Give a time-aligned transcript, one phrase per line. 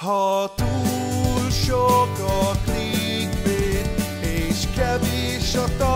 [0.00, 3.88] Ha túl sok a clickbait,
[4.22, 5.89] és kevés a tartalom,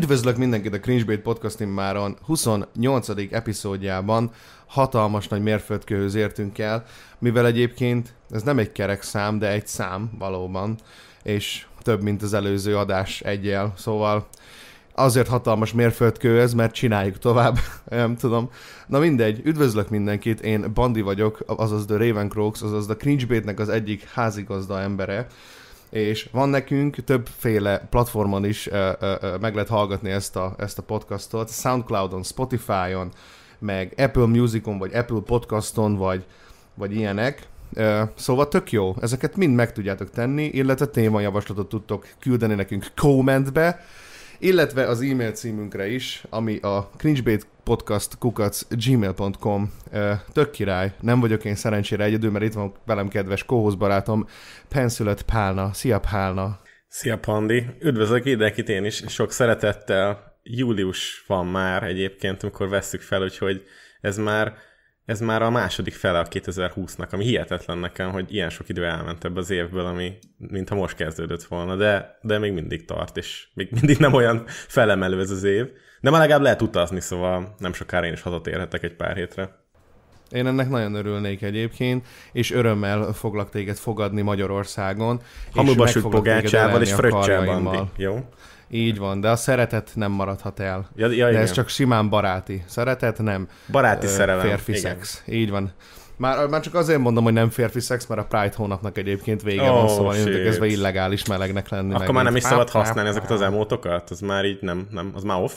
[0.00, 3.08] Üdvözlök mindenkit a Cringebait Podcast immáron 28.
[3.30, 4.30] epizódjában
[4.66, 6.84] hatalmas nagy mérföldkőhöz értünk el,
[7.18, 10.78] mivel egyébként ez nem egy kerek szám, de egy szám valóban,
[11.22, 14.28] és több, mint az előző adás egyel, szóval
[14.94, 18.50] azért hatalmas mérföldkő ez, mert csináljuk tovább, nem tudom.
[18.86, 24.08] Na mindegy, üdvözlök mindenkit, én Bandi vagyok, azaz The Ravencroaks, azaz a Cringebait-nek az egyik
[24.08, 25.26] házigazda embere,
[25.90, 30.78] és van nekünk többféle platformon is ö, ö, ö, meg lehet hallgatni ezt a, ezt
[30.78, 33.10] a podcastot, Soundcloudon, Spotify-on,
[33.58, 36.24] meg Apple Musicon, vagy Apple Podcaston, vagy,
[36.74, 37.48] vagy ilyenek.
[38.14, 43.84] Szóval tök jó, ezeket mind meg tudjátok tenni, illetve témajavaslatot tudtok küldeni nekünk kommentbe,
[44.38, 47.59] illetve az e-mail címünkre is, ami a cringebaitpodcast
[48.18, 53.44] kukac gmail.com Ö, tök király, nem vagyok én szerencsére egyedül, mert itt van velem kedves
[53.44, 54.26] kóhoz barátom,
[54.68, 55.72] Penszülött Pálna.
[55.72, 56.60] Szia Pálna!
[56.88, 60.38] Szia Pandi, üdvözlök mindenkit én is, sok szeretettel.
[60.42, 63.62] Július van már egyébként, amikor vesszük fel, úgyhogy
[64.00, 64.54] ez már,
[65.04, 69.24] ez már a második fele a 2020-nak, ami hihetetlen nekem, hogy ilyen sok idő elment
[69.24, 73.68] ebbe az évből, ami mintha most kezdődött volna, de, de még mindig tart, és még
[73.70, 75.66] mindig nem olyan felemelő ez az év.
[76.00, 79.58] De már legalább lehet utazni, szóval nem sokára én is hazatérhetek egy pár hétre.
[80.30, 85.20] Én ennek nagyon örülnék egyébként, és örömmel foglak téged fogadni Magyarországon.
[85.54, 87.90] Hamuba süt pogácsával és fröccsel.
[87.96, 88.18] Jó?
[88.72, 90.88] Így van, de a szeretet nem maradhat el.
[90.96, 91.42] Ja, ja, de igen.
[91.42, 92.62] ez csak simán baráti.
[92.66, 94.46] Szeretet nem Baráti ö, szerelem.
[94.46, 94.82] férfi igen.
[94.82, 95.22] szex.
[95.26, 95.72] Így van.
[96.16, 99.70] Már, már csak azért mondom, hogy nem férfi szex, mert a Pride hónapnak egyébként vége
[99.70, 101.94] Oh, van, szóval innentől kezdve illegális melegnek lenni.
[101.94, 104.10] Akkor már nem is szabad használni ezeket az emótokat?
[104.10, 105.52] Az már így nem, nem az már off?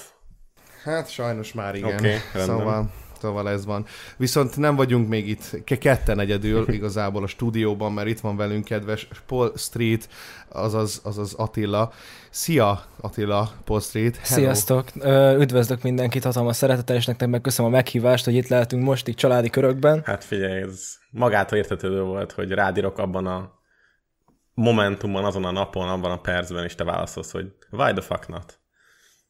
[0.84, 2.02] Hát sajnos már igen.
[2.02, 2.22] Rendben.
[2.34, 3.86] szóval, szóval ez van.
[4.18, 8.66] Viszont nem vagyunk még itt ke- ketten egyedül igazából a stúdióban, mert itt van velünk
[8.66, 10.10] kedves Paul Street,
[10.48, 11.92] azaz, azaz Attila.
[12.30, 14.18] Szia Attila, Paul Street.
[14.18, 14.42] Hello.
[14.42, 14.88] Sziasztok!
[15.40, 19.16] Üdvözlök mindenkit, hatalmas szeretettel, és nektek meg köszönöm a meghívást, hogy itt lehetünk most így
[19.16, 20.02] családi körökben.
[20.06, 23.52] Hát figyelj, ez magától értetődő volt, hogy rádirok abban a
[24.54, 28.60] momentumban, azon a napon, abban a percben, és te válaszolsz, hogy why the fuck not?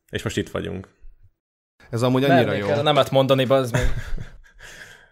[0.10, 0.88] És most itt vagyunk.
[1.90, 2.70] Ez amúgy annyira Mernék jó.
[2.70, 3.94] erre nemet mondani, bazd meg.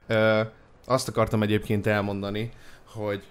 [0.07, 0.41] Ö,
[0.85, 2.51] azt akartam egyébként elmondani,
[2.93, 3.23] hogy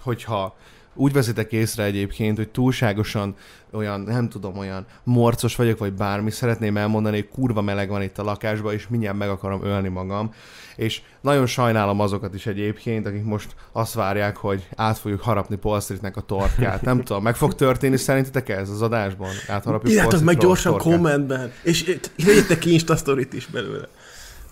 [0.00, 0.56] hogyha
[0.94, 3.34] úgy veszitek észre egyébként, hogy túlságosan
[3.72, 8.18] olyan, nem tudom, olyan morcos vagyok, vagy bármi, szeretném elmondani, hogy kurva meleg van itt
[8.18, 10.34] a lakásban, és mindjárt meg akarom ölni magam.
[10.76, 15.80] És nagyon sajnálom azokat is egyébként, akik most azt várják, hogy át fogjuk harapni Paul
[15.80, 16.82] Streetnek a torkát.
[16.82, 19.30] Nem tudom, meg fog történni szerintetek ez az adásban?
[19.48, 20.80] Átharapjuk Paul Street torkát?
[20.80, 22.96] kommentben, és írjátok ki Insta
[23.32, 23.88] is belőle.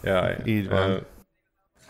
[0.02, 0.90] Jaj, Így van.
[0.90, 0.96] Ö,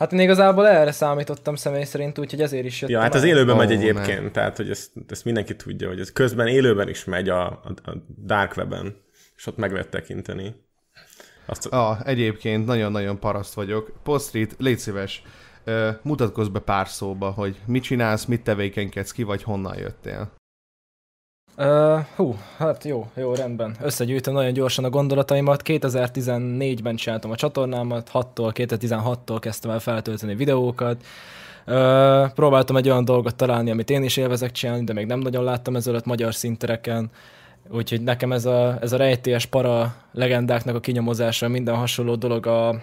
[0.03, 3.29] Hát én igazából erre számítottam személy szerint, úgyhogy ezért is jöttem Ja, hát az el.
[3.29, 3.75] élőben Ó, megy ne.
[3.75, 7.91] egyébként, tehát hogy ezt, ezt mindenki tudja, hogy ez közben élőben is megy a, a,
[7.91, 7.93] a
[8.25, 8.97] Dark Web-en,
[9.37, 10.55] és ott meg lehet tekinteni.
[11.47, 13.93] Azt, Ah, egyébként nagyon-nagyon paraszt vagyok.
[14.03, 15.23] Paul Street, légy szíves,
[16.03, 20.33] mutatkozz be pár szóba, hogy mit csinálsz, mit tevékenykedsz, ki vagy honnan jöttél.
[21.57, 23.77] Uh, hú, hát jó, jó, rendben.
[23.81, 25.63] Összegyűjtöm nagyon gyorsan a gondolataimat.
[25.65, 31.05] 2014-ben csináltam a csatornámat, 6-tól, 2016-tól kezdtem el feltölteni videókat.
[31.67, 35.45] Uh, próbáltam egy olyan dolgot találni, amit én is élvezek csinálni, de még nem nagyon
[35.45, 37.11] láttam ezelőtt magyar szintereken.
[37.71, 42.81] Úgyhogy nekem ez a, ez a rejtélyes para legendáknak a kinyomozása, minden hasonló dolog a,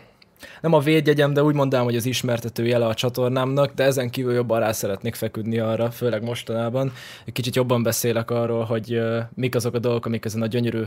[0.61, 4.33] nem a védjegyem, de úgy mondanám, hogy az ismertető jele a csatornámnak, de ezen kívül
[4.33, 6.91] jobban rá szeretnék feküdni arra, főleg mostanában.
[7.25, 9.01] Kicsit jobban beszélek arról, hogy
[9.35, 10.81] mik azok a dolgok, amik ezen a gyönyörű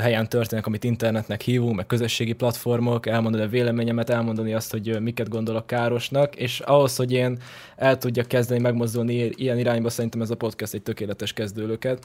[0.00, 5.28] helyen történnek, amit internetnek hívunk, meg közösségi platformok, elmondani a véleményemet, elmondani azt, hogy miket
[5.28, 7.38] gondolok károsnak, és ahhoz, hogy én
[7.76, 12.04] el tudjak kezdeni megmozdulni ilyen irányba, szerintem ez a podcast egy tökéletes kezdőlöket.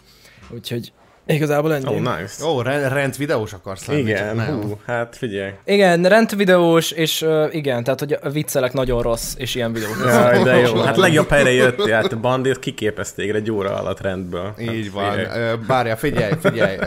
[0.50, 0.92] Úgyhogy
[1.26, 1.86] igazából ennyi.
[1.86, 2.46] oh, nice.
[2.46, 4.62] Ó, rend, rend videós akarsz lenni, Igen, nem.
[4.62, 5.52] hú, hát figyelj.
[5.66, 9.98] Igen, rendvideós, és uh, igen, tehát hogy a viccelek nagyon rossz, és ilyen videók.
[10.06, 10.82] Jaj, de jó.
[10.82, 14.54] Hát legjobb helyre jöttél, hát a bandit kiképezték egy óra alatt rendből.
[14.60, 15.66] Így hát, van.
[15.68, 16.78] Bárja, figyelj, figyelj.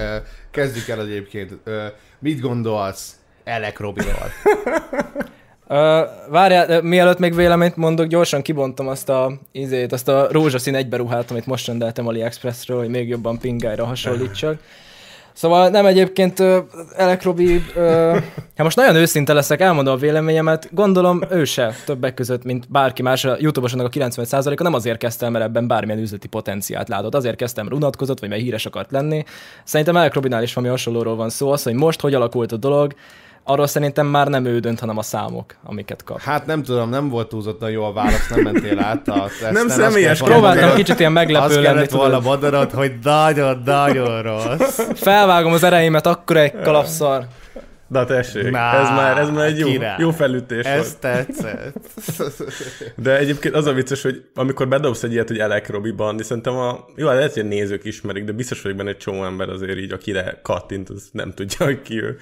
[0.50, 1.52] Kezdjük el egyébként.
[2.18, 4.32] Mit gondolsz Elek Robiról?
[5.68, 5.76] Uh,
[6.28, 11.46] várjál, mielőtt még véleményt mondok, gyorsan kibontom azt a, izét, azt a rózsaszín egyberuhát, amit
[11.46, 14.58] most rendeltem AliExpressről, hogy még jobban pingájra hasonlítsak.
[15.32, 16.56] Szóval nem egyébként uh,
[16.96, 17.82] Elekrobi, uh,
[18.56, 23.02] hát most nagyon őszinte leszek, elmondom a véleményemet, gondolom ő se többek között, mint bárki
[23.02, 27.36] más, a YouTube-osnak a 90%-a nem azért kezdtem, mert ebben bármilyen üzleti potenciált látott, azért
[27.36, 29.24] kezdtem, mert unatkozott, vagy mert híres akart lenni.
[29.64, 32.94] Szerintem Elektrobinál is valami hasonlóról van szó, az, hogy most hogy alakult a dolog,
[33.44, 36.20] arról szerintem már nem ő dönt, hanem a számok, amiket kap.
[36.20, 39.52] Hát nem tudom, nem volt túlzottan jó a válasz, nem mentél át a teszten.
[39.52, 44.80] Nem Azt személyes, Próbáltam kicsit ilyen meglepő Azt lenni, kellett volna mondanod, hogy nagyon-nagyon rossz.
[44.94, 47.26] Felvágom az ereimet, akkor egy kalapszar.
[47.86, 49.96] Na tessék, Na, ez már, ez már egy jó, király.
[49.98, 50.98] jó felütés Ez volt.
[50.98, 51.74] tetszett.
[53.04, 56.56] De egyébként az a vicces, hogy amikor bedobsz egy ilyet, hogy Elek Robi bandi, szerintem
[56.56, 59.48] a, jó, hát lehet, hogy a nézők ismerik, de biztos vagyok benne egy csomó ember
[59.48, 62.16] azért így, akire kattint, az nem tudja, hogy ki ő.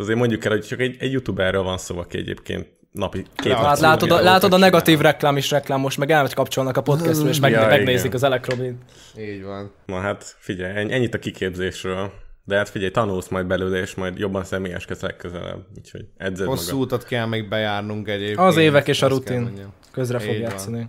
[0.00, 3.64] Azért mondjuk el, hogy csak egy, egy youtuberről van szó, aki egyébként napi két Hát
[3.64, 4.58] arcú látod, a, látod a csinál.
[4.70, 8.16] negatív reklám is reklám, most meg elkapcsolnak a podcastről, és meg, Ja, megnézik igen.
[8.16, 8.74] az Elektrobit.
[9.18, 9.72] Így van.
[9.86, 12.12] Na hát figyelj, ennyi- ennyit a kiképzésről.
[12.44, 15.66] De hát figyelj, tanulsz majd belőle, és majd jobban személyeskedsz legközelebb.
[15.76, 16.86] Úgyhogy edzed Hosszú magad.
[16.92, 18.38] utat kell még bejárnunk egyébként.
[18.38, 19.60] Az évek és a rutin.
[19.92, 20.50] Közre fog Így van.
[20.50, 20.88] játszani.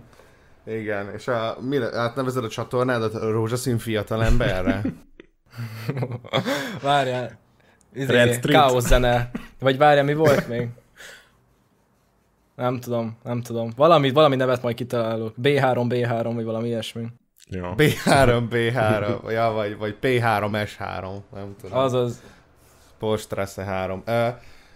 [0.66, 4.82] Igen, és a, mire, átnevezed a csatornádat a rózsaszín fiatal emberre?
[6.82, 7.40] Várjál.
[7.94, 9.30] Izé, káosz zene.
[9.60, 10.68] Vagy várjál, mi volt még?
[12.56, 13.72] Nem tudom, nem tudom.
[13.76, 15.34] Valami, valami nevet majd kitalálok.
[15.42, 17.06] B3, B3, vagy valami ilyesmi.
[17.50, 17.74] Ja.
[17.76, 21.78] B3, B3, ja, vagy, vagy P3, S3, nem tudom.
[21.78, 22.22] Azaz.
[22.98, 24.02] Porsche Strasse 3.
[24.06, 24.28] Uh,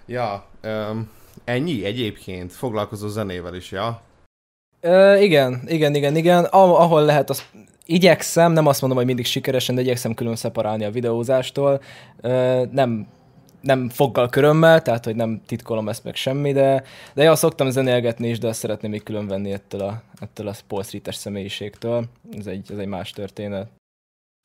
[0.07, 1.11] ja, um,
[1.45, 2.53] ennyi egyébként.
[2.53, 4.01] Foglalkozó zenével is, ja?
[4.81, 6.45] Ö, igen, igen, igen, igen.
[6.45, 7.43] Ah- ahol lehet, az
[7.87, 11.81] igyekszem, nem azt mondom, hogy mindig sikeresen, de igyekszem külön szeparálni a videózástól.
[12.71, 13.07] Nem
[13.61, 16.85] nem foggal körömmel, tehát hogy nem titkolom ezt meg semmi, de,
[17.15, 20.53] de ja, szoktam zenélgetni is, de azt szeretném még külön venni ettől a, ettől a
[20.67, 22.05] Paul Street-es személyiségtől.
[22.39, 23.69] Ez egy, ez egy más történet.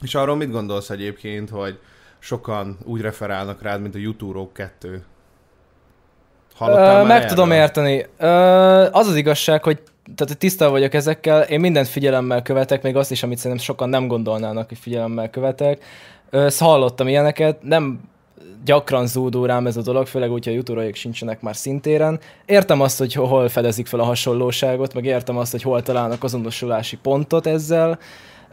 [0.03, 1.79] És arról mit gondolsz egyébként, hogy
[2.19, 5.03] sokan úgy referálnak rád, mint a YouTube 2?
[6.59, 8.05] Ö, meg tudom érteni.
[8.17, 8.27] Ö,
[8.91, 9.81] az az igazság, hogy
[10.15, 14.07] tehát tisztában vagyok ezekkel, én mindent figyelemmel követek, még azt is, amit szerintem sokan nem
[14.07, 15.83] gondolnának, hogy figyelemmel követek.
[16.31, 18.09] Szóval hallottam ilyeneket, nem
[18.65, 22.19] gyakran zúdul rám ez a dolog, főleg úgy, hogy a youtube sincsenek már szintéren.
[22.45, 26.97] Értem azt, hogy hol fedezik fel a hasonlóságot, meg értem azt, hogy hol találnak azonosulási
[26.97, 27.99] pontot ezzel.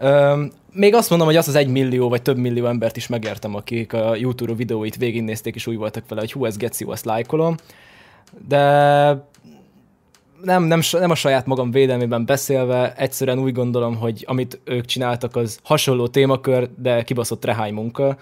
[0.01, 3.55] Öm, még azt mondom, hogy azt az egy millió vagy több millió embert is megértem,
[3.55, 7.57] akik a YouTube videóit végignézték, és úgy voltak vele, hogy hú, ez geci, azt lájkolom.
[8.49, 9.27] De
[10.43, 15.37] nem, nem, nem a saját magam védelmében beszélve, egyszerűen úgy gondolom, hogy amit ők csináltak,
[15.37, 18.19] az hasonló témakör, de kibaszott rehány munka.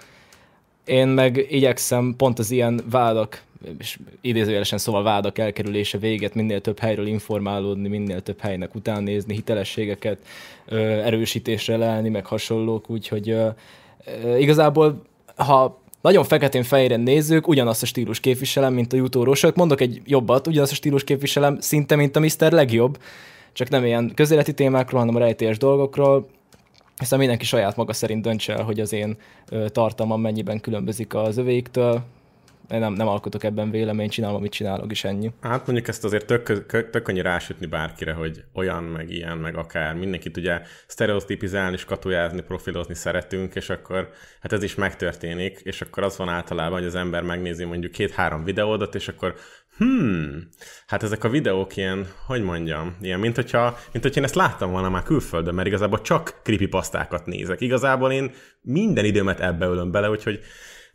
[0.85, 3.41] Én meg igyekszem pont az ilyen vádak,
[3.79, 10.17] és idézőjelesen szóval vádak elkerülése véget, minél több helyről informálódni, minél több helynek utánnézni, hitelességeket
[11.03, 13.37] erősítésre lelni, meg hasonlók, úgyhogy
[14.37, 15.01] igazából,
[15.35, 19.55] ha nagyon feketén fejére nézzük, ugyanazt a stílus képviselem, mint a jutórósok.
[19.55, 22.51] Mondok egy jobbat, ugyanazt a stílus képviselem szinte, mint a Mr.
[22.51, 22.97] Legjobb,
[23.53, 26.27] csak nem ilyen közéleti témákról, hanem a rejtélyes dolgokról.
[26.97, 29.17] Hiszen mindenki saját maga szerint döntse el, hogy az én
[29.67, 32.03] tartalmam mennyiben különbözik az övéiktől.
[32.67, 35.31] Nem, nem alkotok ebben véleményt, csinálom, amit csinálok, és ennyi.
[35.41, 39.95] Hát mondjuk ezt azért tök, tök, annyi rásütni bárkire, hogy olyan, meg ilyen, meg akár
[39.95, 44.09] mindenkit ugye sztereotípizálni, skatujázni, profilozni szeretünk, és akkor
[44.41, 48.43] hát ez is megtörténik, és akkor az van általában, hogy az ember megnézi mondjuk két-három
[48.43, 49.35] videódat, és akkor
[49.77, 50.47] hmm,
[50.87, 54.71] hát ezek a videók ilyen, hogy mondjam, ilyen, mint hogyha, mint hogyha én ezt láttam
[54.71, 57.61] volna már külföldön, mert igazából csak creepypasztákat nézek.
[57.61, 60.39] Igazából én minden időmet ebbe ölöm bele, úgyhogy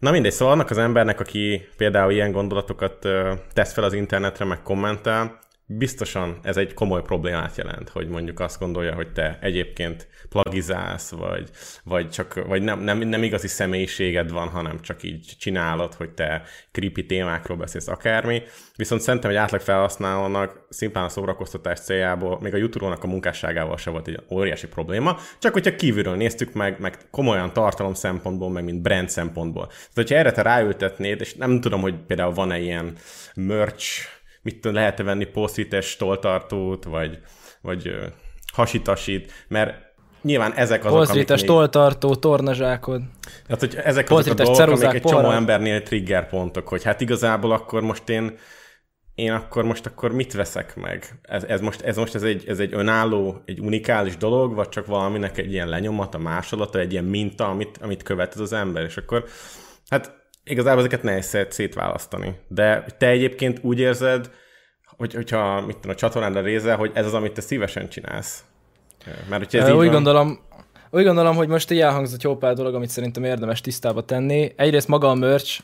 [0.02, 3.08] Na mindegy, szóval annak az embernek, aki például ilyen gondolatokat
[3.52, 5.38] tesz fel az internetre, meg kommentel,
[5.76, 11.50] biztosan ez egy komoly problémát jelent, hogy mondjuk azt gondolja, hogy te egyébként plagizálsz, vagy,
[11.84, 16.42] vagy, csak, vagy nem, nem, nem igazi személyiséged van, hanem csak így csinálod, hogy te
[16.70, 18.42] creepy témákról beszélsz akármi.
[18.76, 23.90] Viszont szerintem egy átlag felhasználónak szimplán a szórakoztatás céljából, még a YouTube-nak a munkásságával se
[23.90, 28.82] volt egy óriási probléma, csak hogyha kívülről néztük meg, meg komolyan tartalom szempontból, meg mint
[28.82, 29.66] brand szempontból.
[29.66, 32.96] Tehát, hogyha erre te ráültetnéd, és nem tudom, hogy például van-e ilyen
[33.34, 37.18] merch, mit lehet-e venni posztites toltartót, vagy,
[37.60, 37.90] vagy
[38.52, 39.74] hasitasit, mert
[40.22, 43.02] nyilván ezek azok, Polszrítes, még- toltartó, tornazsákod.
[43.48, 45.36] Hát, hogy ezek azok a dolgok, amik egy csomó poharak.
[45.36, 48.38] embernél trigger pontok, hogy hát igazából akkor most én
[49.14, 51.18] én akkor most akkor mit veszek meg?
[51.22, 54.86] Ez, ez most, ez, most ez, egy, ez egy önálló, egy unikális dolog, vagy csak
[54.86, 58.96] valaminek egy ilyen lenyomata, másolata, egy ilyen minta, amit, amit követ ez az ember, és
[58.96, 59.24] akkor
[59.88, 62.38] hát igazából ezeket nehéz szét- szétválasztani.
[62.48, 64.30] De te egyébként úgy érzed,
[64.96, 68.44] hogy, hogyha mit tudom, a csatornádra része, hogy ez az, amit te szívesen csinálsz.
[69.28, 70.38] Mert hogyha ez úgy van, gondolom,
[70.90, 74.52] úgy gondolom, hogy most így elhangzott jó pár dolog, amit szerintem érdemes tisztába tenni.
[74.56, 75.62] Egyrészt maga a merch,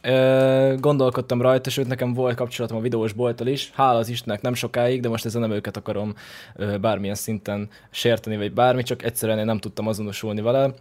[0.80, 3.70] gondolkodtam rajta, sőt nekem volt kapcsolatom a videós bolttal is.
[3.74, 6.14] Hála az Istennek nem sokáig, de most ezzel nem őket akarom
[6.80, 10.74] bármilyen szinten sérteni, vagy bármi, csak egyszerűen én nem tudtam azonosulni vele.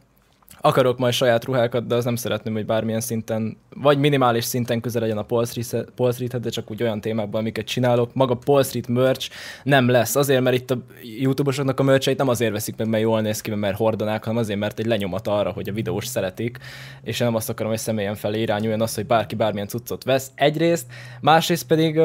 [0.61, 5.01] Akarok majd saját ruhákat, de az nem szeretném, hogy bármilyen szinten, vagy minimális szinten közel
[5.01, 8.13] legyen a Paul Street- Paul Streethez, de csak úgy olyan témákban, amiket csinálok.
[8.13, 9.29] Maga Paul Street merch
[9.63, 10.15] nem lesz.
[10.15, 10.77] Azért, mert itt a
[11.19, 14.59] YouTube-osoknak a mercheit nem azért veszik meg, mert jól néz ki, mert hordanák, hanem azért,
[14.59, 16.57] mert egy lenyomat arra, hogy a videós szeretik,
[17.03, 20.31] és nem azt akarom, hogy személyen felé irányuljon az, hogy bárki bármilyen cuccot vesz.
[20.35, 20.85] Egyrészt,
[21.21, 21.99] másrészt pedig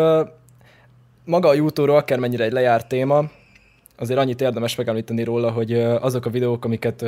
[1.25, 3.25] maga a YouTube-ról akármennyire egy lejárt téma,
[3.99, 7.05] azért annyit érdemes megemlíteni róla, hogy azok a videók, amiket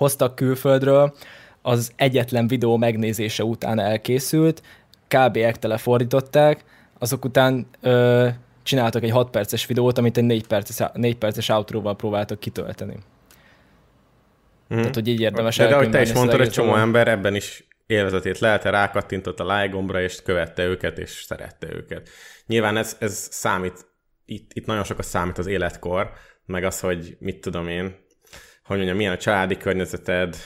[0.00, 1.14] hoztak külföldről,
[1.62, 4.62] az egyetlen videó megnézése után elkészült,
[5.08, 5.36] kb.
[5.36, 6.64] ektele fordították,
[6.98, 8.28] azok után ö,
[8.62, 12.96] csináltak egy 6 perces videót, amit egy 4 perces, 4 perces outróval próbáltak kitölteni.
[14.68, 14.78] Mhm.
[14.78, 17.68] Tehát, hogy így érdemes de, de ahogy te is mondtad, egy csomó ember ebben is
[17.86, 22.08] élvezetét lelte, rákattintott a like gombra, és követte őket, és szerette őket.
[22.46, 23.86] Nyilván ez, ez számít,
[24.24, 26.10] itt, itt nagyon sokat számít az életkor,
[26.46, 28.08] meg az, hogy mit tudom én,
[28.70, 30.36] hogy mondjam, milyen a családi környezeted,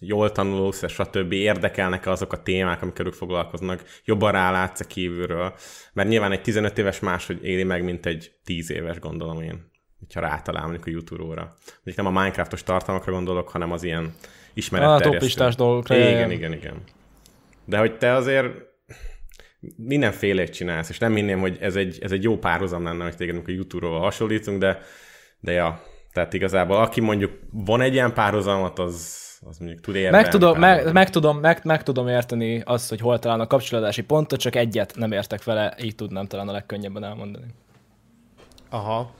[0.00, 1.32] jól tanulsz, és stb.
[1.32, 5.54] érdekelnek azok a témák, amikkel ők foglalkoznak, jobban rálátsz a kívülről,
[5.92, 10.20] mert nyilván egy 15 éves máshogy éli meg, mint egy 10 éves, gondolom én, hogyha
[10.20, 11.54] rátalál mondjuk a YouTube-ra.
[11.74, 14.10] Mondjuk nem a Minecraftos tartalmakra gondolok, hanem az ilyen A
[14.54, 15.10] ismeretterjesztő.
[15.10, 15.96] toplistás dolgokra.
[15.96, 16.52] Igen, igen.
[16.52, 16.82] igen.
[17.64, 18.46] De hogy te azért
[19.76, 23.34] mindenfélét csinálsz, és nem minném, hogy ez egy, ez egy jó párhuzam lenne, hogy téged
[23.34, 24.78] amikor YouTube-ról hasonlítunk, de,
[25.40, 25.82] de ja,
[26.12, 30.16] tehát igazából aki mondjuk van egy ilyen párhuzamot, az, az mondjuk tud érvelni.
[30.16, 34.40] Meg tudom, meg, meg, tudom, meg, meg tudom érteni azt, hogy hol találnak kapcsolódási pontot,
[34.40, 37.46] csak egyet nem értek vele, így tudnám talán a legkönnyebben elmondani.
[38.70, 39.10] Aha.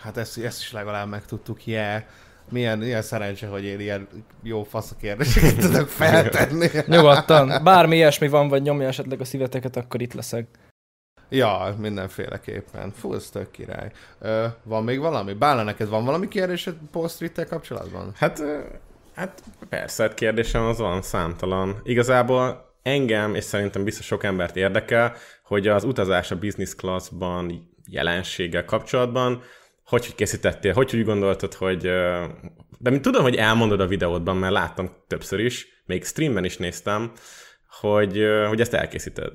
[0.00, 2.02] Hát ezt, ezt is legalább megtudtuk, yeah.
[2.50, 4.08] Milyen, milyen szerencse, hogy én ilyen
[4.42, 6.68] jó fasz kérdéseket tudok feltenni.
[6.86, 10.46] Nyugodtan, bármi ilyesmi van, vagy nyomja esetleg a szíveteket, akkor itt leszek.
[11.32, 12.90] Ja, mindenféleképpen.
[12.90, 13.90] Fú, ez tök király.
[14.20, 15.32] Ö, van még valami?
[15.32, 18.12] Bálna, neked van valami kérdésed Paul street kapcsolatban?
[18.16, 18.42] Hát,
[19.14, 21.80] hát persze, hát kérdésem az van, számtalan.
[21.84, 28.64] Igazából engem, és szerintem biztos sok embert érdekel, hogy az utazás a business classban jelenséggel
[28.64, 29.42] kapcsolatban,
[29.86, 31.80] hogy, hogy készítettél, hogy úgy gondoltad, hogy...
[32.78, 37.12] De mint tudom, hogy elmondod a videódban, mert láttam többször is, még streamben is néztem,
[37.80, 39.32] hogy, hogy ezt elkészíted.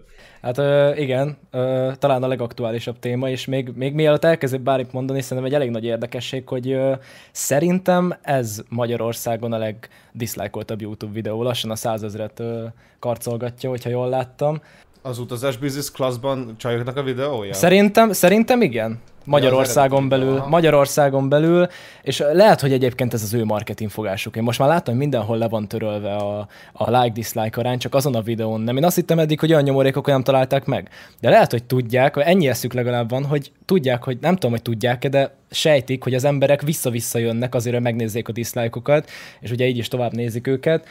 [0.47, 5.21] Hát ö, igen, ö, talán a legaktuálisabb téma, és még, még mielőtt elkezdek bármit mondani,
[5.21, 6.93] szerintem egy elég nagy érdekesség, hogy ö,
[7.31, 12.65] szerintem ez Magyarországon a legdiszlájkoltabb YouTube videó, lassan a százezret ö,
[12.99, 14.61] karcolgatja, hogyha jól láttam.
[15.01, 17.53] Az utazás business classban csajoknak a videója?
[17.53, 18.99] Szerintem, szerintem igen.
[19.27, 20.47] Magyarországon belül, aha.
[20.47, 21.67] Magyarországon belül,
[22.01, 24.35] és lehet, hogy egyébként ez az ő marketing fogásuk.
[24.35, 28.15] Én most már láttam, hogy mindenhol le van törölve a, a like-dislike arány, csak azon
[28.15, 28.77] a videón nem.
[28.77, 30.89] Én azt hittem eddig, hogy olyan nyomorékok nem találták meg.
[31.21, 34.61] De lehet, hogy tudják, vagy ennyi eszük legalább van, hogy tudják, hogy nem tudom, hogy
[34.61, 39.67] tudják de sejtik, hogy az emberek vissza-vissza jönnek azért, hogy megnézzék a dislike-okat, és ugye
[39.67, 40.87] így is tovább nézik őket.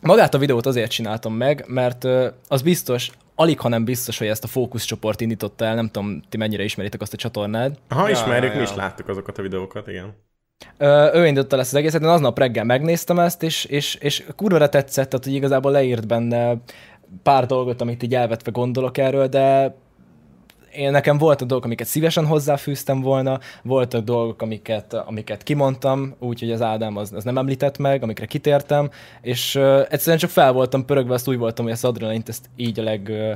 [0.00, 2.06] Magát a videót azért csináltam meg, mert
[2.48, 6.36] az biztos, alig, ha nem biztos, hogy ezt a fókuszcsoport indította el, nem tudom, ti
[6.36, 7.78] mennyire ismeritek azt a csatornád.
[7.88, 10.14] Aha, Ja, ismerjük, ja, mi is láttuk azokat a videókat, igen.
[10.78, 14.68] Ö, ő indította ezt az egészet, én aznap reggel megnéztem ezt, és, és, és kurva
[14.68, 16.56] tetszett, tehát hogy igazából leírt benne
[17.22, 19.76] pár dolgot, amit így elvetve gondolok erről, de
[20.76, 26.62] én nekem voltak dolgok, amiket szívesen hozzáfűztem volna, voltak dolgok, amiket, amiket kimondtam, úgyhogy az
[26.62, 28.90] Ádám az, az nem említett meg, amikre kitértem,
[29.20, 32.80] és uh, egyszerűen csak fel voltam pörögve, azt úgy voltam, hogy ezt adrenalint ezt így
[32.80, 33.32] a leg, uh,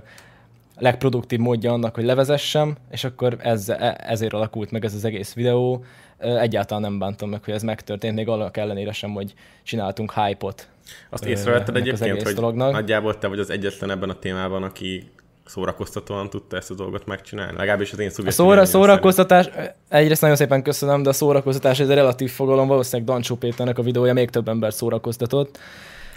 [0.79, 5.35] legproduktív módja annak, hogy levezessem, és akkor ez, e- ezért alakult meg ez az egész
[5.35, 5.85] videó.
[6.19, 10.69] Ö, Egyáltalán nem bántam meg, hogy ez megtörtént, még annak ellenére sem, hogy csináltunk hype-ot.
[11.11, 12.73] Azt észrevetted az egyébként, hogy dolognak.
[12.73, 15.11] nagyjából te vagy az egyetlen ebben a témában, aki
[15.49, 17.57] szórakoztatóan tudta ezt a dolgot megcsinálni.
[17.57, 19.49] Legalábbis az én A szóra, szórakoztatás,
[19.89, 24.13] egyrészt nagyon szépen köszönöm, de a szórakoztatás egy relatív fogalom, valószínűleg Dancsó Péternek a videója
[24.13, 25.59] még több ember szórakoztatott.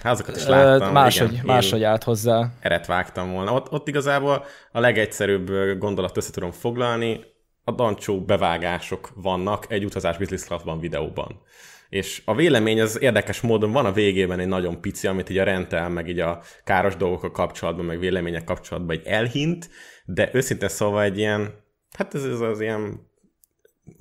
[0.01, 0.19] szerint.
[0.19, 0.91] Azokat is láttam.
[0.91, 1.45] Máshogy, igen.
[1.45, 2.49] máshogy állt hozzá.
[2.59, 3.53] eret vágtam volna.
[3.53, 7.19] Ott, ott igazából a legegyszerűbb gondolat össze tudom foglalni,
[7.63, 11.41] a dancsó bevágások vannak egy utazás business classban videóban.
[11.91, 15.43] És a vélemény az érdekes módon van a végében egy nagyon pici, amit így a
[15.43, 19.69] rentel, meg így a káros dolgokkal kapcsolatban, meg vélemények kapcsolatban egy elhint,
[20.05, 21.53] de őszintén szólva egy ilyen,
[21.91, 23.09] hát ez, ez az ilyen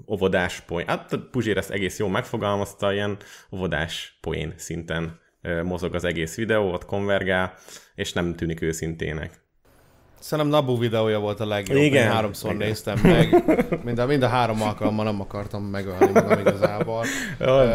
[0.07, 0.87] óvodás poén.
[0.87, 3.19] Hát Puzsér ezt egész jól megfogalmazta, ilyen
[3.53, 5.21] óvodás poén szinten
[5.63, 7.55] mozog az egész videó, ott konvergál,
[7.95, 9.40] és nem tűnik őszintének.
[10.21, 11.79] Szerintem Nabu videója volt a legjobb.
[11.79, 12.67] Igen, Én háromszor igen.
[12.67, 13.45] néztem meg.
[13.85, 17.05] Mind a, mind a három alkalommal nem akartam megölni magam igazából.
[17.39, 17.75] Ö,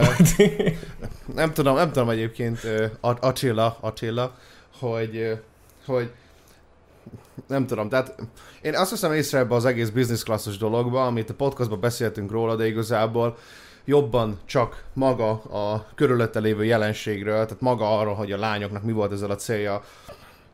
[1.35, 2.59] nem tudom, nem tudom egyébként
[2.99, 4.35] A- Attila, Attila,
[4.79, 5.33] hogy, ö,
[5.85, 6.11] hogy
[7.47, 8.15] nem tudom, tehát
[8.61, 12.55] én azt hiszem észre ebbe az egész business classos dologba, amit a podcastban beszéltünk róla,
[12.55, 13.37] de igazából
[13.85, 19.11] jobban csak maga a körülötte lévő jelenségről, tehát maga arról, hogy a lányoknak mi volt
[19.11, 19.83] ezzel a célja,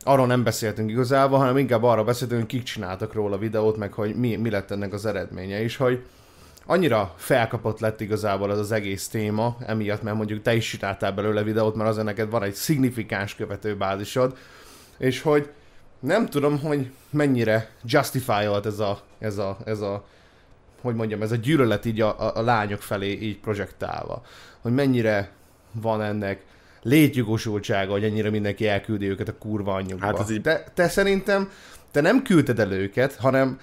[0.04, 4.14] arról nem beszéltünk igazából, hanem inkább arra beszéltünk, hogy kik csináltak róla videót, meg hogy
[4.14, 6.04] mi, mi lett ennek az eredménye, és hogy
[6.66, 11.42] annyira felkapott lett igazából ez az egész téma, emiatt, mert mondjuk te is csináltál belőle
[11.42, 14.36] videót, mert azért neked van egy szignifikáns követőbázisod,
[14.98, 15.50] és hogy
[16.00, 20.04] nem tudom, hogy mennyire justified ez a, ez a, ez a
[20.80, 24.22] hogy mondjam, ez a gyűlölet így a, a, a lányok felé így projektálva.
[24.60, 25.30] Hogy mennyire
[25.72, 26.44] van ennek
[26.82, 30.06] létjogosultsága, hogy ennyire mindenki elküldi őket a kurva anyjukba.
[30.06, 31.50] Hát ez így- te, te szerintem,
[31.90, 33.58] te nem küldted el őket, hanem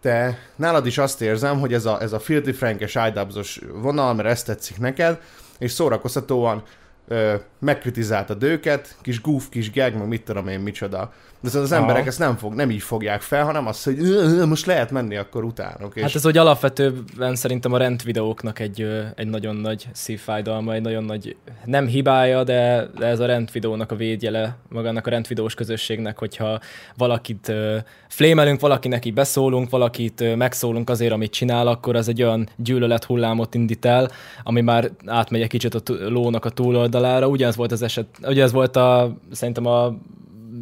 [0.00, 4.28] te, nálad is azt érzem, hogy ez a, ez a filthy frankes idubs vonal, mert
[4.28, 5.20] ezt tetszik neked,
[5.58, 6.62] és szórakoztatóan
[7.08, 11.12] ö, megkritizáltad őket, kis goof, kis gag, meg mit tudom én micsoda.
[11.42, 11.80] De az Aha.
[11.80, 14.90] emberek ezt nem, fog, nem így fogják fel, hanem azt, hogy "Ö, ö, most lehet
[14.90, 15.96] menni akkor utánok.
[15.96, 18.86] És Hát ez úgy alapvetően szerintem a rent videóknak egy,
[19.16, 23.92] egy nagyon nagy szívfájdalma, egy nagyon nagy, nem hibája, de, de ez a rent videónak
[23.92, 26.60] a védjele magának a rent videós közösségnek, hogyha
[26.96, 27.52] valakit
[28.08, 33.54] flémelünk, valakinek így beszólunk, valakit megszólunk azért, amit csinál, akkor az egy olyan gyűlölet hullámot
[33.54, 34.10] indít el,
[34.42, 37.28] ami már átmegy egy kicsit a lónak a túloldalára.
[37.50, 39.94] Ugyanez volt az eset, ugyanez volt a, szerintem a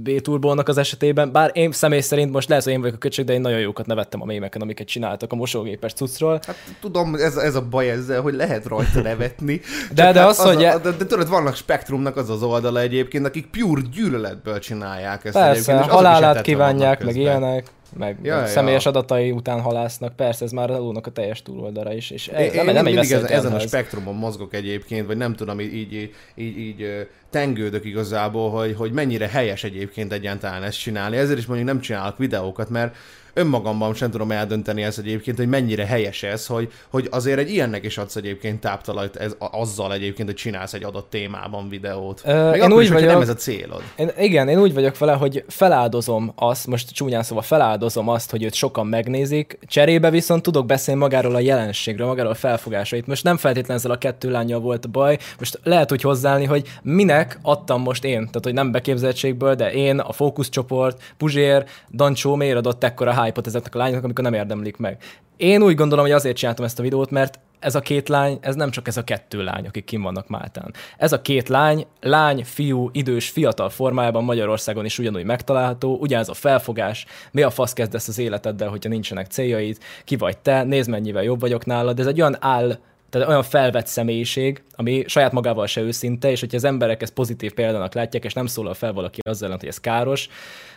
[0.03, 3.33] B-Turbónak az esetében, bár én személy szerint most lehet, hogy én vagyok a köcsög, de
[3.33, 6.41] én nagyon jókat nevettem a mémeken, amiket csináltak a mosógépes cuccról.
[6.47, 9.61] Hát tudom, ez, ez a baj ezzel, hogy lehet rajta nevetni.
[9.95, 13.27] De- de hát az, hogy- A, de, de, tudod, vannak spektrumnak az az oldala egyébként,
[13.27, 18.47] akik pure gyűlöletből csinálják ezt Persze, halálát kívánják, meg ilyenek, meg Ja, ja, ja.
[18.47, 22.55] személyes adatai után halásznak, persze, ez már alulnak a teljes túloldalra is, és Én, ez,
[22.55, 25.75] én nem, nem egy mindig ezen, ezen a spektrumon mozgok egyébként, vagy nem tudom, így,
[25.75, 31.17] így, így, így tengődök igazából, hogy, hogy mennyire helyes egyébként egyáltalán ezt csinálni.
[31.17, 32.95] Ezért is mondjuk nem csinálok videókat, mert
[33.39, 37.85] önmagamban sem tudom eldönteni ezt egyébként, hogy mennyire helyes ez, hogy, hogy azért egy ilyennek
[37.85, 42.23] is adsz egyébként táptalajt ez, azzal egyébként, hogy csinálsz egy adott témában videót.
[42.25, 43.83] Ö, Még én úgy is, vagyok- nem ez a célod.
[43.97, 48.43] Én, igen, én úgy vagyok vele, hogy feláldozom azt, most csúnyán szóval feláldozom azt, hogy
[48.43, 53.07] őt sokan megnézik, cserébe viszont tudok beszélni magáról a jelenségről, magáról a felfogásait.
[53.07, 56.69] Most nem feltétlenül ezzel a kettő lányjal volt a baj, most lehet úgy hozzáállni, hogy
[56.83, 62.57] minek adtam most én, tehát hogy nem beképzeltségből, de én, a fókuszcsoport, Puzsér, Dancsó miért
[62.57, 65.03] adott ekkora hype-ot ezeknek a lányoknak, amikor nem érdemlik meg.
[65.37, 68.55] Én úgy gondolom, hogy azért csináltam ezt a videót, mert ez a két lány, ez
[68.55, 70.75] nem csak ez a kettő lány, akik kim vannak Máltán.
[70.97, 76.35] Ez a két lány, lány, fiú, idős, fiatal formájában Magyarországon is ugyanúgy megtalálható, ugyanez a
[76.35, 81.23] felfogás, mi a fasz kezdesz az életeddel, hogyha nincsenek céljaid, ki vagy te, nézd mennyivel
[81.23, 82.79] jobb vagyok nálad, ez egy olyan áll,
[83.11, 87.53] tehát olyan felvett személyiség, ami saját magával se őszinte, és hogyha az emberek ezt pozitív
[87.53, 90.29] példának látják, és nem szólal fel valaki azzal ellen, hogy ez káros,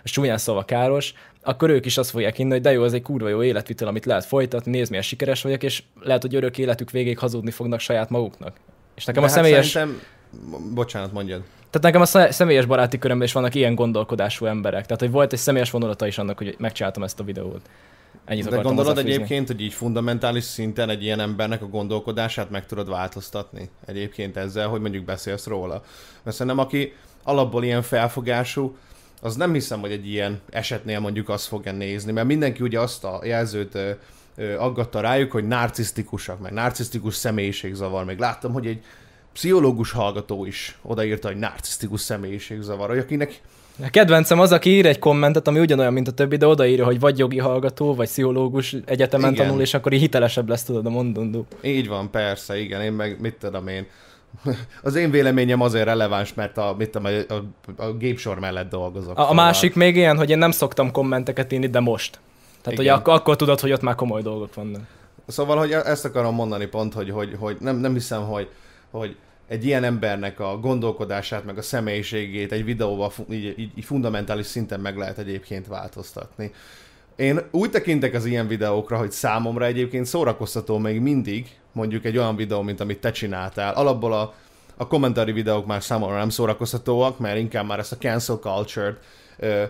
[0.04, 1.13] és csúnyán szóval káros,
[1.44, 4.06] akkor ők is azt fogják hinni, hogy de jó, ez egy kurva jó életvitel, amit
[4.06, 8.10] lehet folytatni, nézd milyen sikeres vagyok, és lehet, hogy örök életük végéig hazudni fognak saját
[8.10, 8.56] maguknak.
[8.96, 10.02] És nekem De a személyes, Szerintem...
[10.74, 11.41] Bocsánat, mondjad.
[11.70, 14.86] tehát nekem a sze- személyes baráti körömben is vannak ilyen gondolkodású emberek.
[14.86, 17.70] Tehát, hogy volt egy személyes vonulata is annak, hogy megcsináltam ezt a videót.
[18.32, 22.89] Ennyit De gondolod egyébként, hogy így fundamentális szinten egy ilyen embernek a gondolkodását meg tudod
[22.89, 25.84] változtatni egyébként ezzel, hogy mondjuk beszélsz róla?
[26.24, 28.78] Mert szerintem aki alapból ilyen felfogású,
[29.22, 33.04] az nem hiszem, hogy egy ilyen esetnél mondjuk azt fogja nézni, mert mindenki ugye azt
[33.04, 33.91] a jelzőt ö,
[34.36, 38.06] ö, aggatta rájuk, hogy narcisztikusak, meg narcisztikus személyiségzavar.
[38.06, 38.84] Még láttam, hogy egy
[39.34, 43.41] pszichológus hallgató is odaírta, hogy narcisztikus személyiségzavar, hogy akinek
[43.84, 47.00] A kedvencem az, aki ír egy kommentet, ami ugyanolyan, mint a többi, de odaírja, hogy
[47.00, 49.46] vagy jogi hallgató, vagy pszichológus egyetemen Igen.
[49.46, 51.46] tanul, és akkor így hitelesebb lesz, tudod, a mondandó.
[51.62, 53.86] Így van, persze, igen, én meg mit tudom én.
[54.84, 59.17] Az én véleményem azért releváns, mert a, mit tudom, a, a, a gépsor mellett dolgozok.
[59.17, 62.20] A, a szóval- másik még ilyen, hogy én nem szoktam kommenteket írni, de most.
[62.62, 62.98] Tehát, hogy Igen.
[62.98, 64.82] ak- akkor tudod, hogy ott már komoly dolgok vannak.
[65.28, 68.48] Szóval, hogy ezt akarom mondani pont, hogy, hogy, hogy nem, nem hiszem, hogy,
[68.91, 69.15] hogy
[69.51, 74.79] egy ilyen embernek a gondolkodását, meg a személyiségét egy videóval így, így, így fundamentális szinten
[74.79, 76.51] meg lehet egyébként változtatni.
[77.15, 82.35] Én úgy tekintek az ilyen videókra, hogy számomra egyébként szórakoztató még mindig, mondjuk egy olyan
[82.35, 83.73] videó, mint amit te csináltál.
[83.73, 84.33] Alapból a,
[84.77, 88.99] a kommentári videók már számomra nem szórakoztatóak, mert inkább már ezt a cancel culture-t
[89.37, 89.63] ö,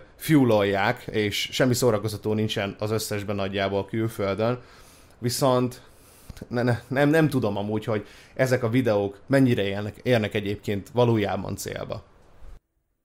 [1.12, 4.60] és semmi szórakoztató nincsen az összesben nagyjából külföldön.
[5.20, 5.82] Viszont
[6.48, 11.56] ne, ne, nem, nem tudom amúgy, hogy ezek a videók mennyire érnek, érnek egyébként valójában
[11.56, 12.04] célba.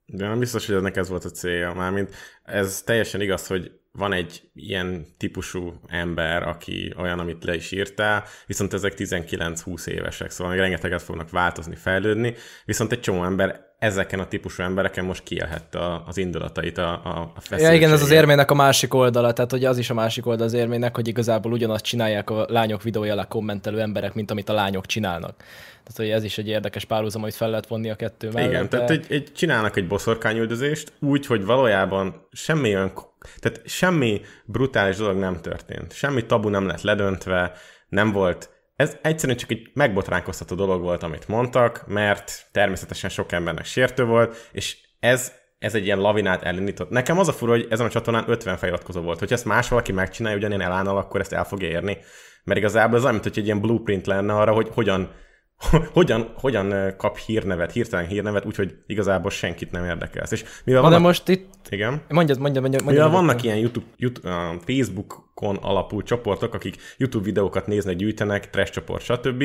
[0.06, 1.72] De nem biztos, hogy ennek ez volt a célja.
[1.72, 7.72] Mármint ez teljesen igaz, hogy van egy ilyen típusú ember, aki olyan, amit le is
[7.72, 13.64] írtál, viszont ezek 19-20 évesek, szóval még rengeteget fognak változni, fejlődni, viszont egy csomó ember
[13.78, 18.10] ezeken a típusú embereken most kielhette az indulatait, a, a, a Ja, igen, ez az
[18.10, 21.52] érmének a másik oldala, tehát hogy az is a másik oldal az érmének, hogy igazából
[21.52, 25.36] ugyanazt csinálják a lányok videója alá kommentelő emberek, mint amit a lányok csinálnak.
[25.86, 28.50] Tehát, hogy ez is egy érdekes párhuzam, amit fel lehet vonni a kettő mellett.
[28.50, 32.92] Igen, tehát egy, egy, csinálnak egy boszorkányüldözést úgy, hogy valójában semmi olyan,
[33.38, 35.92] tehát semmi brutális dolog nem történt.
[35.92, 37.52] Semmi tabu nem lett ledöntve,
[37.88, 43.64] nem volt ez egyszerűen csak egy megbotránkoztató dolog volt, amit mondtak, mert természetesen sok embernek
[43.64, 46.90] sértő volt, és ez, ez egy ilyen lavinát elindított.
[46.90, 49.18] Nekem az a fura, hogy ezen a csatornán 50 feliratkozó volt.
[49.18, 51.98] Hogyha ezt más valaki megcsinálja, ugyanilyen elánnal, akkor ezt el fogja érni.
[52.44, 55.10] Mert igazából ez olyan, mint hogy egy ilyen blueprint lenne arra, hogy hogyan
[55.92, 60.26] hogyan, hogyan kap hírnevet, hirtelen hírnevet, úgyhogy igazából senkit nem érdekel.
[60.30, 61.54] És mivel vannak, de most itt...
[61.68, 62.02] Igen.
[62.08, 62.84] Mondjad, mondjad, mondjad.
[62.84, 68.50] mondjad mivel vannak ilyen YouTube, YouTube, uh, Facebookon alapú csoportok, akik YouTube videókat néznek, gyűjtenek,
[68.50, 69.44] trash csoport, stb.,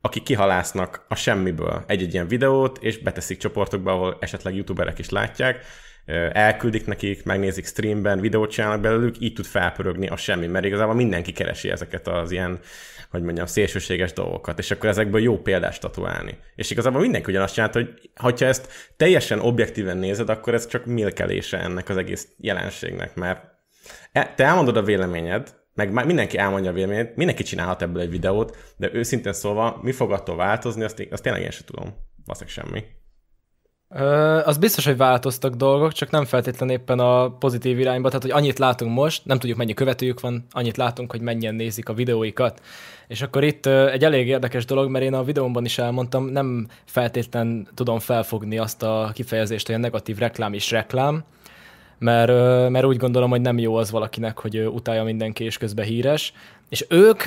[0.00, 5.64] akik kihalásznak a semmiből egy-egy ilyen videót, és beteszik csoportokba, ahol esetleg youtuberek is látják,
[6.32, 11.32] elküldik nekik, megnézik streamben, videót csinálnak belőlük, így tud felpörögni a semmi, mert igazából mindenki
[11.32, 12.60] keresi ezeket az ilyen
[13.10, 16.38] hogy mondjam, szélsőséges dolgokat, és akkor ezekből jó példást tatuálni.
[16.54, 21.58] És igazából mindenki ugyanazt csinált, hogy ha ezt teljesen objektíven nézed, akkor ez csak milkelése
[21.58, 23.44] ennek az egész jelenségnek, mert
[24.12, 28.56] e, te elmondod a véleményed, meg mindenki elmondja a véleményét, mindenki csinálhat ebből egy videót,
[28.76, 31.94] de őszintén szólva, mi fog attól változni, azt, azt tényleg én sem tudom.
[32.24, 32.97] Valószínűleg semmi.
[33.90, 38.32] Ö, az biztos, hogy változtak dolgok, csak nem feltétlenül éppen a pozitív irányba, tehát hogy
[38.32, 42.60] annyit látunk most, nem tudjuk mennyi követőjük van, annyit látunk, hogy mennyien nézik a videóikat.
[43.06, 46.66] És akkor itt ö, egy elég érdekes dolog, mert én a videómban is elmondtam, nem
[46.84, 51.24] feltétlenül tudom felfogni azt a kifejezést, hogy a negatív reklám is reklám,
[51.98, 55.84] mert, ö, mert úgy gondolom, hogy nem jó az valakinek, hogy utálja mindenki és közben
[55.84, 56.32] híres.
[56.68, 57.22] És ők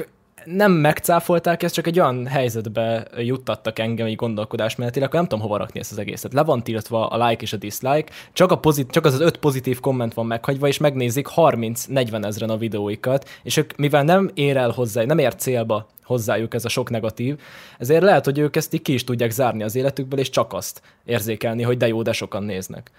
[0.45, 5.57] nem megcáfolták, ezt csak egy olyan helyzetbe juttattak engem egy gondolkodásmenetileg, akkor nem tudom hova
[5.57, 6.33] rakni ezt az egészet.
[6.33, 9.37] Le van tiltva a like és a dislike, csak, a pozit- csak az az öt
[9.37, 14.57] pozitív komment van meghagyva, és megnézik 30-40 ezeren a videóikat, és ők, mivel nem ér
[14.57, 17.39] el hozzá, nem ér célba hozzájuk ez a sok negatív,
[17.77, 20.81] ezért lehet, hogy ők ezt így ki is tudják zárni az életükből, és csak azt
[21.05, 22.91] érzékelni, hogy de jó, de sokan néznek.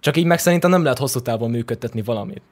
[0.00, 2.42] Csak így meg szerintem nem lehet hosszú távon működtetni valamit.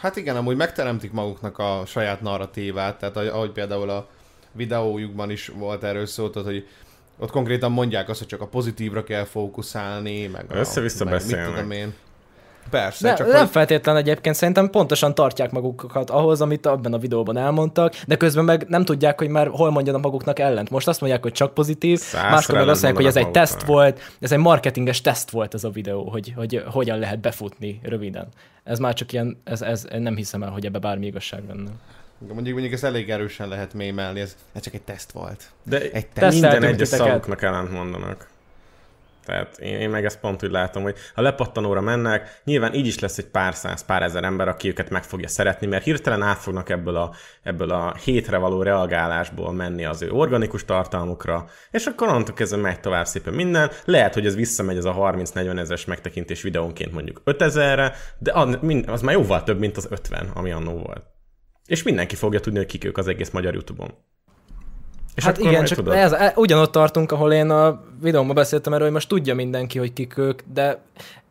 [0.00, 4.08] Hát igen, amúgy megteremtik maguknak a saját narratívát, tehát ahogy például a
[4.52, 6.68] videójukban is volt erről szó, tehát, hogy
[7.18, 11.46] ott konkrétan mondják azt, hogy csak a pozitívra kell fókuszálni, meg Össze-vissza meg beszélnek.
[11.46, 11.94] Mit tudom én.
[12.70, 13.50] Persze, de, csak nem hogy...
[13.50, 18.64] feltétlen egyébként, szerintem pontosan tartják magukat ahhoz, amit abban a videóban elmondtak, de közben meg
[18.68, 20.70] nem tudják, hogy már hol mondjanak maguknak ellent.
[20.70, 24.00] Most azt mondják, hogy csak pozitív, máskor meg azt mondják, hogy ez egy teszt volt,
[24.20, 28.28] ez egy marketinges teszt volt ez a videó, hogy, hogy hogyan lehet befutni röviden.
[28.64, 31.70] Ez már csak ilyen, ez, ez nem hiszem el, hogy ebbe bármi igazság lenne.
[32.18, 35.50] Mondjuk, mondjuk ezt elég erősen lehet mémelni, ez, ez csak egy teszt volt.
[35.62, 36.40] De egy teszt.
[36.40, 38.29] minden egyes szavuknak ellent mondanak.
[39.24, 42.98] Tehát én, én meg ezt pont úgy látom, hogy ha lepattanóra mennek, nyilván így is
[42.98, 46.38] lesz egy pár száz, pár ezer ember, aki őket meg fogja szeretni, mert hirtelen át
[46.38, 52.08] fognak ebből a, ebből a hétre való reagálásból menni az ő organikus tartalmukra, és akkor
[52.08, 53.70] onnantól kezdve megy tovább szépen minden.
[53.84, 59.02] Lehet, hogy ez visszamegy ez a 30-40 ezeres megtekintés videónként mondjuk 5000-re, de az, az
[59.02, 61.02] már jóval több, mint az 50, ami annó volt.
[61.66, 63.94] És mindenki fogja tudni, hogy kik ők az egész magyar YouTube-on.
[65.20, 65.94] És hát igen, csak tudod?
[65.94, 69.92] ez, e, ugyanott tartunk, ahol én a videómban beszéltem erről, hogy most tudja mindenki, hogy
[69.92, 70.82] kik ők, de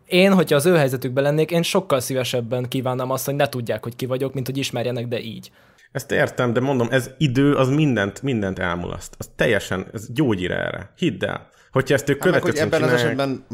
[0.06, 3.96] én, hogyha az ő helyzetükben lennék, én sokkal szívesebben kívánnám azt, hogy ne tudják, hogy
[3.96, 5.52] ki vagyok, mint hogy ismerjenek, de így.
[5.92, 9.16] Ezt értem, de mondom, ez idő, az mindent, mindent elmulaszt.
[9.18, 10.92] Az teljesen, ez gyógyír erre.
[10.98, 11.50] Hidd el.
[11.72, 12.94] Hogyha ezt ők hát, hogy ebben csinálják...
[12.94, 13.46] az esetben,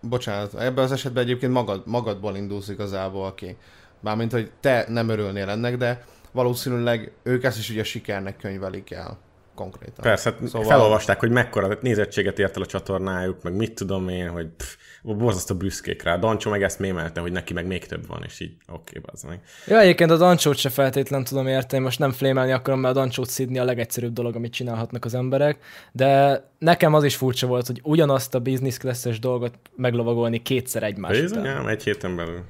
[0.00, 3.56] bocsánat, ebben az esetben egyébként magad, magadból indulsz igazából ki.
[4.00, 9.18] Mármint, hogy te nem örülnél ennek, de valószínűleg ők ezt is ugye sikernek könyvelik el
[9.60, 10.02] konkrétan.
[10.02, 10.68] Persze, hát szóval...
[10.68, 15.54] felolvasták, hogy mekkora nézettséget ért el a csatornájuk, meg mit tudom én, hogy pff, borzasztó
[15.54, 16.16] büszkék rá.
[16.16, 19.22] Dancsó meg ezt mémelte, hogy neki meg még több van, és így oké, okay, az
[19.22, 19.40] meg.
[19.66, 23.28] Ja, egyébként a Dancsót se feltétlen tudom érteni, most nem flémelni akarom, mert a Dancsót
[23.28, 25.58] szidni a legegyszerűbb dolog, amit csinálhatnak az emberek,
[25.92, 31.20] de nekem az is furcsa volt, hogy ugyanazt a business class dolgot meglovagolni kétszer egymás
[31.20, 32.40] Bizonyám, egy héten belül.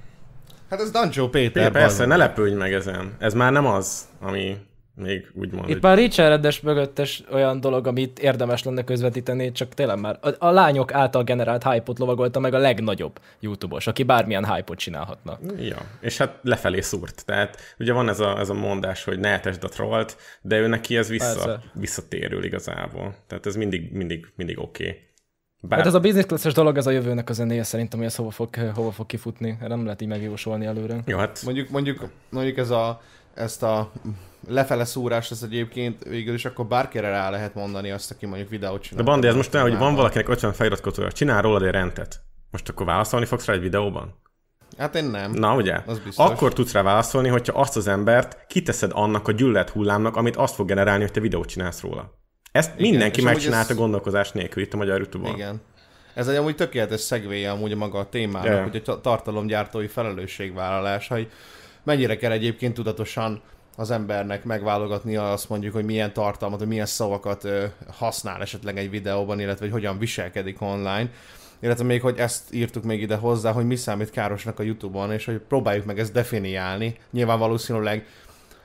[0.71, 1.71] Hát ez Dancsó Péter.
[1.71, 3.17] Persze, ne lepődj meg ezen.
[3.19, 4.57] Ez már nem az, ami
[5.01, 5.69] még úgymond.
[5.69, 5.83] Itt hogy...
[5.83, 10.95] már Richard mögöttes olyan dolog, amit érdemes lenne közvetíteni, csak tényleg már a, a lányok
[10.95, 15.39] által generált hype-ot lovagolta meg a legnagyobb YouTube-os, aki bármilyen hype-ot csinálhatna.
[15.59, 17.25] Ja, és hát lefelé szúrt.
[17.27, 20.67] Tehát ugye van ez a, ez a mondás, hogy ne etesd a trollt, de ő
[20.67, 23.15] neki ez vissza, visszatérül igazából.
[23.27, 24.87] Tehát ez mindig, mindig, mindig oké.
[24.89, 24.99] Okay.
[25.63, 25.79] Bár...
[25.79, 28.31] Hát ez a business class dolog, ez a jövőnek a zenéje szerintem, hogy ez hova
[28.31, 29.57] fog, hova fog kifutni.
[29.61, 31.01] Nem lehet így megjósolni előre.
[31.07, 31.41] Jó, hát...
[31.45, 33.01] Mondjuk, mondjuk, mondjuk ez a,
[33.35, 33.93] ezt a
[34.51, 38.83] lefele szúrás ez egyébként végül is akkor bárkire rá lehet mondani azt, aki mondjuk videót
[38.83, 39.05] csinál.
[39.05, 42.21] De Bandi, ez most olyan, hogy van valakinek 50 feliratkozója, csinál rólad egy rendet.
[42.51, 44.19] Most akkor válaszolni fogsz rá egy videóban?
[44.79, 45.33] Hát én nem.
[45.33, 45.81] Na ugye?
[45.87, 46.27] Az biztos.
[46.27, 50.55] Akkor tudsz rá válaszolni, hogyha azt az embert kiteszed annak a gyüllett hullámnak, amit azt
[50.55, 52.19] fog generálni, hogy te videót csinálsz róla.
[52.53, 53.77] Ezt Igen, mindenki megcsinálta ez...
[53.77, 55.61] gondolkozás nélkül itt a magyar youtube Igen.
[56.15, 58.71] Ez egy amúgy tökéletes szegvéje amúgy maga a témának, yeah.
[58.71, 61.31] hogy a tartalomgyártói felelősségvállalás, hogy
[61.83, 63.43] mennyire kell egyébként tudatosan
[63.77, 67.49] az embernek megválogatni azt mondjuk, hogy milyen tartalmat, hogy milyen szavakat
[67.93, 71.11] használ esetleg egy videóban, illetve hogy hogyan viselkedik online.
[71.61, 75.25] Illetve még, hogy ezt írtuk még ide hozzá, hogy mi számít károsnak a Youtube-on, és
[75.25, 76.97] hogy próbáljuk meg ezt definiálni.
[77.11, 78.07] Nyilván valószínűleg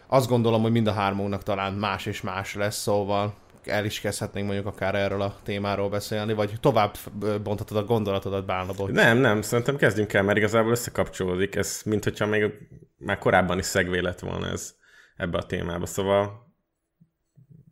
[0.07, 3.33] azt gondolom, hogy mind a hármunknak talán más és más lesz, szóval
[3.65, 6.95] el is kezdhetnénk mondjuk akár erről a témáról beszélni, vagy tovább
[7.43, 11.55] bonthatod a gondolatodat, Bálna Nem, nem, szerintem kezdjünk el, mert igazából összekapcsolódik.
[11.55, 12.51] Ez, mint hogyha még
[12.97, 14.75] már korábban is szegvé lett volna ez
[15.15, 16.53] ebbe a témába, szóval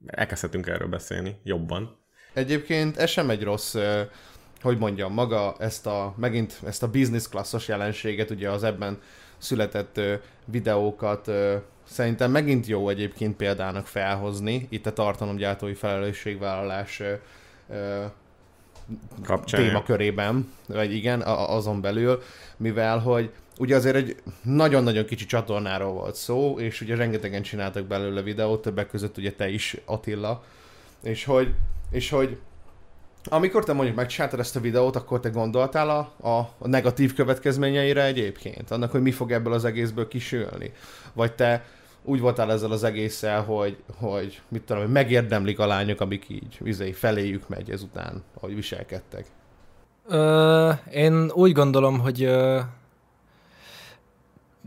[0.06, 1.98] elkezdhetünk erről beszélni jobban.
[2.34, 3.76] Egyébként ez sem egy rossz,
[4.62, 9.02] hogy mondjam, maga ezt a, megint ezt a business klasszos jelenséget, ugye az ebben
[9.38, 10.00] született
[10.46, 11.32] videókat
[11.84, 17.02] szerintem megint jó egyébként példának felhozni, itt a tartalomgyártói felelősségvállalás
[19.24, 19.62] Kapcsán.
[19.62, 22.22] témakörében, vagy igen, azon belül,
[22.58, 28.22] mivel hogy ugye azért egy nagyon-nagyon kicsi csatornáról volt szó, és ugye rengetegen csináltak belőle
[28.22, 30.44] videót, többek között ugye te is, Attila,
[31.04, 31.54] és hogy,
[31.92, 32.38] és hogy
[33.26, 38.72] amikor te mondjuk megcsináltad ezt a videót, akkor te gondoltál a, a, negatív következményeire egyébként?
[38.72, 40.72] Annak, hogy mi fog ebből az egészből kisülni?
[41.14, 41.66] Vagy te
[42.04, 46.58] úgy voltál ezzel az egésszel, hogy, hogy mit tudom, hogy megérdemlik a lányok, amik így
[46.60, 49.26] vizei feléjük megy ezután, ahogy viselkedtek?
[50.08, 52.60] Ö, én úgy gondolom, hogy ö,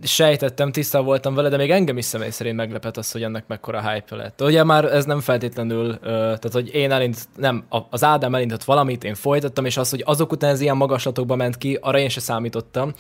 [0.03, 3.91] sejtettem, tisztá voltam vele, de még engem is személy szerint meglepett az, hogy ennek mekkora
[3.91, 4.43] hype lett.
[4.43, 9.15] Ugye már ez nem feltétlenül, tehát hogy én elint, nem, az Ádám elindított valamit, én
[9.15, 12.93] folytattam, és az, hogy azok után ez ilyen magaslatokba ment ki, arra én se számítottam.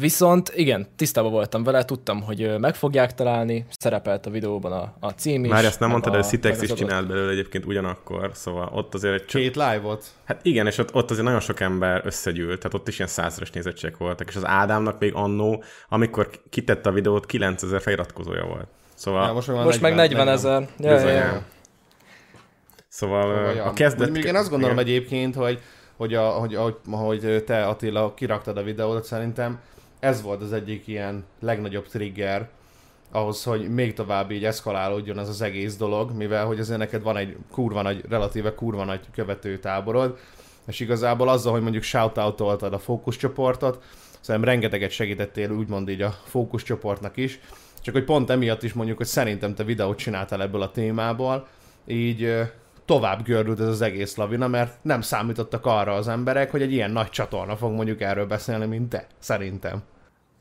[0.00, 5.10] Viszont igen, tisztában voltam vele, tudtam, hogy meg fogják találni, szerepelt a videóban a, a
[5.10, 5.50] cím is.
[5.50, 9.14] Már ezt nem mondtad, hogy a Citex is csinált belőle egyébként ugyanakkor, szóval ott azért
[9.14, 9.24] egy...
[9.24, 10.04] Két live-ot?
[10.24, 13.50] Hát igen, és ott, ott azért nagyon sok ember összegyűlt, tehát ott is ilyen százszeres
[13.50, 18.66] nézettségek voltak, és az Ádámnak még annó, amikor kitette a videót, 9000 feliratkozója volt.
[18.94, 19.26] Szóval...
[19.26, 20.68] Ja, most, most 40, meg 40 ezer.
[20.78, 21.42] Ja, ja, ja.
[22.88, 23.64] Szóval, szóval ja.
[23.64, 24.10] a kezdet...
[24.10, 24.88] Még én azt gondolom igen.
[24.88, 25.60] egyébként, hogy
[25.96, 29.60] hogy, a, hogy, ahogy, ahogy te Attila kiraktad a videót, szerintem
[30.00, 32.48] ez volt az egyik ilyen legnagyobb trigger
[33.10, 37.16] ahhoz, hogy még tovább így eszkalálódjon ez az egész dolog, mivel hogy azért neked van
[37.16, 40.18] egy kurva nagy, relatíve kurva nagy követő táborod,
[40.66, 43.82] és igazából azzal, hogy mondjuk shoutoutoltad a fókuszcsoportot,
[44.20, 47.40] szerintem rengeteget segítettél úgymond így a fókuszcsoportnak is,
[47.80, 51.46] csak hogy pont emiatt is mondjuk, hogy szerintem te videót csináltál ebből a témából,
[51.86, 52.42] így
[52.88, 56.90] tovább gördült ez az egész lavina, mert nem számítottak arra az emberek, hogy egy ilyen
[56.90, 59.82] nagy csatorna fog mondjuk erről beszélni, mint te, szerintem.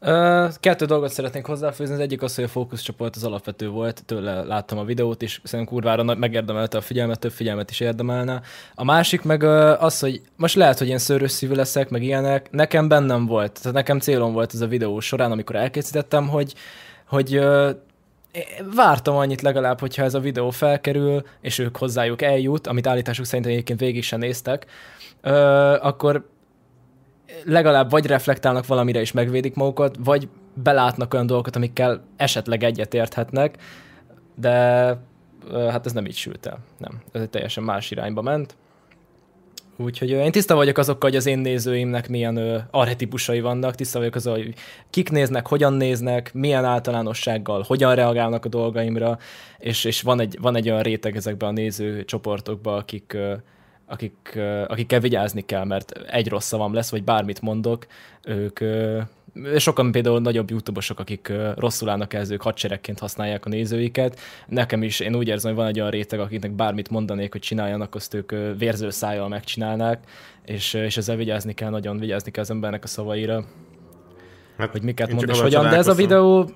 [0.02, 1.94] Uh, kettő dolgot szeretnék hozzáfűzni.
[1.94, 5.76] Az egyik az, hogy a fókuszcsoport az alapvető volt, tőle láttam a videót, és szerintem
[5.76, 8.42] kurvára megérdemelte a figyelmet, több figyelmet is érdemelne.
[8.76, 9.44] A másik meg
[9.80, 13.74] az, hogy most lehet, hogy én szőrös szívű leszek, meg ilyenek, nekem bennem volt, tehát
[13.74, 16.54] nekem célom volt ez a videó során, amikor elkészítettem, hogy,
[17.08, 17.40] hogy
[18.76, 23.48] vártam annyit legalább, hogyha ez a videó felkerül, és ők hozzájuk eljut, amit állításuk szerint
[23.48, 24.66] egyébként végig sem néztek,
[25.22, 25.32] ö,
[25.82, 26.30] akkor
[27.44, 33.58] legalább vagy reflektálnak valamire és megvédik magukat, vagy belátnak olyan dolgokat, amikkel esetleg egyetérthetnek,
[34.36, 34.98] de
[35.50, 36.60] ö, hát ez nem így sült el.
[36.78, 37.02] Nem.
[37.12, 38.56] Ez egy teljesen más irányba ment.
[39.80, 44.36] Úgyhogy én tiszta vagyok azokkal, hogy az én nézőimnek milyen arhetipusai vannak, tiszta vagyok azzal,
[44.36, 44.54] hogy
[44.90, 49.18] kik néznek, hogyan néznek, milyen általánossággal, hogyan reagálnak a dolgaimra,
[49.58, 53.34] és, és van, egy, van egy olyan réteg ezekben a néző csoportokban, akik, ö,
[53.86, 57.88] akik, ö, akikkel vigyázni kell, mert egy rossz szavam lesz, vagy bármit mondok,
[58.24, 58.60] ők,
[59.58, 64.20] sokan például nagyobb youtubosok, akik rosszul állnak ehhez, ők hadseregként használják a nézőiket.
[64.48, 67.96] Nekem is, én úgy érzem, hogy van egy olyan réteg, akiknek bármit mondanék, hogy csináljanak,
[67.96, 70.04] azt ők vérző szájjal megcsinálnák,
[70.46, 73.46] és, és ezzel vigyázni kell, nagyon vigyázni kell az embernek a szavaira.
[74.58, 76.50] Hát, hogy miket mond és hogyan, de ez a videó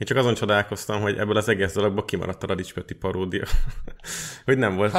[0.00, 3.44] én csak azon csodálkoztam, hogy ebből az egész dologból kimaradt a Radics Peti paródia.
[4.44, 4.92] hogy nem volt,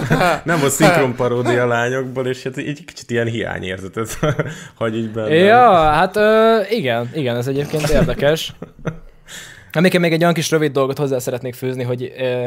[0.44, 4.18] nem volt szinkron paródia lányokból, és hát így kicsit ilyen hiányérzetet
[4.78, 5.34] hagy így benne.
[5.34, 8.52] Ja, hát ö, igen, igen, ez egyébként érdekes.
[9.72, 12.46] Amiket még egy olyan kis rövid dolgot hozzá szeretnék főzni, hogy ö,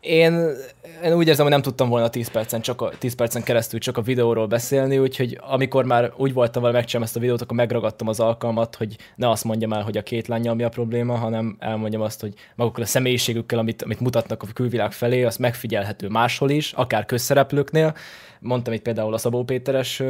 [0.00, 0.56] én,
[1.04, 3.96] én úgy érzem, hogy nem tudtam volna 10 percen, csak a, 10 percen keresztül csak
[3.96, 8.08] a videóról beszélni, úgyhogy amikor már úgy voltam vele megcsinálom ezt a videót, akkor megragadtam
[8.08, 11.56] az alkalmat, hogy ne azt mondjam el, hogy a két lánya mi a probléma, hanem
[11.58, 16.50] elmondjam azt, hogy magukkal a személyiségükkel, amit, amit mutatnak a külvilág felé, az megfigyelhető máshol
[16.50, 17.94] is, akár közszereplőknél.
[18.40, 20.02] Mondtam itt például a Szabó Péteres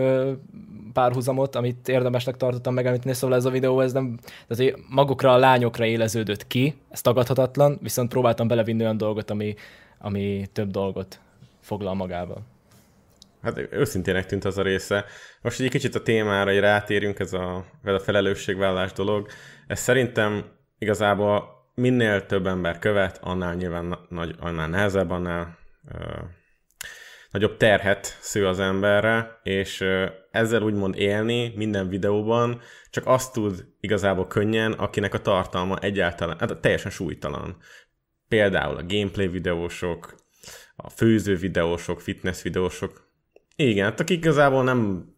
[0.93, 5.85] párhuzamot, amit érdemesnek tartottam megemlíteni, szóval ez a videó ez nem, azért magukra a lányokra
[5.85, 9.55] éleződött ki, ez tagadhatatlan, viszont próbáltam belevinni olyan dolgot, ami,
[10.03, 11.21] ami több dolgot
[11.61, 12.41] foglal magába.
[13.43, 15.05] Hát őszintének tűnt az a része.
[15.43, 19.29] Most egy kicsit a témára, hogy rátérjünk, ez a, ez a felelősségvállás dolog.
[19.67, 20.45] Ez szerintem
[20.79, 25.59] igazából minél több ember követ, annál nyilván nagy, annál nehezebb, annál
[27.31, 29.85] nagyobb terhet sző az emberre, és
[30.31, 32.61] ezzel úgymond élni minden videóban
[32.91, 37.57] csak azt tud igazából könnyen, akinek a tartalma egyáltalán, hát teljesen súlytalan.
[38.33, 40.15] Például a gameplay videósok,
[40.77, 43.11] a főző videósok, fitness videósok.
[43.57, 45.09] Igen, hát akik igazából nem,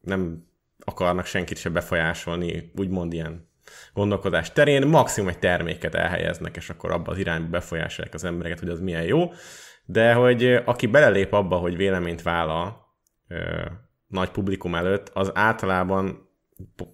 [0.00, 0.46] nem
[0.84, 3.48] akarnak senkit se befolyásolni, úgymond ilyen
[3.92, 8.68] gondolkodás terén, maximum egy terméket elhelyeznek, és akkor abban az irányba befolyásolják az embereket, hogy
[8.68, 9.32] az milyen jó
[9.84, 12.86] de hogy aki belelép abba, hogy véleményt vállal
[13.28, 13.62] ö,
[14.06, 16.23] nagy publikum előtt, az általában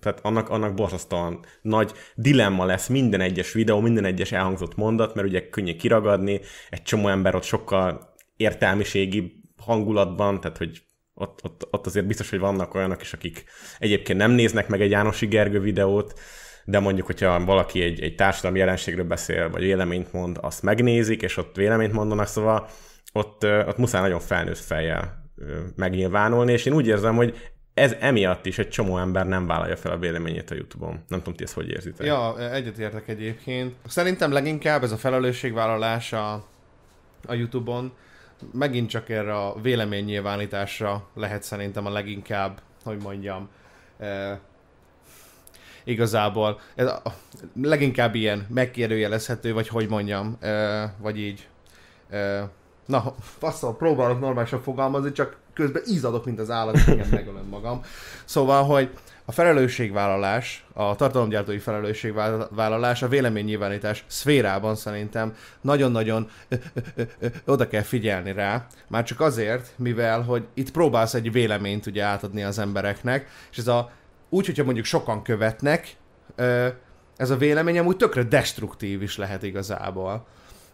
[0.00, 5.28] tehát annak, annak borzasztóan nagy dilemma lesz minden egyes videó, minden egyes elhangzott mondat, mert
[5.28, 10.82] ugye könnyű kiragadni, egy csomó ember ott sokkal értelmiségi hangulatban, tehát hogy
[11.14, 13.44] ott, ott, ott azért biztos, hogy vannak olyanok is, akik
[13.78, 16.20] egyébként nem néznek meg egy Jánosi Gergő videót,
[16.64, 21.36] de mondjuk, hogyha valaki egy, egy társadalmi jelenségről beszél, vagy véleményt mond, azt megnézik, és
[21.36, 22.68] ott véleményt mondanak, szóval
[23.12, 25.32] ott, ott muszáj nagyon felnőtt fejjel
[25.76, 29.92] megnyilvánulni, és én úgy érzem, hogy ez emiatt is egy csomó ember nem vállalja fel
[29.92, 31.04] a véleményét a YouTube-on.
[31.08, 32.06] Nem tudom, ti ezt hogy érzitek.
[32.06, 33.74] Ja, egyetértek egyébként.
[33.86, 36.32] Szerintem leginkább ez a felelősségvállalás a,
[37.26, 37.92] a YouTube-on
[38.52, 43.48] megint csak erre a véleménynyilvánításra lehet szerintem a leginkább, hogy mondjam,
[45.84, 47.02] igazából ez a,
[47.62, 51.48] leginkább ilyen megkérdőjelezhető, vagy hogy mondjam, e, vagy így.
[52.10, 52.48] E,
[52.86, 57.82] na, faszol, próbálok normálisan fogalmazni, csak közben ízadok, mint az állat, igen, megölöm magam.
[58.24, 58.90] Szóval, hogy
[59.24, 66.30] a felelősségvállalás, a tartalomgyártói felelősségvállalás, a véleménynyilvánítás szférában szerintem nagyon-nagyon
[67.46, 72.42] oda kell figyelni rá, már csak azért, mivel, hogy itt próbálsz egy véleményt ugye átadni
[72.42, 73.90] az embereknek, és ez a
[74.28, 75.96] úgy, hogyha mondjuk sokan követnek,
[77.16, 80.26] ez a véleményem úgy tökre destruktív is lehet igazából.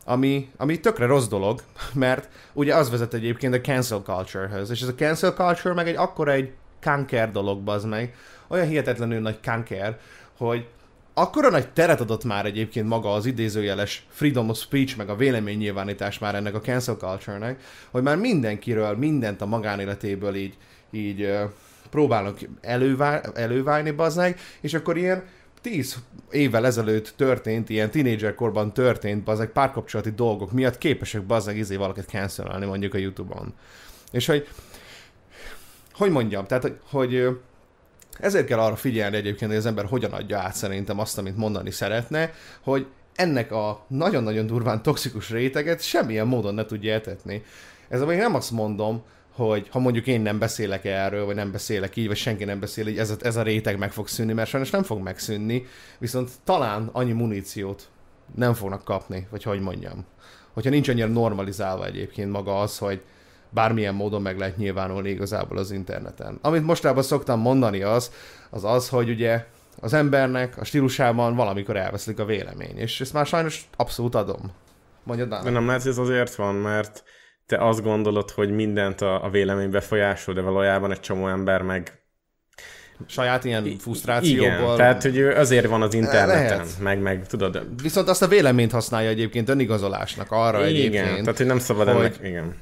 [0.09, 1.63] Ami, ami tökre rossz dolog,
[1.95, 5.97] mert ugye az vezet egyébként a cancel culture-höz, és ez a cancel culture meg egy
[5.97, 8.15] akkora egy kanker dolog, az meg,
[8.49, 9.99] olyan hihetetlenül nagy kanker,
[10.37, 10.67] hogy
[11.15, 16.19] akkora nagy teret adott már egyébként maga az idézőjeles freedom of speech, meg a véleménynyilvánítás
[16.19, 20.55] már ennek a cancel culture-nek, hogy már mindenkiről, mindent a magánéletéből így,
[20.91, 21.33] így
[21.91, 25.25] próbálnak elővá, előválni, bazdmeg, és akkor ilyen
[25.61, 25.97] tíz
[26.31, 32.05] évvel ezelőtt történt, ilyen tínédzser korban történt, bazdmeg párkapcsolati dolgok miatt képesek bazdmeg izé valakit
[32.05, 33.55] cancelálni mondjuk a Youtube-on.
[34.13, 34.49] És hogy
[35.93, 37.39] hogy mondjam, tehát hogy, hogy
[38.19, 41.71] ezért kell arra figyelni egyébként, hogy az ember hogyan adja át szerintem azt, amit mondani
[41.71, 47.43] szeretne, hogy ennek a nagyon-nagyon durván toxikus réteget semmilyen módon ne tudja etetni.
[47.89, 49.03] Ez még nem azt mondom,
[49.37, 52.87] hogy ha mondjuk én nem beszélek erről, vagy nem beszélek így, vagy senki nem beszél
[52.87, 55.67] így, ez a, ez a réteg meg fog szűnni, mert sajnos nem fog megszűnni,
[55.99, 57.89] viszont talán annyi muníciót
[58.35, 60.05] nem fognak kapni, vagy hogy mondjam.
[60.53, 63.03] Hogyha nincs annyira normalizálva egyébként maga az, hogy
[63.51, 66.39] bármilyen módon meg lehet nyilvánulni igazából az interneten.
[66.43, 68.11] Amit mostában szoktam mondani az,
[68.51, 69.47] az az, hogy ugye
[69.81, 74.53] az embernek a stílusában valamikor elveszlik a vélemény, és ezt már sajnos abszolút adom.
[75.03, 77.05] Mondjad, De nem lehet, ez azért van, mert
[77.47, 82.01] te azt gondolod, hogy mindent a, a vélemény befolyásol, de valójában egy csomó ember meg
[83.07, 84.47] saját ilyen frusztrációból.
[84.47, 86.79] Igen, tehát hogy azért van az interneten, Lehet.
[86.79, 87.83] meg, meg tudod.
[87.83, 91.21] Viszont azt a véleményt használja egyébként önigazolásnak arra igen, egyébként.
[91.21, 92.55] tehát hogy nem szabad hogy, ennek, igen.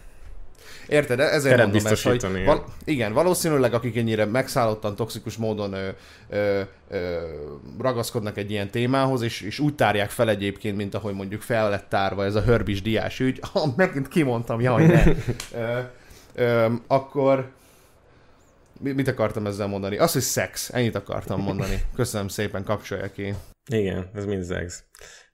[0.88, 1.20] Érted?
[1.20, 5.88] Ezért mondom ezt, hogy val- igen, valószínűleg akik ennyire megszállottan, toxikus módon ö,
[6.28, 7.18] ö, ö,
[7.78, 11.88] ragaszkodnak egy ilyen témához, és, és úgy tárják fel egyébként, mint ahogy mondjuk fel lett
[11.88, 15.02] tárva ez a hörbis diás ügy, ah, megint kimondtam, jaj, ne.
[15.60, 15.78] ö,
[16.34, 17.52] ö, akkor
[18.80, 19.98] mit akartam ezzel mondani?
[19.98, 20.70] Az, hogy szex.
[20.72, 21.82] Ennyit akartam mondani.
[21.94, 23.34] Köszönöm szépen, kapcsolja ki.
[23.70, 24.82] Igen, ez mind szex.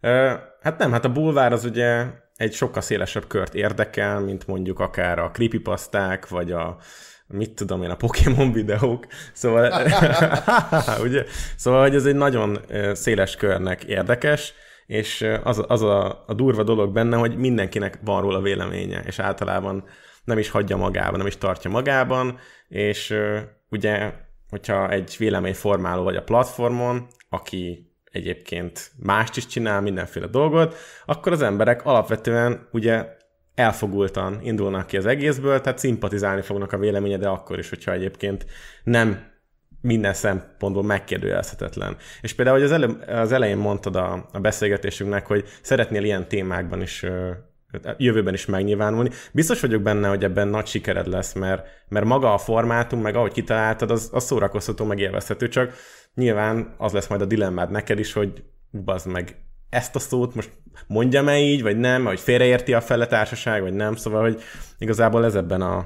[0.03, 2.07] Uh, hát nem, hát a bulvár az ugye
[2.41, 6.77] egy sokkal szélesebb kört érdekel, mint mondjuk akár a creepypasták, vagy a
[7.27, 9.07] mit tudom én, a Pokémon videók.
[9.33, 9.73] Szóval,
[11.07, 11.25] ugye?
[11.57, 12.59] Szóval, hogy ez egy nagyon
[12.93, 14.53] széles körnek érdekes,
[14.87, 19.85] és az, az a, a durva dolog benne, hogy mindenkinek van róla véleménye, és általában
[20.25, 22.39] nem is hagyja magában, nem is tartja magában,
[22.69, 23.15] és
[23.71, 24.13] ugye,
[24.51, 31.43] hogyha egy véleményformáló vagy a platformon, aki egyébként mást is csinál, mindenféle dolgot, akkor az
[31.43, 33.07] emberek alapvetően ugye
[33.55, 38.47] elfogultan indulnak ki az egészből, tehát szimpatizálni fognak a véleménye, de akkor is, hogyha egyébként
[38.85, 39.29] nem
[39.81, 41.97] minden szempontból megkérdőjelezhetetlen.
[42.21, 46.83] És például, hogy az, elő, az elején mondtad a, a beszélgetésünknek, hogy szeretnél ilyen témákban
[46.83, 47.05] is
[47.97, 49.11] jövőben is megnyilvánulni.
[49.33, 53.33] Biztos vagyok benne, hogy ebben nagy sikered lesz, mert, mert maga a formátum, meg ahogy
[53.33, 55.73] kitaláltad, az, az szórakoztató, meg élvezhető, csak
[56.15, 58.45] nyilván az lesz majd a dilemmád neked is, hogy
[58.85, 59.37] bazd meg,
[59.71, 60.51] ezt a szót most
[60.87, 64.43] mondjam-e így, vagy nem, hogy félreérti a fele társaság, vagy nem, szóval, hogy
[64.79, 65.77] igazából ez ebben a,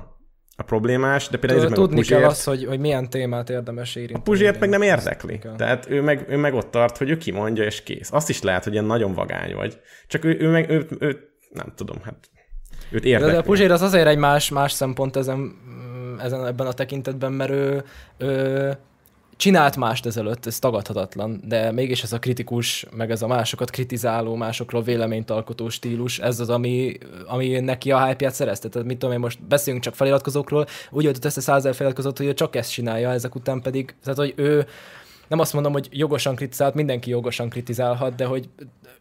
[0.57, 4.21] a problémás, de például Tudni meg Puzsért, kell az, hogy, hogy milyen témát érdemes érinteni.
[4.21, 5.41] A Puzsért meg nem érdekli.
[5.57, 8.13] Tehát ő meg, ő meg ott tart, hogy ő kimondja, és kész.
[8.13, 9.81] Azt is lehet, hogy ilyen nagyon vagány vagy.
[10.07, 11.19] Csak ő, ő meg, ő, ő,
[11.51, 12.31] nem tudom, hát
[12.91, 13.27] őt érdekli.
[13.27, 15.53] De, de a Puzsér az azért egy más, más szempont ezen,
[16.19, 17.85] ezen ebben a tekintetben, mert ő,
[18.19, 18.77] ő
[19.37, 24.35] csinált mást ezelőtt, ez tagadhatatlan, de mégis ez a kritikus, meg ez a másokat kritizáló,
[24.35, 28.69] másokról véleményt alkotó stílus, ez az, ami, ami neki a hype-ját szerezte.
[28.69, 32.35] Tehát mit tudom én, most beszélünk csak feliratkozókról, úgy öltött a százer feliratkozót, hogy ő
[32.35, 34.67] csak ezt csinálja, ezek után pedig, tehát hogy ő
[35.35, 38.49] nem azt mondom, hogy jogosan kritizált, mindenki jogosan kritizálhat, de hogy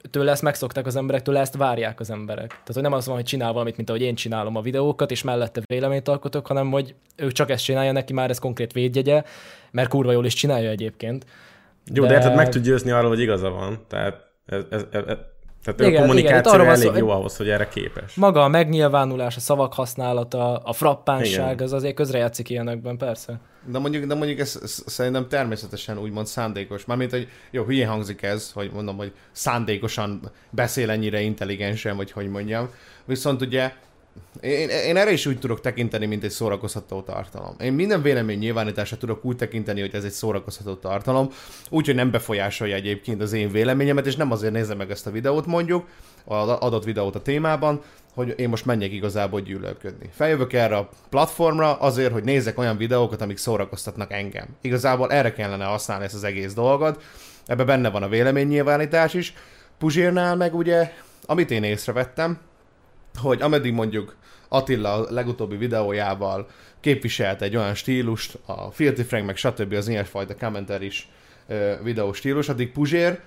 [0.10, 2.48] tőle ezt megszokták az emberek, tőle ezt várják az emberek.
[2.48, 5.24] Tehát, hogy nem az van, hogy csinál valamit, mint ahogy én csinálom a videókat, és
[5.24, 9.24] mellette véleményt alkotok, hanem hogy ő csak ezt csinálja, neki már ez konkrét védjegye,
[9.72, 11.26] mert kurva jól is csinálja egyébként.
[11.94, 13.80] Jó, de, de érted, meg tud győzni arról, hogy igaza van.
[13.88, 14.16] Tehát
[14.46, 15.04] ez, ez, ez,
[15.64, 18.16] tehát igen, a kommunikáció igen, elég jó ahhoz, hogy erre képes.
[18.16, 21.66] Maga a megnyilvánulás, a szavak használata, a frappánság, igen.
[21.66, 23.40] az azért közrejátszik ilyenekben, persze.
[23.66, 26.86] De mondjuk, de mondjuk ez, szerintem természetesen úgymond szándékos.
[26.86, 32.30] Mármint, hogy jó, hülyén hangzik ez, hogy mondom, hogy szándékosan beszél ennyire intelligensen, vagy hogy
[32.30, 32.70] mondjam.
[33.06, 33.74] Viszont ugye
[34.42, 37.56] én, én erre is úgy tudok tekinteni, mint egy szórakoztató tartalom.
[37.60, 41.30] Én minden vélemény nyilvánításra tudok úgy tekinteni, hogy ez egy szórakoztató tartalom,
[41.70, 45.46] úgyhogy nem befolyásolja egyébként az én véleményemet, és nem azért nézem meg ezt a videót
[45.46, 45.88] mondjuk,
[46.26, 47.82] az adott videót a témában,
[48.14, 50.10] hogy én most menjek igazából gyűlölködni.
[50.14, 54.48] Feljövök erre a platformra azért, hogy nézzek olyan videókat, amik szórakoztatnak engem.
[54.62, 57.04] Igazából erre kellene használni ezt az egész dolgot,
[57.46, 59.34] ebbe benne van a véleménynyilvánítás is.
[59.78, 60.92] Puzsírnál meg ugye,
[61.26, 62.40] amit én észrevettem,
[63.16, 64.16] hogy ameddig mondjuk
[64.48, 66.48] Attila a legutóbbi videójával
[66.80, 69.74] képviselt egy olyan stílust, a Filthy Frank meg stb.
[69.74, 71.08] az ilyesfajta kommenteris
[71.84, 73.20] videó stílus, addig Puzsér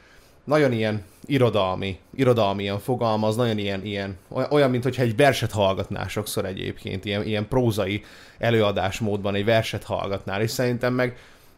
[0.44, 4.18] nagyon ilyen irodalmi, irodalmi ilyen fogalmaz, nagyon ilyen, ilyen
[4.50, 8.04] olyan, mint hogyha egy verset hallgatnál sokszor egyébként, ilyen, ilyen prózai
[8.38, 11.16] előadásmódban egy verset hallgatnál, és szerintem meg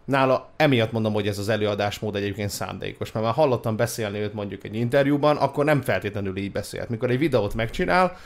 [0.09, 4.65] nála emiatt mondom, hogy ez az előadásmód egyébként szándékos, mert már hallottam beszélni őt mondjuk
[4.65, 6.89] egy interjúban, akkor nem feltétlenül így beszélt.
[6.89, 8.17] Mikor egy videót megcsinál,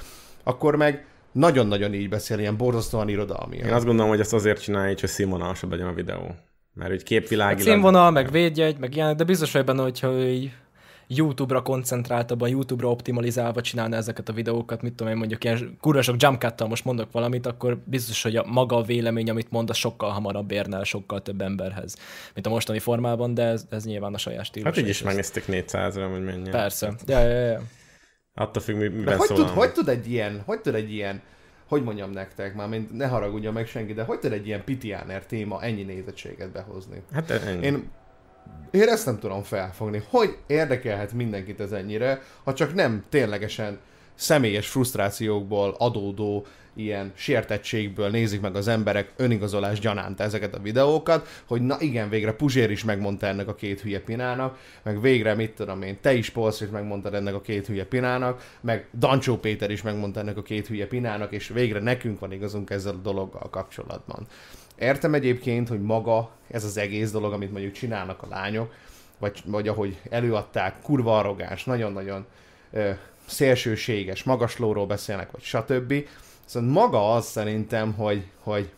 [0.42, 3.56] akkor meg nagyon-nagyon így beszél, ilyen borzasztóan irodalmi.
[3.56, 6.34] Én azt gondolom, hogy ezt azért csinálja, hogy színvonalasabb legyen a videó.
[6.74, 7.66] Mert hogy képvilágilag...
[7.66, 10.52] Hát színvonal, meg védjegy, meg ilyenek, de biztos vagy benne, hogyha így
[11.16, 16.22] YouTube-ra koncentráltabban, YouTube-ra optimalizálva csinálna ezeket a videókat, mit tudom én mondjuk ilyen kurva sok
[16.22, 20.10] jump most mondok valamit, akkor biztos, hogy a maga a vélemény, amit mond, a sokkal
[20.10, 21.96] hamarabb érne sokkal több emberhez,
[22.34, 24.68] mint a mostani formában, de ez, ez nyilván a saját stílus.
[24.68, 26.50] Hát így is megnézték 400-ra, hogy mennyi.
[26.50, 26.92] Persze.
[27.06, 27.60] Ja, ja, ja.
[28.34, 31.20] Attól függ, miben hogy tud, hogy tud egy ilyen, hogy tud egy ilyen
[31.68, 35.26] hogy mondjam nektek, már mint ne haragudjon meg senki, de hogy tud egy ilyen Pitiáner
[35.26, 37.02] téma ennyi nézettséget behozni?
[37.12, 37.66] Hát ennyi.
[37.66, 37.90] Én
[38.70, 40.02] én ezt nem tudom felfogni.
[40.08, 43.78] Hogy érdekelhet mindenkit ez ennyire, ha csak nem ténylegesen
[44.14, 51.62] személyes frusztrációkból adódó ilyen sértettségből nézik meg az emberek önigazolás gyanánt ezeket a videókat, hogy
[51.62, 55.82] na igen, végre Puzsér is megmondta ennek a két hülye pinának, meg végre, mit tudom
[55.82, 59.82] én, te is Polsz is megmondtad ennek a két hülye pinának, meg Dancsó Péter is
[59.82, 64.26] megmondta ennek a két hülye pinának, és végre nekünk van igazunk ezzel a dologgal kapcsolatban.
[64.82, 68.74] Értem egyébként, hogy maga ez az egész dolog, amit mondjuk csinálnak a lányok,
[69.18, 72.26] vagy, vagy ahogy előadták, kurva arrogáns, nagyon-nagyon
[72.70, 72.90] ö,
[73.26, 75.94] szélsőséges, magaslóról beszélnek, vagy stb.
[76.44, 78.70] Szóval maga az szerintem, hogy, hogy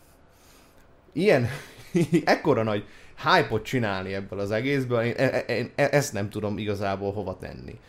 [1.13, 1.47] ilyen,
[2.25, 2.85] ekkora nagy
[3.23, 7.79] hype csinálni ebből az egészből, én, én, én ezt nem tudom igazából hova tenni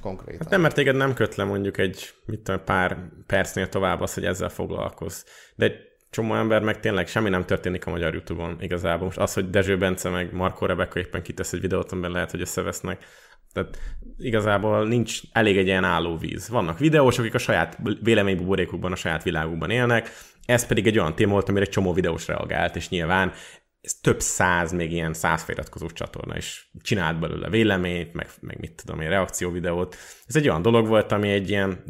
[0.00, 0.40] konkrétan.
[0.40, 4.14] Hát nem, mert téged nem köt le mondjuk egy mit tudom, pár percnél tovább az,
[4.14, 5.22] hogy ezzel foglalkozz.
[5.54, 5.72] De
[6.16, 9.04] csomó ember meg tényleg semmi nem történik a magyar Youtube-on igazából.
[9.04, 12.40] Most az, hogy Dezső Bence meg Marko Rebeka éppen kitesz egy videót, amiben lehet, hogy
[12.40, 13.04] összevesznek.
[13.52, 13.78] Tehát
[14.18, 16.48] igazából nincs elég egy ilyen állóvíz.
[16.48, 20.10] Vannak videósok, akik a saját véleménybuborékukban, a saját világukban élnek,
[20.46, 23.32] ez pedig egy olyan téma volt, amire egy csomó videós reagált, és nyilván
[23.80, 28.82] ez több száz, még ilyen száz feliratkozós csatorna is csinált belőle véleményt, meg, meg mit
[28.84, 29.96] tudom én, reakcióvideót.
[30.26, 31.82] Ez egy olyan dolog volt, ami egy ilyen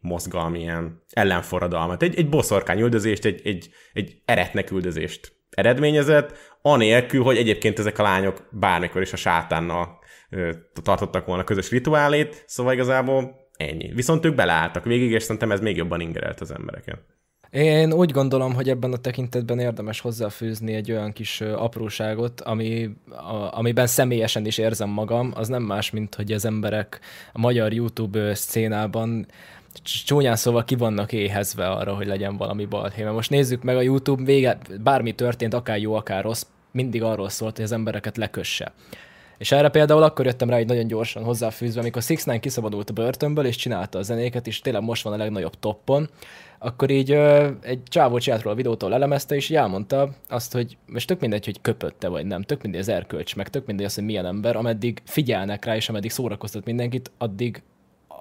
[0.00, 7.36] népmozgalmi, ilyen ellenforradalmat, egy, egy boszorkány üldözést, egy, egy, egy eretnek üldözést eredményezett, anélkül, hogy
[7.36, 9.98] egyébként ezek a lányok bármikor is a sátánnal
[10.30, 10.50] ö,
[10.82, 13.92] tartottak volna közös rituálét, szóval igazából ennyi.
[13.94, 16.98] Viszont ők beleálltak végig, és szerintem ez még jobban ingerelt az embereket.
[17.50, 23.58] Én úgy gondolom, hogy ebben a tekintetben érdemes hozzáfűzni egy olyan kis apróságot, ami, a,
[23.58, 27.00] amiben személyesen is érzem magam, az nem más, mint hogy az emberek
[27.32, 29.26] a magyar YouTube szcénában
[29.82, 33.02] csúnyán szóval ki vannak éhezve arra, hogy legyen valami balhé.
[33.02, 37.28] Mert most nézzük meg a YouTube, vége, bármi történt, akár jó, akár rossz, mindig arról
[37.28, 38.72] szólt, hogy az embereket lekösse.
[39.38, 42.92] És erre például akkor jöttem rá egy nagyon gyorsan hozzáfűzve, amikor 6 9 kiszabadult a
[42.92, 46.08] börtönből, és csinálta a zenéket, és tényleg most van a legnagyobb toppon,
[46.58, 50.76] akkor így ö, egy csávó csinált róla a videótól elemezte, és így elmondta azt, hogy
[50.86, 53.94] most tök mindegy, hogy köpötte vagy nem, tök mindegy az erkölcs, meg tök mindegy az,
[53.94, 57.62] hogy milyen ember, ameddig figyelnek rá, és ameddig szórakoztat mindenkit, addig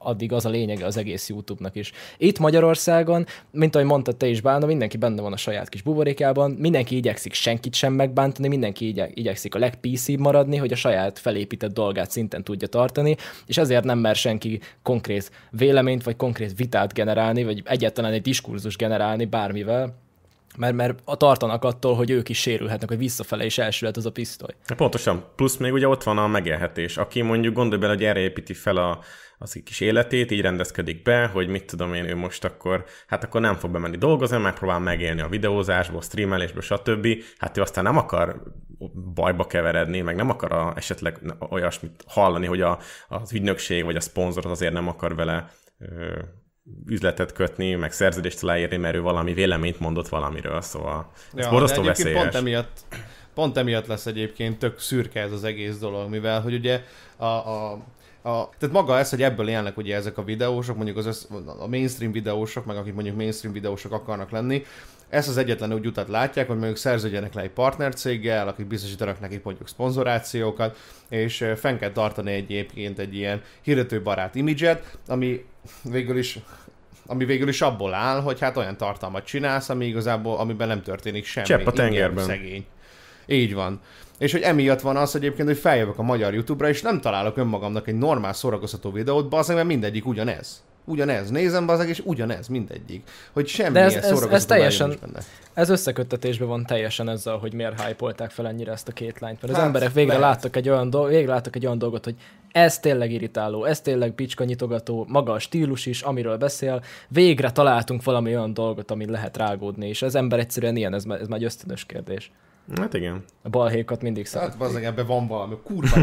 [0.02, 1.92] addig az a lényege az egész YouTube-nak is.
[2.18, 6.52] Itt Magyarországon, mint ahogy mondtad te is, Bálna, mindenki benne van a saját kis buborékában,
[6.52, 11.74] mindenki igyekszik senkit sem megbántani, mindenki igye, igyekszik a legpc maradni, hogy a saját felépített
[11.74, 17.44] dolgát szinten tudja tartani, és ezért nem mer senki konkrét véleményt, vagy konkrét vitát generálni,
[17.44, 19.96] vagy egyáltalán egy diskurzus generálni bármivel,
[20.58, 24.12] mert, mert a tartanak attól, hogy ők is sérülhetnek, hogy visszafele is elsülhet az a
[24.12, 24.56] pisztoly.
[24.76, 25.24] Pontosan.
[25.36, 26.98] Plusz még ugye ott van a megélhetés.
[26.98, 29.00] Aki mondjuk gondolj bele, hogy erre építi fel a,
[29.42, 33.42] az kis életét, így rendezkedik be, hogy mit tudom én, ő most akkor, hát akkor
[33.42, 37.08] nem fog bemenni dolgozni, megpróbál megélni a videózásból, streamelésből, stb.
[37.38, 38.44] Hát ő aztán nem akar
[39.14, 41.20] bajba keveredni, meg nem akar a, esetleg
[41.50, 46.20] olyasmit hallani, hogy a, az ügynökség vagy a szponzor azért nem akar vele ö,
[46.88, 51.82] üzletet kötni, meg szerződést aláírni, mert ő valami véleményt mondott valamiről, szóval ez ja, borzasztó
[51.84, 52.22] veszélyes.
[52.22, 52.86] Pont emiatt,
[53.34, 56.84] pont emiatt lesz egyébként tök szürke ez az egész dolog, mivel hogy ugye
[57.18, 57.84] a, a
[58.22, 61.26] a, tehát maga ez, hogy ebből élnek ugye ezek a videósok, mondjuk az össz,
[61.60, 64.64] a mainstream videósok, meg akik mondjuk mainstream videósok akarnak lenni,
[65.10, 69.44] ezt az egyetlen úgy utat látják, hogy mondjuk szerződjenek le egy partnercéggel, akik biztosítanak nekik
[69.44, 70.78] mondjuk szponzorációkat,
[71.10, 75.46] és fenn kell tartani egyébként egy ilyen hirdetőbarát imidzset, ami
[75.84, 76.40] végül is
[77.06, 81.26] ami végül is abból áll, hogy hát olyan tartalmat csinálsz, ami igazából, amiben nem történik
[81.26, 81.46] semmi.
[81.46, 82.26] Csepp a tengerben.
[82.26, 82.66] Szegény.
[83.26, 83.82] Így van.
[84.20, 87.88] És hogy emiatt van az egyébként, hogy feljövök a magyar YouTube-ra, és nem találok önmagamnak
[87.88, 90.64] egy normál szórakoztató videót, bazdmeg, mert mindegyik ugyanez.
[90.86, 91.30] Ugyanez.
[91.30, 93.10] Nézem bazeg, és ugyanez mindegyik.
[93.34, 95.20] Hogy semmi De ez, ez, ez teljesen, benne.
[95.54, 99.42] ez összeköttetésben van teljesen ezzel, hogy miért hype fel ennyire ezt a két lányt.
[99.42, 102.16] Mert hát, az emberek végre láttak, egy olyan dolgot, végre láttak egy olyan dolgot, hogy
[102.52, 106.84] ez tényleg irritáló, ez tényleg picska nyitogató, maga a stílus is, amiről beszél.
[107.08, 111.28] Végre találtunk valami olyan dolgot, amit lehet rágódni, és az ember egyszerűen ilyen, ez, ez
[111.28, 112.32] már egy ösztönös kérdés.
[112.76, 113.24] Hát igen.
[113.42, 114.52] A balhékat mindig szerették.
[114.52, 115.98] Hát bazdmeg, ebben van valami kurva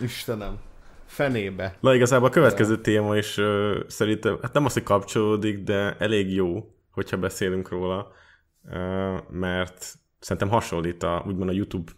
[0.00, 0.58] Istenem.
[1.06, 1.76] Fenébe.
[1.80, 6.34] Na igazából a következő téma is uh, szerintem, hát nem az, hogy kapcsolódik, de elég
[6.34, 8.12] jó, hogyha beszélünk róla,
[8.62, 11.92] uh, mert szerintem hasonlít a, úgymond a YouTube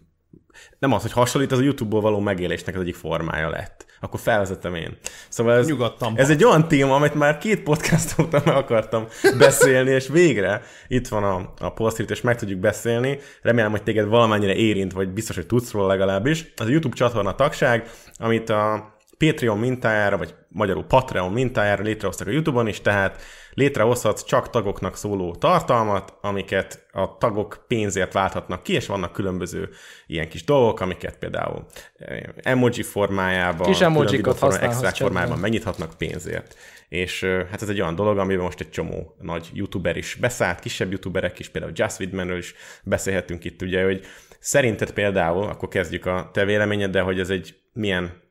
[0.79, 3.85] nem az, hogy hasonlít, az a YouTube-ból való megélésnek az egyik formája lett.
[3.99, 4.97] Akkor felvezetem én.
[5.29, 9.91] Szóval ez, Nyugodtan ez egy olyan téma, amit már két podcast óta meg akartam beszélni,
[9.91, 13.19] és végre itt van a, a post és meg tudjuk beszélni.
[13.41, 16.53] Remélem, hogy téged valamennyire érint, vagy biztos, hogy tudsz róla legalábbis.
[16.55, 22.31] Az a YouTube csatorna tagság, amit a Patreon mintájára, vagy magyarul Patreon mintájára létrehoztak a
[22.31, 23.21] YouTube-on is, tehát
[23.59, 29.69] létrehozhatsz csak tagoknak szóló tartalmat, amiket a tagok pénzért válthatnak ki, és vannak különböző
[30.07, 31.65] ilyen kis dolgok, amiket például
[31.97, 36.55] eh, emoji formájában, kis emojikat formájában, extra formájában megnyithatnak pénzért.
[36.89, 40.59] És eh, hát ez egy olyan dolog, amiben most egy csomó nagy youtuber is beszállt,
[40.59, 42.53] kisebb youtuberek is, például Just Widmanről is
[42.83, 44.05] beszélhetünk itt, ugye, hogy
[44.39, 48.27] szerinted például, akkor kezdjük a te véleményed, de hogy ez egy milyen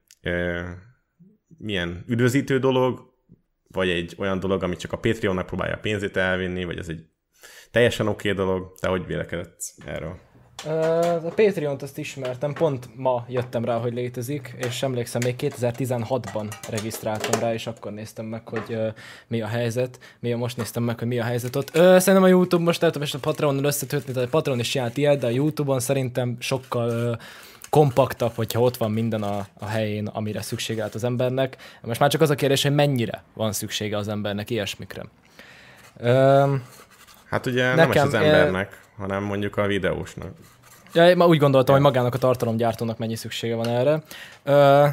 [1.59, 3.08] milyen üdvözítő dolog,
[3.75, 7.05] vagy egy olyan dolog, amit csak a Patreonnak próbálja a pénzét elvinni, vagy ez egy
[7.71, 8.73] teljesen oké okay dolog.
[8.81, 10.27] Te hogy vélekedett erről?
[11.25, 17.41] A Patreon-t azt ismertem, pont ma jöttem rá, hogy létezik, és emlékszem, még 2016-ban regisztráltam
[17.41, 18.87] rá, és akkor néztem meg, hogy uh,
[19.29, 19.99] mi a helyzet.
[20.21, 21.69] Mi a most néztem meg, hogy mi a helyzet ott.
[21.69, 24.97] Uh, szerintem a YouTube most lehet, hogy a Patreon-on összetötni, tehát a Patreon is csinált
[24.97, 27.17] ilyet, de a YouTube-on szerintem sokkal uh,
[27.71, 31.57] kompaktabb, hogyha ott van minden a, a helyén, amire szüksége lehet az embernek.
[31.83, 35.03] Most már csak az a kérdés, hogy mennyire van szüksége az embernek ilyesmikre.
[36.03, 36.65] Üm,
[37.25, 39.03] hát ugye nekem, nem az embernek, e...
[39.03, 40.33] hanem mondjuk a videósnak.
[40.93, 41.81] Ja, én úgy gondoltam, ja.
[41.81, 44.03] hogy magának a tartalomgyártónak mennyi szüksége van erre.
[44.43, 44.87] Ö,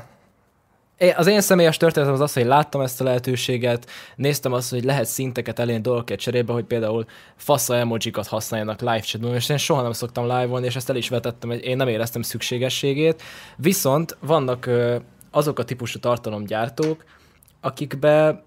[1.16, 5.06] az én személyes történetem az az, hogy láttam ezt a lehetőséget, néztem azt, hogy lehet
[5.06, 9.92] szinteket elérni dolgokat cserébe, hogy például fasza emojikat használjanak live chatban, és én soha nem
[9.92, 13.22] szoktam live-olni, és ezt el is vetettem, hogy én nem éreztem szükségességét.
[13.58, 14.70] Viszont vannak
[15.32, 17.04] azok a típusú tartalomgyártók,
[17.62, 18.44] akikbe,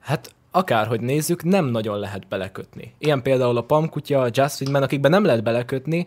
[0.00, 2.94] hát akárhogy nézzük, nem nagyon lehet belekötni.
[2.98, 6.06] Ilyen például a Pamkutya, a Just Feedman, akikben nem lehet belekötni,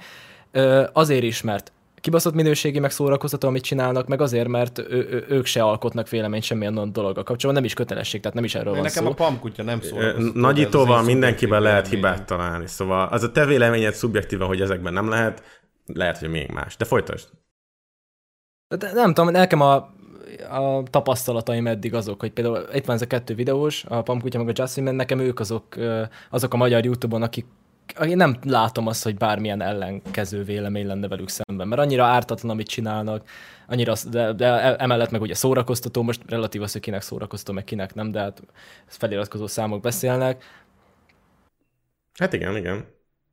[0.93, 5.45] azért is, mert kibaszott minőségi, meg szórakoztató, amit csinálnak, meg azért, mert ő, ő, ők
[5.45, 9.03] se alkotnak véleményt semmilyen dologgal kapcsolatban, nem is kötelesség, tehát nem is erről van nekem
[9.03, 9.09] szó.
[9.09, 10.39] a pamkutya nem szórakoztató.
[10.39, 15.43] Nagyítóval mindenkiben lehet hibát találni, szóval az a te véleményed szubjektíva, hogy ezekben nem lehet,
[15.85, 16.77] lehet, hogy még más.
[16.77, 17.29] De folytasd.
[18.77, 19.75] De nem tudom, nekem a,
[20.49, 24.47] a tapasztalataim eddig azok, hogy például itt van ez a kettő videós, a Pamkutya meg
[24.47, 25.75] a Justin, mert nekem ők azok,
[26.29, 27.45] azok a magyar Youtube-on, akik
[28.05, 32.67] én nem látom azt, hogy bármilyen ellenkező vélemény lenne velük szemben, mert annyira ártatlan, amit
[32.67, 33.29] csinálnak,
[33.67, 37.63] annyira, de, de e- emellett meg ugye szórakoztató, most relatív az, hogy kinek szórakoztató, meg
[37.63, 38.41] kinek nem, de hát
[38.87, 40.43] feliratkozó számok beszélnek.
[42.13, 42.85] Hát igen, igen.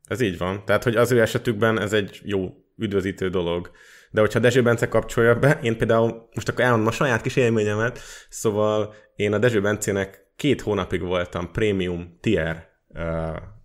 [0.05, 0.64] Ez így van.
[0.64, 3.70] Tehát, hogy az ő esetükben ez egy jó üdvözítő dolog.
[4.11, 7.98] De hogyha Dezső Bence kapcsolja be, én például most akkor elmondom a saját kis élményemet,
[8.28, 12.68] szóval én a Dezső Bencének két hónapig voltam prémium tier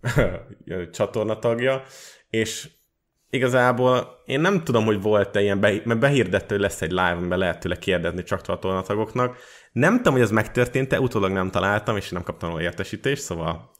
[0.92, 1.82] csatornatagja,
[2.30, 2.68] és
[3.30, 7.38] igazából én nem tudom, hogy volt-e ilyen, be, mert behirdette, hogy lesz egy live, amiben
[7.38, 9.36] lehet tőle kérdezni csak csatornatagoknak.
[9.72, 13.70] Nem tudom, hogy ez megtörtént-e, utólag nem találtam, és nem kaptam róla értesítést, szóval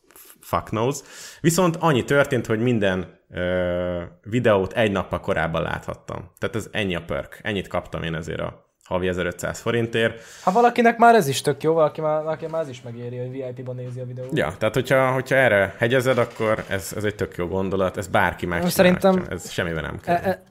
[0.41, 0.99] fuck knows.
[1.41, 6.33] Viszont annyi történt, hogy minden ö, videót egy nappal korábban láthattam.
[6.39, 7.41] Tehát ez ennyi a perk.
[7.43, 10.23] Ennyit kaptam én ezért a havi 1500 forintért.
[10.43, 13.31] Ha valakinek már ez is tök jó, valaki már, valaki már ez is megéri, hogy
[13.31, 14.39] VIP-ban nézi a videót.
[14.39, 18.47] Ja, tehát hogyha, hogyha erre hegyezed, akkor ez, ez egy tök jó gondolat, ez bárki
[18.47, 20.15] meg Szerintem ez semmiben nem kell.
[20.15, 20.43] E, e,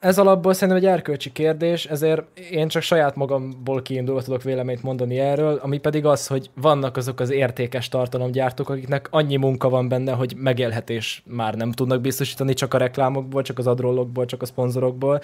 [0.00, 5.18] ez alapból szerintem egy erkölcsi kérdés, ezért én csak saját magamból kiindulva tudok véleményt mondani
[5.18, 10.12] erről, ami pedig az, hogy vannak azok az értékes tartalomgyártók, akiknek annyi munka van benne,
[10.12, 15.20] hogy megélhetés már nem tudnak biztosítani csak a reklámokból, csak az adrollokból, csak a szponzorokból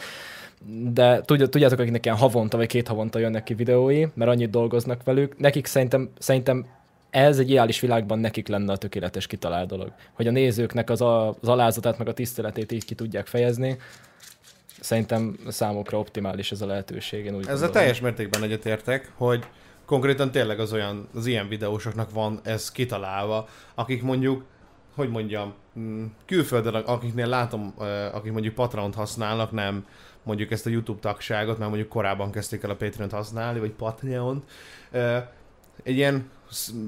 [0.92, 5.38] de tudjátok, akiknek ilyen havonta vagy két havonta jönnek ki videói, mert annyit dolgoznak velük,
[5.38, 6.66] nekik szerintem, szerintem
[7.10, 9.92] ez egy ideális világban nekik lenne a tökéletes kitalált dolog.
[10.12, 13.78] Hogy a nézőknek az, a, az alázatát, meg a tiszteletét így ki tudják fejezni.
[14.80, 17.24] Szerintem számukra optimális ez a lehetőség.
[17.24, 19.44] Én úgy Ezzel teljes mértékben egyetértek, hogy
[19.86, 24.44] konkrétan tényleg az olyan, az ilyen videósoknak van ez kitalálva, akik mondjuk,
[24.94, 27.74] hogy mondjam, mm, külföldön, akiknél látom,
[28.12, 29.86] akik mondjuk Patreon-t használnak, nem
[30.24, 34.50] mondjuk ezt a YouTube tagságot, mert mondjuk korábban kezdték el a Patreon-t használni, vagy Patreon-t.
[35.82, 36.30] Egy ilyen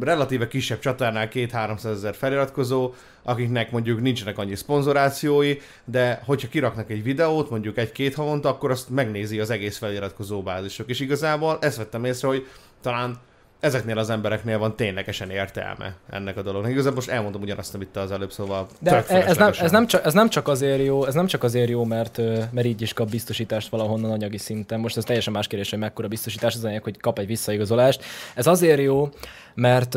[0.01, 6.91] relatíve kisebb csatárnál két 300 ezer feliratkozó, akiknek mondjuk nincsenek annyi szponzorációi, de hogyha kiraknak
[6.91, 10.89] egy videót, mondjuk egy-két havonta, akkor azt megnézi az egész feliratkozó bázisok.
[10.89, 12.47] És igazából ezt vettem észre, hogy
[12.80, 13.18] talán
[13.61, 16.70] ezeknél az embereknél van ténylegesen értelme ennek a dolognak.
[16.70, 20.04] Igazából most elmondom ugyanazt, amit te az előbb, szóval De ez nem, ez, nem csak,
[20.04, 23.11] ez nem csak azért jó, ez nem csak azért jó, mert, mert így is kap
[23.11, 24.80] biztosítást valahonnan anyagi szinten.
[24.80, 28.04] Most ez teljesen más kérdés, hogy mekkora biztosítás az anyag, hogy kap egy visszaigazolást.
[28.34, 29.09] Ez azért jó,
[29.54, 29.96] mert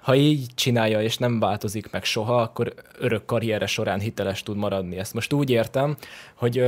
[0.00, 4.98] ha így csinálja és nem változik meg soha, akkor örök karriere során hiteles tud maradni.
[4.98, 5.96] Ezt most úgy értem,
[6.34, 6.64] hogy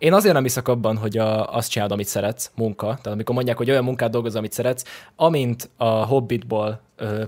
[0.00, 2.86] én azért nem hiszek abban, hogy a, azt csinálod, amit szeretsz, munka.
[2.86, 4.84] Tehát amikor mondják, hogy olyan munkát dolgoz, amit szeretsz,
[5.16, 6.80] amint a hobbitból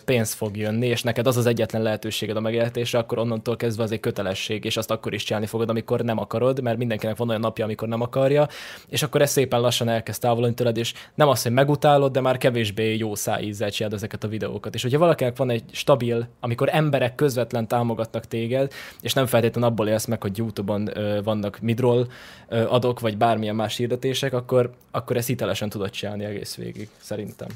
[0.04, 3.92] pénz fog jönni, és neked az az egyetlen lehetőséged a megélhetésre, akkor onnantól kezdve az
[3.92, 7.40] egy kötelesség, és azt akkor is csinálni fogod, amikor nem akarod, mert mindenkinek van olyan
[7.40, 8.48] napja, amikor nem akarja,
[8.88, 12.38] és akkor ez szépen lassan elkezd távolodni tőled, és nem az, hogy megutálod, de már
[12.38, 14.74] kevésbé jó szájízzel csinálod ezeket a videókat.
[14.74, 19.88] És hogyha valakinek van egy stabil, amikor emberek közvetlen támogatnak téged, és nem feltétlenül abból
[19.88, 22.06] élsz meg, hogy YouTube-on ö, vannak midroll
[22.48, 27.48] ö, adok, vagy bármilyen más hirdetések, akkor, akkor ezt hitelesen tudod csinálni egész végig, szerintem.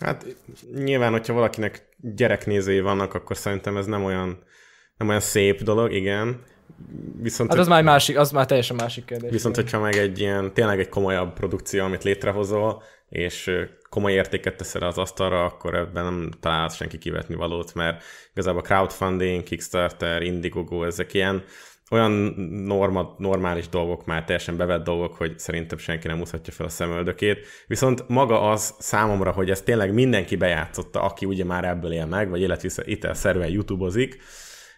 [0.00, 0.26] Hát
[0.74, 4.42] nyilván, hogyha valakinek gyereknézői vannak, akkor szerintem ez nem olyan,
[4.96, 6.42] nem olyan szép dolog, igen.
[7.20, 9.30] Viszont, hát az már másik, az már teljesen másik kérdés.
[9.30, 13.50] Viszont, hogyha meg egy ilyen, tényleg egy komolyabb produkció, amit létrehozol, és
[13.88, 19.42] komoly értéket teszel az asztalra, akkor ebben nem találsz senki kivetni valót, mert igazából crowdfunding,
[19.42, 21.44] Kickstarter, Indiegogo, ezek ilyen
[21.90, 22.12] olyan
[22.66, 27.46] norma, normális dolgok, már teljesen bevett dolgok, hogy szerintem senki nem úszhatja fel a szemöldökét.
[27.66, 32.30] Viszont maga az számomra, hogy ezt tényleg mindenki bejátszotta, aki ugye már ebből él meg,
[32.30, 34.18] vagy életvitel szerűen youtubozik,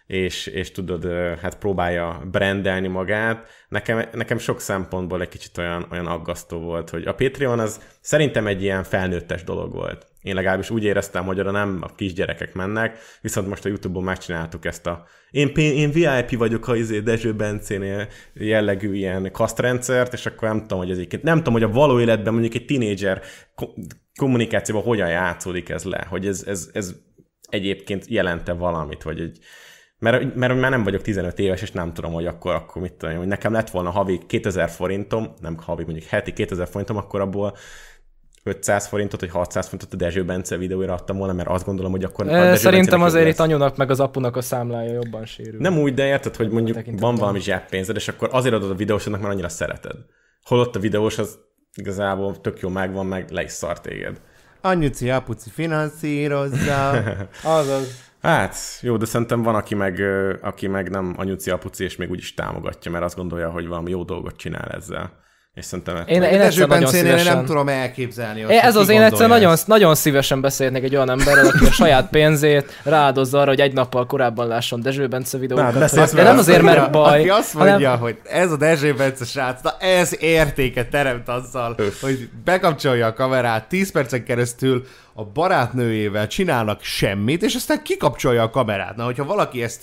[0.07, 1.05] és, és tudod,
[1.41, 3.49] hát próbálja brandelni magát.
[3.67, 8.47] Nekem, nekem sok szempontból egy kicsit olyan, olyan aggasztó volt, hogy a Patreon az szerintem
[8.47, 10.10] egy ilyen felnőttes dolog volt.
[10.21, 14.65] Én legalábbis úgy éreztem, hogy oda nem a kisgyerekek mennek, viszont most a Youtube-on megcsináltuk
[14.65, 20.47] ezt a én, én VIP vagyok a izé Dezső Bencénél jellegű ilyen kasztrendszert, és akkor
[20.47, 23.21] nem tudom, hogy ez nem tudom, hogy a való életben mondjuk egy tinédzser
[24.15, 26.95] kommunikációban hogyan játszódik ez le, hogy ez, ez, ez
[27.49, 29.39] egyébként jelente valamit, vagy egy,
[29.99, 33.17] mert, mert már nem vagyok 15 éves, és nem tudom, hogy akkor, akkor mit tudom,
[33.17, 37.55] hogy nekem lett volna havi 2000 forintom, nem havi, mondjuk heti 2000 forintom, akkor abból
[38.43, 42.03] 500 forintot, vagy 600 forintot a Dezső Bence videóira adtam volna, mert azt gondolom, hogy
[42.03, 42.27] akkor...
[42.27, 45.59] E, szerintem azért itt anyunak meg az apunak a számlája jobban sérül.
[45.59, 49.21] Nem úgy, de érted, hogy mondjuk van valami zseppénzed, és akkor azért adod a videósodnak,
[49.21, 49.95] mert annyira szereted.
[50.43, 51.39] Holott a videós az
[51.75, 54.21] igazából tök jó megvan, meg le is szar téged.
[54.61, 56.89] Anyuci, apuci finanszírozza.
[57.43, 58.09] Azaz.
[58.21, 60.01] Hát, jó, de szerintem van, aki meg,
[60.41, 63.89] aki meg nem anyuci, apuci, és még úgy is támogatja, mert azt gondolja, hogy valami
[63.89, 65.19] jó dolgot csinál ezzel.
[65.53, 66.03] És szerintem...
[66.07, 67.35] Én, én egyszer nagyon szívesen...
[67.35, 68.43] nem tudom elképzelni.
[68.43, 72.09] Azt, ez az én egyszer nagyon, nagyon szívesen beszélnék egy olyan emberrel, aki a saját
[72.09, 75.73] pénzét ráadozza arra, hogy egy nappal korábban lásson Dezső Bence videókat.
[75.73, 77.19] Na, de nem azért, mert baj.
[77.19, 77.99] Aki azt mondja, hanem...
[77.99, 83.67] hogy ez a Dezső Bence srác, na ez értéket teremt azzal, hogy bekapcsolja a kamerát
[83.67, 88.95] 10 percen keresztül a barátnőjével csinálnak semmit, és aztán kikapcsolja a kamerát.
[88.95, 89.81] Na, hogyha valaki ezt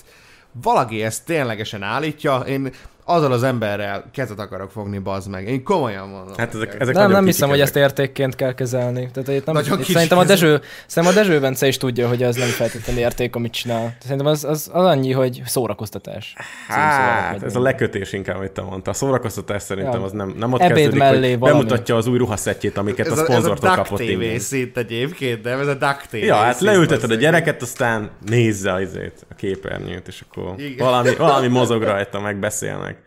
[0.61, 2.71] valaki ezt ténylegesen állítja, én
[3.09, 5.47] azzal az emberrel kezet akarok fogni, bazd meg.
[5.47, 6.33] Én komolyan mondom.
[6.37, 9.09] Hát ezek, ezek nem, nem hiszem, hogy ezt értékként kell kezelni.
[9.13, 12.35] Tehát itt nem, itt szerintem, a Dezső, szerintem a Dezső Bence is tudja, hogy ez
[12.35, 13.95] nem feltétlenül érték, amit csinál.
[14.01, 16.35] Szerintem az, az, az annyi, hogy szórakoztatás.
[16.67, 18.91] Hát, ez a lekötés inkább, amit te mondta.
[18.91, 20.05] A szórakoztatás szerintem ja.
[20.05, 21.57] az nem, nem ott Ebéd kezdődik, mellé hogy valami.
[21.57, 23.99] bemutatja az új ruhaszettjét, amiket ez a, a szponzortól kapott.
[23.99, 27.61] Ez a TV szint egyébként, de ez a Duck TV Ja, hát leülteted a gyereket,
[27.61, 32.98] aztán nézze azért a képernyőt, és akkor valami, valami mozog rajta, megbeszélnek.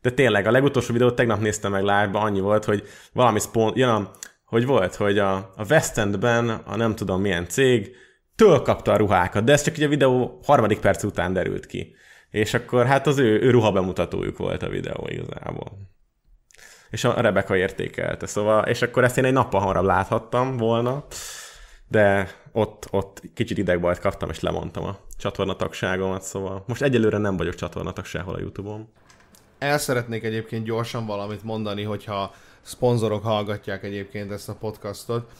[0.00, 2.82] De tényleg, a legutolsó videót tegnap néztem meg live annyi volt, hogy
[3.12, 3.72] valami spon...
[3.74, 4.10] Ja,
[4.44, 7.96] hogy volt, hogy a, a West Endben a nem tudom milyen cég
[8.36, 11.94] től kapta a ruhákat, de ez csak ugye a videó harmadik perc után derült ki.
[12.30, 15.72] És akkor hát az ő, ő ruha bemutatójuk volt a videó igazából.
[16.90, 21.04] És a Rebecca értékelte, szóval, és akkor ezt én egy nappal hamarabb láthattam volna,
[21.88, 27.54] de ott, ott kicsit idegbajt kaptam, és lemondtam a csatornatagságomat, szóval most egyelőre nem vagyok
[27.54, 28.88] csatornatag sehol a Youtube-on.
[29.58, 35.30] El szeretnék egyébként gyorsan valamit mondani, hogyha szponzorok hallgatják egyébként ezt a podcastot.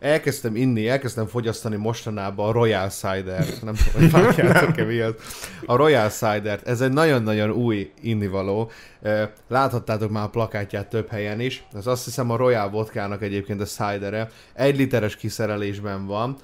[0.00, 5.20] Elkezdtem inni, elkezdtem fogyasztani mostanában a Royal cider Nem tudom, hogy vágjátok-e miatt.
[5.66, 8.70] A Royal cider ez egy nagyon-nagyon új innivaló.
[9.48, 11.64] Láthattátok már a plakátját több helyen is.
[11.74, 14.30] Ez azt hiszem a Royal vodkának egyébként a cidere.
[14.52, 16.36] Egy literes kiszerelésben van.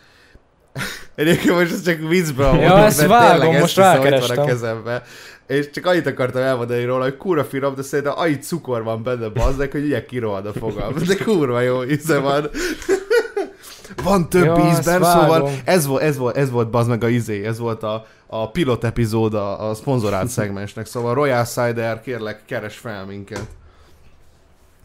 [1.14, 4.38] Egyébként most ez csak viccben mondom, ja, ezt vágom, most rákerestem.
[4.38, 5.02] a kezembe.
[5.46, 9.28] És csak annyit akartam elmondani róla, hogy kurva finom, de szerintem annyi cukor van benne
[9.28, 10.94] bazdek, hogy ugye kirohad a fogam.
[11.06, 12.50] De kurva jó íze van.
[14.04, 17.44] van több ja, ízben, szóval ez volt, ez volt, ez volt bazd meg a izé,
[17.44, 22.76] ez volt a, a pilot epizód a, a szponzorált szegmensnek, szóval Royal Cider, kérlek, keres
[22.76, 23.46] fel minket.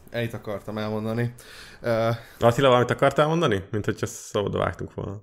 [0.10, 1.34] Ennyit akartam elmondani.
[1.82, 3.64] Uh, Attila, valamit akartál mondani?
[3.72, 5.22] Mint hogyha szabadba vágtunk volna.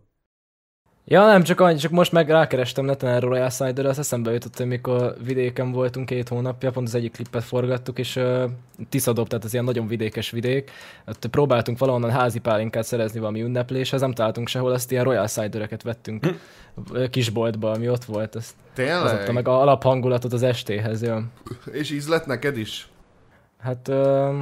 [1.09, 4.57] Ja, nem, csak, annyi, csak most meg rákerestem neten erről Royal Cider, az eszembe jutott,
[4.57, 8.50] hogy mikor vidéken voltunk két hónapja, pont az egyik klippet forgattuk, és uh,
[8.88, 10.70] Tiszadob, tehát az ilyen nagyon vidékes vidék,
[11.07, 15.82] ott próbáltunk valahonnan házi pálinkát szerezni valami ünnepléshez, nem találtunk sehol, azt ilyen Royal Cidereket
[15.82, 17.04] vettünk hm.
[17.11, 18.36] kisboltba, ami ott volt.
[18.36, 19.04] Ezt, Tényleg?
[19.04, 21.22] Az adta meg a alaphangulatot az estéhez, ja.
[21.72, 22.88] És íz lett neked is?
[23.59, 23.88] Hát...
[23.88, 24.34] Uh,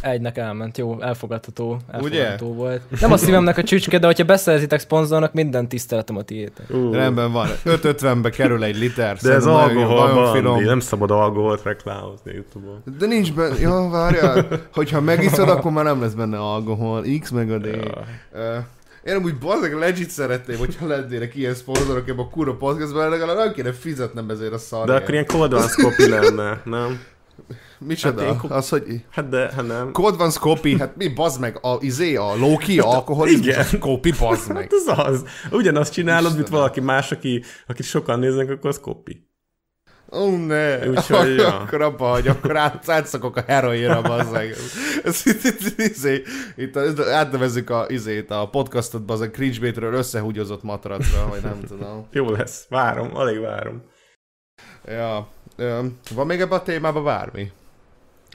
[0.00, 2.56] Egynek elment, jó, elfogadható, elfogadható Ugye?
[2.56, 2.80] volt.
[3.00, 6.66] Nem a szívemnek a csücske, de hogyha beszerzitek szponzornak, minden tiszteletem a tiétek.
[6.70, 6.94] Uh.
[6.94, 9.16] Rendben van, 5.50-be kerül egy liter.
[9.16, 12.82] De ez alkohol, nem szabad alkoholt reklámozni YouTube-on.
[12.98, 17.50] De nincs benne, jó, várjál, hogyha megiszod, akkor már nem lesz benne alkohol, X meg
[17.50, 17.66] a D.
[18.34, 18.66] Ja.
[19.04, 23.52] Én amúgy bazdeg legit szeretném, hogyha lennének ilyen szponzorok ebben a kurva podcastban, legalább nem
[23.52, 24.88] kéne fizetnem ezért a szarért.
[24.88, 25.54] De akkor ilyen cold
[25.96, 27.00] lenne, nem?
[27.78, 28.24] Micsoda?
[28.24, 29.04] Hát az, hogy...
[29.10, 29.92] Hát de, hát nem.
[29.92, 33.60] Code van Scopy, hát mi, bazd meg, a, izé, a Loki, a alkoholizmus, Igen.
[33.60, 34.62] a Scopy, bazd meg.
[34.62, 35.24] Hát az az.
[35.50, 39.28] Ugyanazt csinálod, mint valaki más, aki, akit sokan néznek, akkor az Scopy.
[40.12, 40.88] Ó, oh, ne.
[40.88, 41.54] Úgyhogy, ja.
[41.60, 44.54] akkor abba hagy, akkor át, átszakok a heroinra, bazzeg.
[45.76, 46.22] izé,
[46.56, 52.06] itt átnevezzük a, izét, a podcastot bazzeg cringebait-ről összehúgyozott matracra, vagy nem tudom.
[52.12, 53.82] Jó lesz, várom, alig várom.
[54.86, 55.28] Ja,
[56.14, 57.52] van még ebben a témában bármi?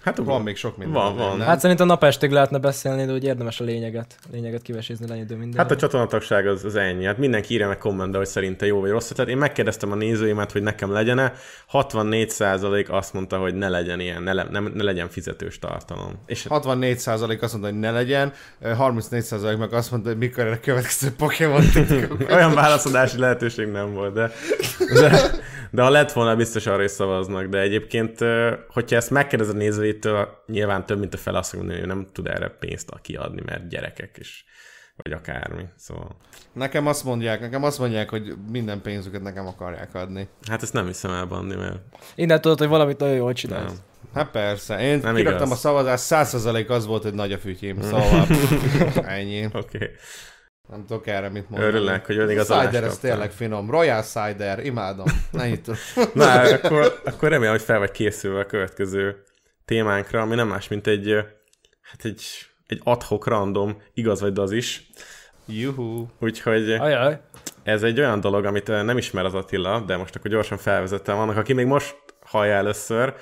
[0.01, 1.01] Hát Van még sok minden.
[1.01, 1.37] Van, van.
[1.37, 1.47] nem?
[1.47, 5.59] Hát szerintem napestig lehetne beszélni, de úgy érdemes a lényeget, a lényeget kivesézni lenyedő minden.
[5.59, 7.05] Hát a csatornatagság az, az ennyi.
[7.05, 9.11] Hát mindenki írja meg kommentbe, hogy szerinte jó vagy rossz.
[9.11, 11.33] Tehát én megkérdeztem a nézőimet, hogy nekem legyen-e.
[11.71, 16.13] 64% azt mondta, hogy ne legyen ilyen, ne, le, nem, ne legyen fizetős tartalom.
[16.25, 18.33] És 64% azt mondta, hogy ne legyen,
[18.63, 21.63] 34% meg azt mondta, hogy mikor a következő Pokémon
[22.35, 24.31] olyan válaszadási lehetőség nem volt, de,
[24.93, 25.21] de,
[25.71, 27.45] de ha lett volna, biztos arra is szavaznak.
[27.45, 28.19] De egyébként,
[28.69, 29.57] hogyha ezt megkérdezed a
[29.89, 33.67] nézőitől, nyilván több, mint a fel azt mondja, hogy nem tud erre pénzt kiadni, mert
[33.69, 34.45] gyerekek is,
[34.95, 35.63] vagy akármi.
[35.75, 36.15] Szóval,
[36.53, 40.27] Nekem azt mondják, nekem azt mondják, hogy minden pénzüket nekem akarják adni.
[40.49, 41.79] hát ezt nem hiszem el, Bandi, mert
[42.15, 43.71] Innen tudod, hogy valamit nagyon jól csinálsz.
[43.71, 43.77] nem.
[44.13, 45.57] Hát persze, én Nem kiraktam igaz.
[45.57, 48.27] a szavazást, 100% az volt, hogy nagy a fütyém, szóval
[49.17, 49.45] ennyi.
[49.45, 49.57] Oké.
[49.57, 49.89] Okay.
[50.69, 51.71] Nem tudok erre mit mondani.
[51.73, 53.69] Örülnek, hogy ön igazolást cider, ez tényleg finom.
[53.69, 55.05] Royal cider, imádom.
[55.33, 55.67] Ennyit.
[56.13, 59.23] Na, akkor, akkor remélem, hogy fel vagy készülve a következő
[59.69, 61.15] témánkra, ami nem más, mint egy,
[61.81, 62.21] hát egy,
[62.67, 64.89] egy adhok random, igaz vagy az is.
[65.45, 66.05] Juhu.
[66.19, 67.19] Úgyhogy Ajaj.
[67.63, 71.37] ez egy olyan dolog, amit nem ismer az Attila, de most akkor gyorsan felvezettem annak,
[71.37, 71.95] aki még most
[72.25, 73.13] hallja először,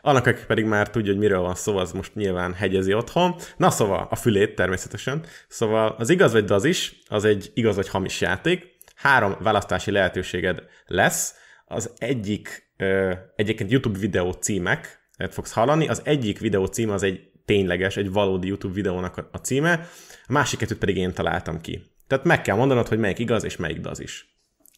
[0.00, 3.34] annak, aki pedig már tudja, hogy miről van szó, az most nyilván hegyezi otthon.
[3.56, 5.24] Na szóval, a fülét természetesen.
[5.48, 8.74] Szóval az igaz vagy az is, az egy igaz vagy hamis játék.
[8.94, 11.34] Három választási lehetőséged lesz.
[11.66, 15.88] Az egyik, ö, egyébként YouTube videó címek, fogsz hallani.
[15.88, 19.88] Az egyik videó címe az egy tényleges, egy valódi YouTube videónak a- címe,
[20.26, 21.82] a másik kettőt pedig én találtam ki.
[22.06, 24.34] Tehát meg kell mondanod, hogy melyik igaz és melyik az is.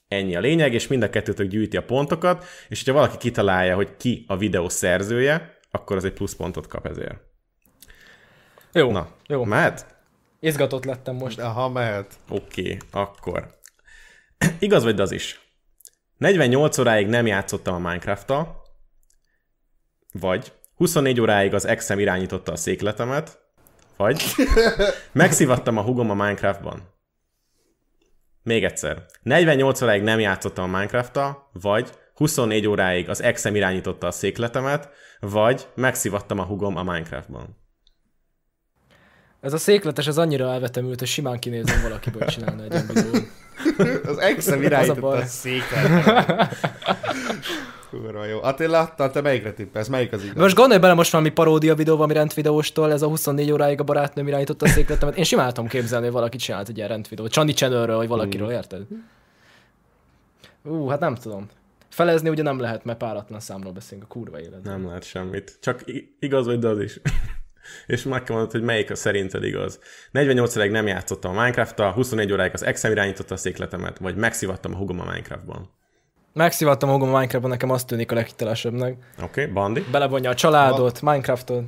[0.09, 3.97] Ennyi a lényeg, és mind a kettőtök gyűjti a pontokat, és hogyha valaki kitalálja, hogy
[3.97, 7.17] ki a videó szerzője, akkor az egy pluszpontot kap ezért.
[8.73, 9.45] Jó, Na, jó.
[9.45, 9.97] mehet?
[10.41, 11.39] Izgatott lettem most.
[11.39, 12.15] Aha, mehet.
[12.29, 13.59] Oké, okay, akkor.
[14.59, 15.41] Igaz vagy az is?
[16.17, 18.63] 48 óráig nem játszottam a Minecraft-tal,
[20.13, 23.41] vagy 24 óráig az exem irányította a székletemet,
[23.97, 24.23] vagy
[25.13, 26.97] megszivattam a hugom a Minecraftban.
[28.43, 29.07] Még egyszer.
[29.23, 34.89] 48 óráig nem játszottam a Minecraft-tal, vagy 24 óráig az exem irányította a székletemet,
[35.21, 37.68] vagy megszivattam a hugom a Minecraftban.
[39.41, 43.27] Ez a székletes, ez annyira elvetemült, hogy simán kinézem valakiből csinálna egy ilyen.
[44.07, 45.21] Az exem a irányította baj.
[45.21, 45.89] a széket.
[47.91, 48.43] Kurva jó.
[48.43, 49.89] Attila, te te melyikre tippelsz?
[49.89, 50.37] Melyik az igaz?
[50.37, 54.27] Most gondolj bele most valami paródia videó, valami rendvideóstól, ez a 24 óráig a barátnőm
[54.27, 55.17] irányította a székletemet.
[55.17, 57.31] Én simán tudom képzelni, hogy valaki csinált egy ilyen rendvideót.
[57.31, 58.83] Csani Channelről, vagy valakiről, érted?
[60.65, 61.49] Ú, hát nem tudom.
[61.89, 64.73] Felezni ugye nem lehet, mert páratlan számról beszélünk a kurva életben.
[64.73, 65.59] Nem lehet semmit.
[65.61, 65.85] Csak
[66.19, 67.01] igaz vagy, de az is.
[67.87, 69.81] És meg kell mondani, hogy melyik a szerinted igaz.
[70.11, 74.75] 48 óráig nem játszottam a Minecraft-tal, 24 óráig az exem irányította a székletemet, vagy megszivattam
[74.75, 75.71] a hugom a Minecraftban.
[76.33, 78.97] Megszivattam magam a Minecraftban, nekem azt tűnik a leghitelesebbnek.
[79.23, 79.85] Oké, okay, Bandi?
[79.91, 81.65] Belevonja a családot, Minecraftot.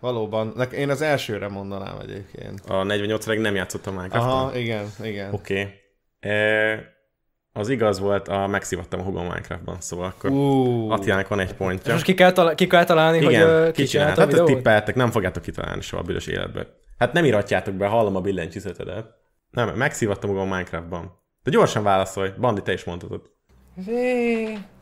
[0.00, 0.54] Valóban.
[0.72, 2.60] Én az elsőre mondanám egyébként.
[2.66, 4.38] A 48 óráig nem játszottam a Minecraft-tal?
[4.38, 5.32] Aha, igen, igen.
[5.32, 5.60] Oké.
[5.60, 5.72] Okay.
[6.32, 6.97] E,
[7.58, 11.92] az igaz volt, a megszivattam a hugom Minecraftban, szóval akkor Ú, Attilának van egy pontja.
[11.92, 14.18] Most ki kell, talál- ki kell találni, hogy ö, Igen, ki ki csinált.
[14.18, 16.66] a Hát tippeltek, nem fogjátok kitalálni soha a büdös életben.
[16.98, 19.06] Hát nem iratjátok be, hallom a billentyűzetedet.
[19.50, 21.12] Nem, megszivattam magam Minecraftban.
[21.42, 23.22] De gyorsan válaszolj, Bandi, te is mondhatod.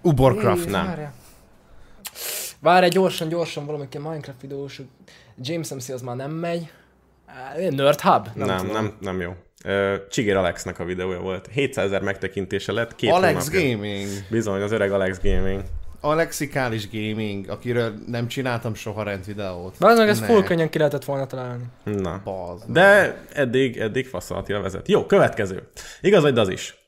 [0.02, 0.70] Uborcraft.
[0.70, 1.12] Nem.
[2.60, 4.80] Várj, gyorsan, gyorsan, valamikor Minecraft videós.
[5.38, 6.72] James MC az már nem megy.
[7.70, 8.28] Nerd Hub?
[8.34, 8.72] Nem, nem, tudom.
[8.72, 9.34] nem, nem jó.
[10.10, 11.48] Csigér Alexnek a videója volt.
[11.52, 13.70] 700 ezer megtekintése lett, két Alex hónapja.
[13.70, 14.08] Gaming.
[14.30, 15.62] Bizony, az öreg Alex Gaming.
[16.00, 19.74] Alexikális Gaming, akiről nem csináltam soha rendvideót.
[19.78, 21.64] Bazd meg, ezt full könnyen ki lehetett volna találni.
[21.84, 22.20] Na.
[22.24, 22.64] Bazd.
[22.72, 24.88] De eddig, eddig faszaltira vezet.
[24.88, 25.68] Jó, következő.
[26.00, 26.85] Igaz vagy, de az is.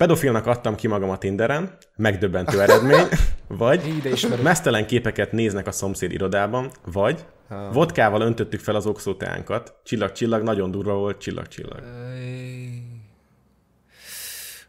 [0.00, 3.06] Pedofilnak adtam ki magam a Tinderen, megdöbbentő eredmény,
[3.48, 4.02] vagy
[4.42, 7.24] mesztelen képeket néznek a szomszéd irodában, vagy
[7.72, 11.82] vodkával öntöttük fel az oxóteánkat, csillag-csillag, nagyon durva volt, csillag-csillag.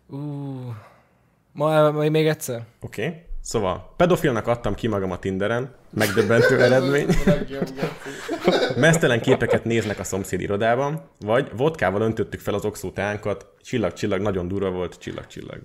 [0.07, 0.17] Ú.
[1.51, 2.63] Ma, még egyszer?
[2.81, 3.05] Oké?
[3.05, 3.19] Okay?
[3.41, 7.07] Szóval, pedofilnak adtam ki magam a Tinderen, megdöbbentő eredmény.
[8.75, 14.69] Mesztelen képeket néznek a szomszéd irodában, vagy vodkával öntöttük fel az oxóteánkat, csillag-csillag, nagyon durva
[14.69, 15.61] volt, csillag-csillag.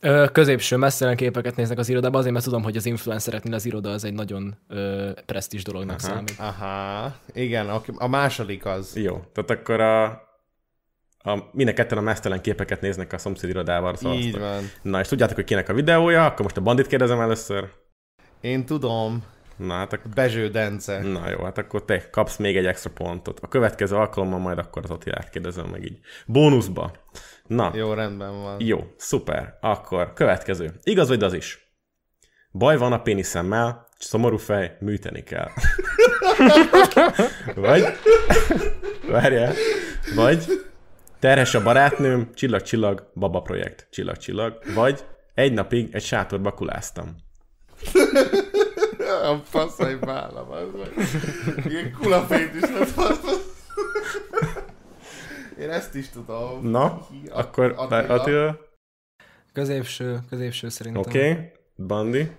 [0.00, 3.90] Ö, középső, messzelen képeket néznek az irodában, azért mert tudom, hogy az influencereknél az iroda
[3.90, 6.12] az egy nagyon ö, presztis dolognak Aha.
[6.12, 6.34] számít.
[6.38, 8.96] Aha, igen, a, a második az.
[8.96, 10.22] Jó, tehát akkor a,
[11.22, 13.92] a mind a ketten a mesztelen képeket néznek a szomszéd irodával.
[13.92, 14.40] Így Szavaztak.
[14.40, 14.70] van.
[14.82, 17.68] Na, és tudjátok, hogy kinek a videója, akkor most a bandit kérdezem először.
[18.40, 19.24] Én tudom,
[19.56, 20.98] Na, hát akkor, Bezső Dence.
[21.02, 23.40] na jó, hát akkor te kapsz még egy extra pontot.
[23.40, 25.98] A következő alkalommal majd akkor az Attilát kérdezem meg így.
[26.26, 26.92] Bónuszba.
[27.46, 28.56] Na, Jó, rendben van.
[28.60, 29.58] Jó, szuper.
[29.60, 30.70] Akkor következő.
[30.82, 31.74] Igaz vagy az is?
[32.52, 35.48] Baj van a péniszemmel, szomorú fej, műteni kell.
[37.54, 37.84] Vagy,
[39.08, 39.54] várjál,
[40.14, 40.44] vagy
[41.20, 45.04] terhes a barátnőm, csillag-csillag, baba projekt, csillag-csillag, vagy
[45.34, 47.16] egy napig egy sátorba kuláztam.
[49.22, 51.06] A faszai vállam, az meg.
[51.68, 53.20] Ilyen kulafét is lett.
[55.60, 56.66] Én ezt is tudom.
[56.66, 58.14] Na, Hi- akkor Attila.
[58.14, 58.58] Attila,
[59.52, 61.02] Középső, középső szerintem.
[61.02, 61.50] oké, okay.
[61.86, 62.30] Bandi,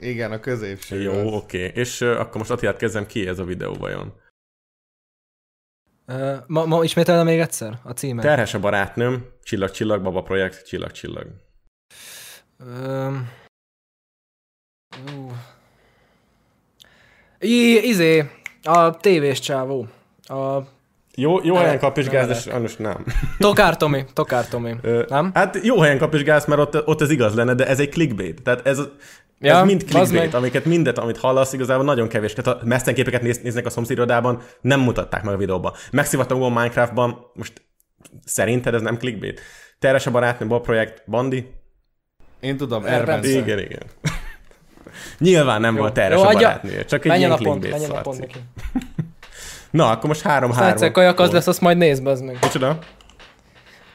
[0.00, 1.00] Igen, a középső.
[1.00, 1.66] jó, oké.
[1.66, 1.80] Okay.
[1.82, 4.14] És uh, akkor most Attilát kezdem, ki ez a videó vajon?
[6.08, 8.24] Uh, ma, ma ismételne még egyszer a címet?
[8.24, 11.26] Terhes a barátnőm, csillag-csillag, baba projekt, csillag-csillag.
[12.58, 13.30] Um,
[15.06, 15.32] uh.
[17.38, 18.30] I, izé,
[18.62, 19.86] a tévés csávó.
[20.22, 20.58] A
[21.14, 23.04] Jó, jó helyen kap is gáz, de sajnos nem.
[23.38, 24.74] Tokár Tomi, Tokár Tomi.
[25.08, 25.30] Nem?
[25.34, 27.88] Hát jó helyen kap is gáz, mert ott, ott ez igaz lenne, de ez egy
[27.88, 28.42] clickbait.
[28.42, 28.80] Tehát ez,
[29.40, 30.34] Ja, ez mind clickbait, meg.
[30.34, 32.32] amiket mindet, amit hallasz, igazából nagyon kevés.
[32.32, 35.72] Tehát a meszten képeket néz, néznek a szomszédodában, nem mutatták meg a videóban.
[35.90, 37.52] Megszivattam a Minecraftban, most
[38.24, 39.40] szerinted ez nem clickbait?
[39.78, 41.50] Terhes a barátnő, Bob projekt, Bandi?
[42.40, 43.30] Én tudom, Erben Erbence.
[43.30, 43.40] szól.
[43.42, 43.80] Igen, igen.
[45.18, 48.26] Nyilván nem volt terhes Jó, a barátnője, csak egy ilyen a clickbait a szarci.
[49.70, 50.76] Na, akkor most három Aztán három.
[50.78, 52.38] egyszer kajak az lesz, azt majd nézd, az meg.
[52.40, 52.78] Micsoda?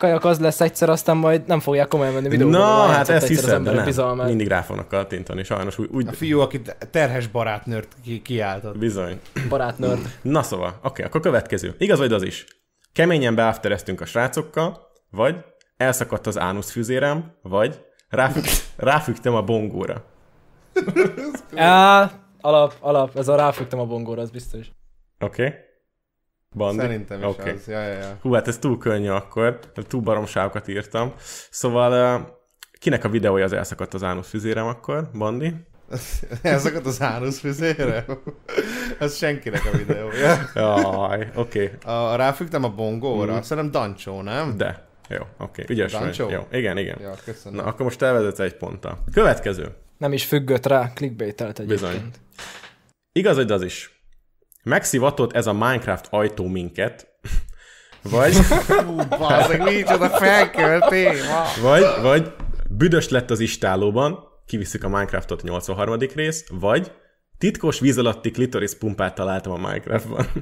[0.02, 2.60] Kajak az lesz egyszer, aztán majd nem fogják komolyan venni videóban.
[2.60, 3.86] Na, hát ezt hiszem, de nem.
[3.86, 4.28] bizalmát.
[4.28, 8.78] Mindig rá fognak kattintani, sajnos úgy, úgy A fiú, aki terhes barátnőrt ki- kiáltott.
[8.78, 9.20] bizony.
[9.50, 10.00] Barátnőrd.
[10.22, 11.76] Na szóval, oké, akkor következő.
[11.78, 12.46] Igaz vagy az is?
[12.94, 14.80] Keményen beaftereztünk a srácokkal,
[15.10, 15.36] vagy
[15.78, 17.80] elszakadt az ánuszfűzérem, vagy
[18.10, 18.44] ráfüg,
[18.78, 20.04] ráfügtem a bongóra.
[21.56, 24.72] Á, alap, alap, ez a ráfügtem a bongóra, az biztos.
[25.20, 25.46] Oké?
[25.46, 25.60] Okay?
[26.56, 26.82] Bandi?
[26.82, 27.52] Szerintem is Oké.
[27.52, 27.68] az.
[27.68, 28.18] Ja, ja, ja.
[28.22, 31.14] Hú, hát ez túl könnyű akkor, túl baromságokat írtam.
[31.50, 32.40] Szóval
[32.80, 35.54] kinek a videója az elszakadt az ánuszfűzérem akkor, Bandi?
[36.42, 38.06] Ezeket az ánuszfüzére?
[39.00, 40.50] Ez senkinek a videója.
[40.56, 41.64] Jaj, oké.
[41.64, 41.94] Okay.
[41.96, 43.38] A, ráfügtem a bongóra?
[43.38, 43.42] Mm.
[43.42, 44.58] Szerintem Dancsó, nem?
[44.58, 44.88] De.
[45.10, 45.62] Jó, oké.
[45.62, 45.66] Okay.
[45.76, 46.02] Ügyes vagy.
[46.02, 46.30] Dancsó?
[46.30, 46.98] Jó, igen, igen.
[47.02, 47.60] Ja, köszönöm.
[47.60, 49.04] Na, akkor most elvezetsz egy ponttal.
[49.14, 49.76] Következő.
[49.98, 51.92] Nem is függött rá, clickbaitelt egyébként.
[51.92, 52.12] Bizony.
[53.12, 54.01] Igaz, hogy az is.
[54.64, 57.08] Megszivatott ez a Minecraft ajtó minket,
[58.12, 58.36] vagy,
[58.86, 61.14] Hú, bazzeg, micsoda felköltél!
[61.62, 62.34] vagy, vagy
[62.70, 65.98] büdös lett az istálóban, kivisszük a Minecraftot 83.
[66.16, 66.92] rész, vagy
[67.38, 70.26] titkos víz alatti klitoris pumpát találtam a Minecraftban.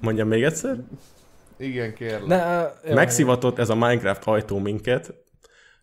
[0.00, 0.76] Mondjam még egyszer?
[1.56, 2.26] Igen, kérlek.
[2.26, 5.14] Ne, jó, Megszivatott ez a Minecraft ajtó minket,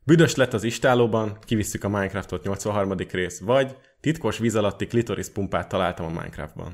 [0.05, 2.95] büdös lett az istálóban, kivisszük a Minecraftot 83.
[3.11, 6.73] rész, vagy titkos víz alatti klitoris pumpát találtam a Minecraftban.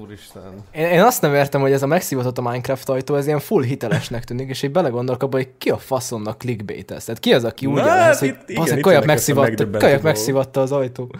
[0.00, 0.64] Úristen.
[0.72, 3.62] Én, én azt nem értem, hogy ez a megszivatott a Minecraft ajtó, ez ilyen full
[3.62, 7.04] hitelesnek tűnik, és így belegondolok abba, hogy ki a faszomnak clickbait ez.
[7.04, 9.48] Tehát ki az, aki úgy Na, jelez, hát hogy igen, kajak, jönnek ezt a megszivatta,
[9.48, 10.02] megdöbbentő kajak dolgok.
[10.02, 11.14] megszivatta az ajtó.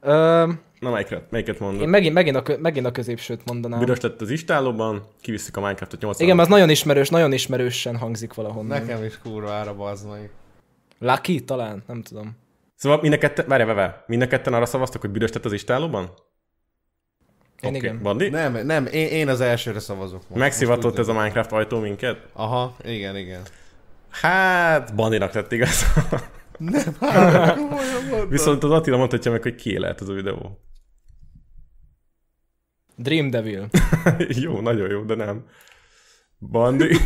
[0.00, 0.50] Ö,
[0.80, 1.82] Na, melyiket, melyiket mondod?
[1.82, 3.78] én megint, megint, a, megint a középsőt mondanám.
[3.78, 6.26] Büdös lett az istálóban, kivisszük a Minecraftot 80.
[6.26, 8.80] Igen, az nagyon ismerős, nagyon ismerősen hangzik valahonnan.
[8.80, 10.30] Nekem is kurvára bazd meg.
[10.98, 12.36] Lucky talán, nem tudom.
[12.74, 15.44] Szóval mind a ketten, várj, várj, várj, mind a ketten arra szavaztak, hogy büdös lett
[15.44, 16.10] az istálóban?
[17.60, 18.02] Én igen.
[18.02, 18.28] Bandi?
[18.28, 20.22] Nem, nem, én, én az elsőre szavazok.
[20.28, 20.40] Most.
[20.40, 22.26] Megszivatott Most ez a Minecraft ajtó minket?
[22.32, 23.40] Aha, igen, igen.
[24.10, 25.84] Hát, Bandinak lett igaz.
[26.58, 27.58] Nem, hát.
[28.28, 30.58] Viszont az Attila mondhatja meg, hogy ki lehet ez a videó.
[33.02, 33.68] Dream Devil.
[34.44, 35.44] jó, nagyon jó, de nem.
[36.38, 36.96] Bandi.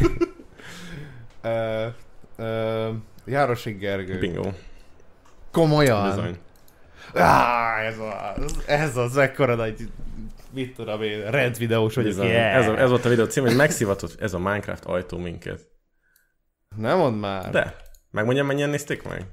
[1.42, 1.86] Ö,
[2.36, 2.90] ö,
[3.24, 4.18] Járosi Gergő.
[4.18, 4.51] Bingo.
[5.51, 6.09] Komolyan?
[6.09, 6.38] Bizony.
[7.14, 9.88] Á, ez az, ez az, ekkora nagy,
[10.53, 12.11] mit tudom én, rend videós vagyok.
[12.11, 12.26] Bizony.
[12.26, 12.55] Yeah.
[12.57, 15.68] Ez, a, ez volt a videó cím, hogy megszivatott ez a Minecraft ajtó minket.
[16.76, 17.51] Nem mondd már.
[17.51, 17.76] De,
[18.11, 19.26] megmondjam, mennyien nézték meg?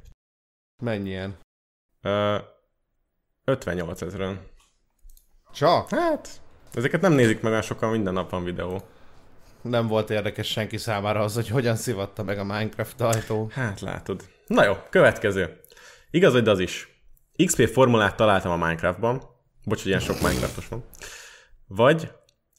[0.83, 1.37] Mennyien?
[2.01, 2.37] Ö,
[3.45, 4.39] 58 ezeren.
[5.53, 5.89] Csak?
[5.89, 6.41] Hát,
[6.73, 8.81] ezeket nem nézik meg olyan sokan, minden nap van videó.
[9.61, 13.49] Nem volt érdekes senki számára az, hogy hogyan szivatta meg a Minecraft ajtó.
[13.53, 14.23] Hát látod.
[14.47, 15.59] Na jó, következő.
[16.11, 17.03] Igaz, hogy az is.
[17.45, 19.21] XP formulát találtam a Minecraftban.
[19.65, 20.83] Bocs, hogy ilyen sok Minecraftos van.
[21.67, 22.11] Vagy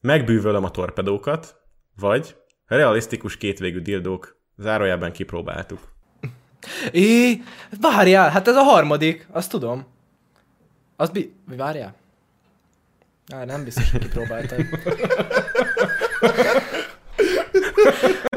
[0.02, 1.56] megbűvölöm a torpedókat,
[1.96, 2.36] vagy
[2.66, 4.40] realisztikus kétvégű dildók.
[4.56, 5.80] Zárójában kipróbáltuk.
[6.92, 7.42] É,
[7.80, 9.86] várjál, hát ez a harmadik, azt tudom.
[10.96, 11.34] Az bi...
[11.56, 11.94] Várjál?
[13.28, 14.66] Á, nem biztos, hogy kipróbáltad.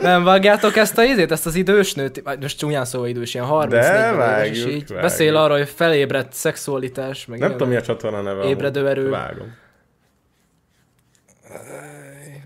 [0.02, 3.82] Nem vágjátok ezt a izét, ezt az idős nőt, most csúnyán szóval idős, ilyen 34
[3.82, 5.02] De éves, és vágjuk, így vágjuk.
[5.02, 8.44] beszél arról, hogy felébredt szexualitás, meg Nem tudom, mi a csatorna neve.
[8.44, 9.10] Ébredő erő.
[9.10, 9.54] Vágom.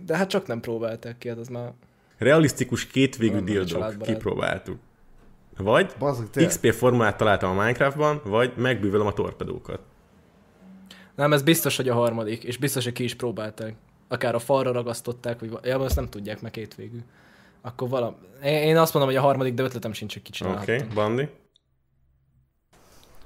[0.06, 1.72] De hát csak nem próbálták ki, hát az már...
[2.18, 4.02] Realisztikus kétvégű dildók.
[4.02, 4.80] Kipróbáltuk.
[5.58, 5.94] vagy
[6.32, 6.52] tényleg.
[6.52, 9.80] XP formulát találtam a Minecraftban, vagy megbűvölöm a torpedókat.
[11.20, 13.74] Nem, ez biztos, hogy a harmadik, és biztos, hogy ki is próbálták.
[14.08, 16.98] Akár a falra ragasztották, vagy va- ja, azt nem tudják, meg két végű.
[17.62, 18.18] Akkor vala...
[18.44, 20.76] Én, azt mondom, hogy a harmadik, de ötletem sincs, hogy Oké, kicsinálhattam.
[20.76, 21.28] okay, Bandi?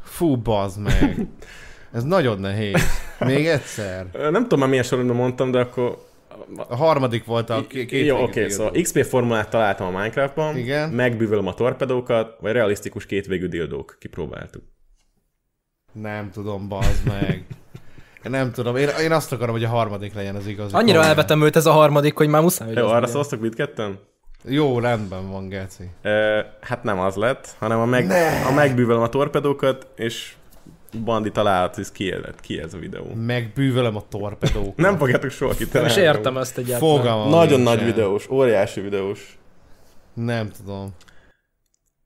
[0.03, 1.27] Fú, bazd meg.
[1.93, 2.81] Ez nagyon nehéz.
[3.19, 4.11] Még egyszer.
[4.11, 6.07] Nem tudom már milyen sorrendben mondtam, de akkor...
[6.55, 10.89] A harmadik volt a két, Jó, oké, okay, szóval XP formulát találtam a Minecraftban, Igen.
[10.89, 13.95] megbűvölöm a torpedókat, vagy realisztikus kétvégű dildók.
[13.99, 14.63] Kipróbáltuk.
[15.91, 17.45] Nem tudom, bazd meg.
[18.23, 20.73] Nem tudom, én, én azt akarom, hogy a harmadik legyen az igaz.
[20.73, 23.99] Annyira elvetemült ez a harmadik, hogy már muszáj, hogy Jó, arra szavaztok mindketten?
[24.45, 25.83] Jó, rendben van, Geci.
[26.01, 28.45] Ö, hát nem az lett, hanem a, meg, Ne!
[28.45, 30.33] a megbűvölöm a torpedókat, és
[31.03, 33.13] Bandi találhat, hogy ki, ez- ki ez a videó.
[33.15, 34.75] Megbűvölöm a torpedókat.
[34.75, 35.91] Nem fogjátok soha Nem kitalálni.
[35.93, 36.95] is értem ezt egyáltalán.
[36.97, 37.75] Fogalmam Nagyon nincsen.
[37.75, 39.37] nagy videós, óriási videós.
[40.13, 40.89] Nem tudom.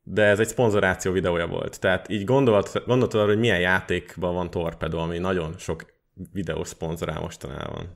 [0.04, 1.80] De ez egy szponzoráció videója volt.
[1.80, 5.86] Tehát így gondolt, gondoltad arra, hogy milyen játékban van torpedó, ami nagyon sok
[6.32, 7.88] videós szponzorál mostanában.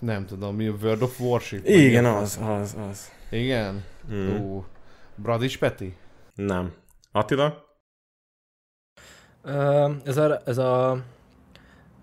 [0.00, 1.66] Nem tudom, mi a World of Warship?
[1.66, 3.10] Igen, az, az, az.
[3.30, 3.84] Igen?
[4.12, 4.28] Mm.
[4.36, 4.64] Ú.
[5.14, 5.96] Bradis Peti?
[6.34, 6.72] Nem.
[7.12, 7.64] Attila?
[9.42, 11.02] Ö, ez, a, ez a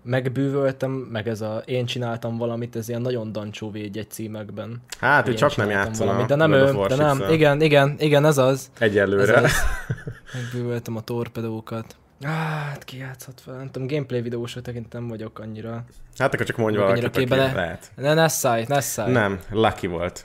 [0.02, 4.82] megbűvöltem, meg ez a én csináltam valamit, ez ilyen nagyon dancsó védjegy címekben.
[4.98, 6.04] Hát, ő csak nem játszana.
[6.06, 7.22] valamit, De nem ő, de nem.
[7.30, 8.70] Igen, igen, igen, ez az.
[8.74, 9.36] Ez Egyelőre.
[9.40, 9.52] az.
[10.34, 11.96] Megbűvöltem a torpedókat.
[12.22, 13.56] Hát ki játszhat fel?
[13.56, 15.84] Nem tudom, gameplay videósra tekint nem vagyok annyira.
[16.18, 17.90] Hát akkor csak mondj valakit, aki képbe le- lehet.
[17.96, 19.12] Ne, ne szállj, ne szállj.
[19.12, 20.24] Nem, Lucky volt.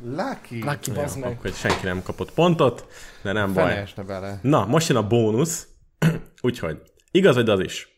[0.00, 0.62] Lucky?
[0.62, 1.24] Lucky, Jó, meg.
[1.24, 2.86] akkor hogy senki nem kapott pontot,
[3.22, 3.72] de nem baj.
[3.72, 4.38] Fenesne bele.
[4.42, 5.68] Na, most jön a bónusz.
[6.42, 7.88] Úgyhogy, igaz, hogy az is.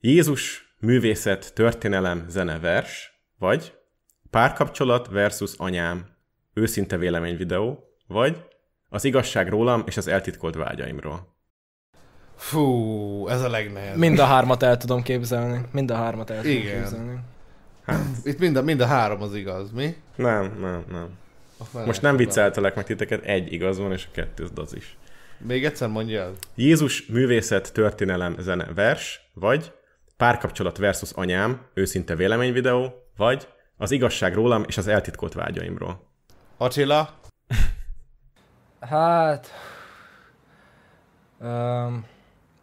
[0.00, 3.72] Jézus, művészet, történelem, zene, vers, vagy
[4.30, 6.06] párkapcsolat versus anyám,
[6.54, 8.44] őszinte vélemény videó, vagy
[8.88, 11.35] az igazság rólam és az eltitkolt vágyaimról.
[12.36, 13.96] Fú, ez a legnehezebb.
[13.96, 15.60] Mind a hármat el tudom képzelni.
[15.72, 16.80] Mind a hármat el tudom Igen.
[16.80, 17.18] képzelni.
[18.24, 19.96] Itt mind a, mind a három az igaz, mi?
[20.16, 21.08] Nem, nem, nem.
[21.86, 24.96] Most nem vicceltelek meg titeket, egy igaz van, és a kettő az az is.
[25.38, 26.32] Még egyszer mondja el.
[26.54, 29.72] Jézus, művészet, történelem, zene, vers, vagy
[30.16, 36.10] párkapcsolat versus anyám, őszinte vélemény videó, vagy az igazság rólam és az eltitkolt vágyaimról.
[36.56, 37.08] Attila?
[38.80, 39.52] Hát...
[41.40, 42.06] Um,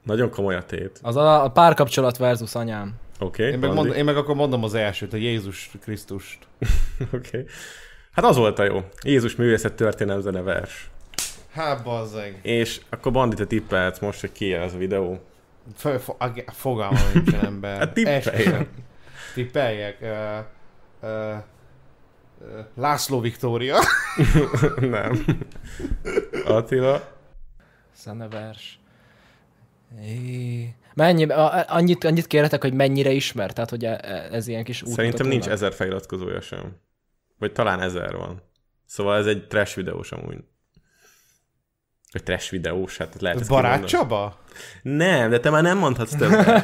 [0.03, 0.99] Nagyon komoly a tét.
[1.01, 2.93] az a, a párkapcsolat versus anyám.
[3.19, 6.37] Oké, Én okay, meg, mond, én meg akkor mondom az elsőt, a Jézus Krisztust.
[7.13, 7.15] Oké.
[7.15, 7.45] Okay.
[8.11, 8.83] Hát az volt a jó.
[9.03, 10.91] Jézus művészet történelem zene vers.
[11.51, 12.39] Hát bazzeg.
[12.41, 15.19] És akkor Bandi, te tippelhetsz most, hogy ki ez a videó.
[16.45, 17.77] Fogalmam nincsen ember.
[17.77, 17.93] Hát.
[19.33, 19.97] Tippeljek.
[20.01, 20.09] Uh,
[21.09, 21.37] uh,
[22.41, 23.77] uh, László Viktória.
[24.79, 25.25] Nem.
[26.45, 27.01] Attila.
[27.91, 28.79] Szenevers.
[30.01, 30.75] É.
[30.93, 31.25] Mennyi,
[31.67, 33.53] annyit, annyit kérhetek, hogy mennyire ismer?
[33.53, 36.75] Tehát, hogy e- e- ez ilyen kis útmutató Szerintem nincs ezer feliratkozója sem.
[37.37, 38.41] Vagy talán ezer van.
[38.85, 40.37] Szóval ez egy trash videós amúgy.
[42.13, 43.85] Vagy trash videós, hát lehet Barát.
[43.85, 44.37] Csaba?
[44.81, 46.63] Nem, de te már nem mondhatsz többet.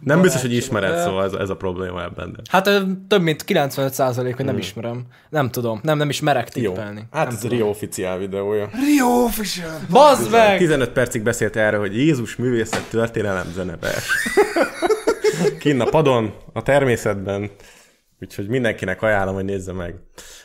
[0.00, 0.62] nem biztos, hogy Csaba.
[0.62, 2.32] ismered, szóval ez, ez a probléma ebben.
[2.32, 2.42] De.
[2.50, 2.64] Hát
[3.08, 5.06] több mint 95% hogy nem ismerem.
[5.28, 5.80] Nem tudom.
[5.82, 6.72] Nem, nem is merek Jó.
[6.72, 7.06] tippelni.
[7.10, 8.70] Hát nem ez a Rio officiál videója.
[8.72, 9.80] Rio Official.
[9.90, 10.58] Bazd meg!
[10.58, 14.28] 15 percig beszélt erről, hogy Jézus művészet történelem zenevers.
[15.58, 17.50] Kinn a padon, a természetben,
[18.20, 19.94] úgyhogy mindenkinek ajánlom, hogy nézze meg.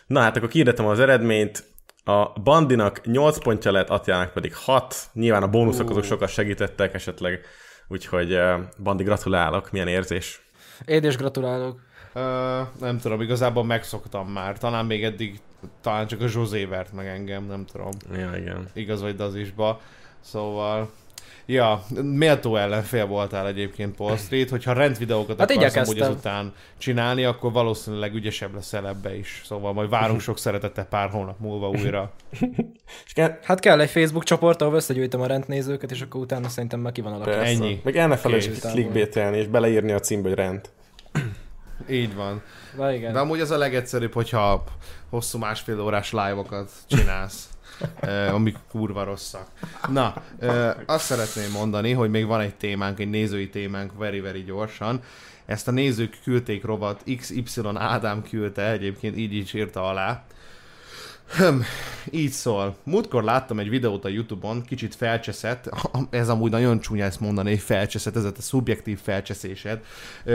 [0.08, 1.74] Na hát akkor kiirdetem az eredményt.
[2.08, 4.96] A Bandinak 8 pontja lett, Attilának pedig 6.
[5.14, 7.46] Nyilván a bónuszok azok sokat segítettek esetleg,
[7.88, 10.42] úgyhogy eh, Bandi gratulálok, milyen érzés.
[10.86, 11.80] Én is gratulálok.
[12.16, 12.22] Uh,
[12.80, 14.58] nem tudom, igazából megszoktam már.
[14.58, 15.40] Talán még eddig,
[15.82, 17.92] talán csak a Zsozé vert meg engem, nem tudom.
[18.14, 18.70] Ja, igen.
[18.74, 19.82] Igaz vagy dazisba.
[20.20, 20.90] Szóval...
[21.46, 27.52] Ja, méltó ellenfél voltál egyébként Paul Street, hogyha rendvideókat Hát akarsz amúgy ezután csinálni, akkor
[27.52, 29.42] valószínűleg ügyesebb leszel ebbe is.
[29.46, 32.14] Szóval majd várunk sok szeretettel pár hónap múlva újra.
[33.44, 37.02] Hát kell egy Facebook csoport, ahol összegyűjtöm a rendnézőket, és akkor utána szerintem már ki
[37.02, 37.44] van alakítva.
[37.44, 37.82] Ennyi.
[37.84, 40.70] Meg el ne felejtsd clickbaitelni, és beleírni a címbe, hogy rend.
[41.90, 42.42] Így van.
[42.78, 43.14] Na igen.
[43.14, 44.64] De amúgy az a legegyszerűbb, hogyha
[45.10, 47.50] hosszú másfél órás live-okat csinálsz,
[48.32, 49.48] amik kurva rosszak.
[49.90, 50.14] Na,
[50.86, 55.02] azt szeretném mondani, hogy még van egy témánk, egy nézői témánk very-very gyorsan.
[55.46, 60.26] Ezt a nézők küldték rovat, XY Ádám küldte, egyébként így is írta alá.
[61.28, 61.60] Hm,
[62.10, 62.76] így szól.
[62.84, 65.70] Múltkor láttam egy videót a Youtube-on, kicsit felcseszett,
[66.10, 69.82] ez amúgy nagyon csúnya ezt mondani, hogy felcseszett, ez a szubjektív felcseszésed.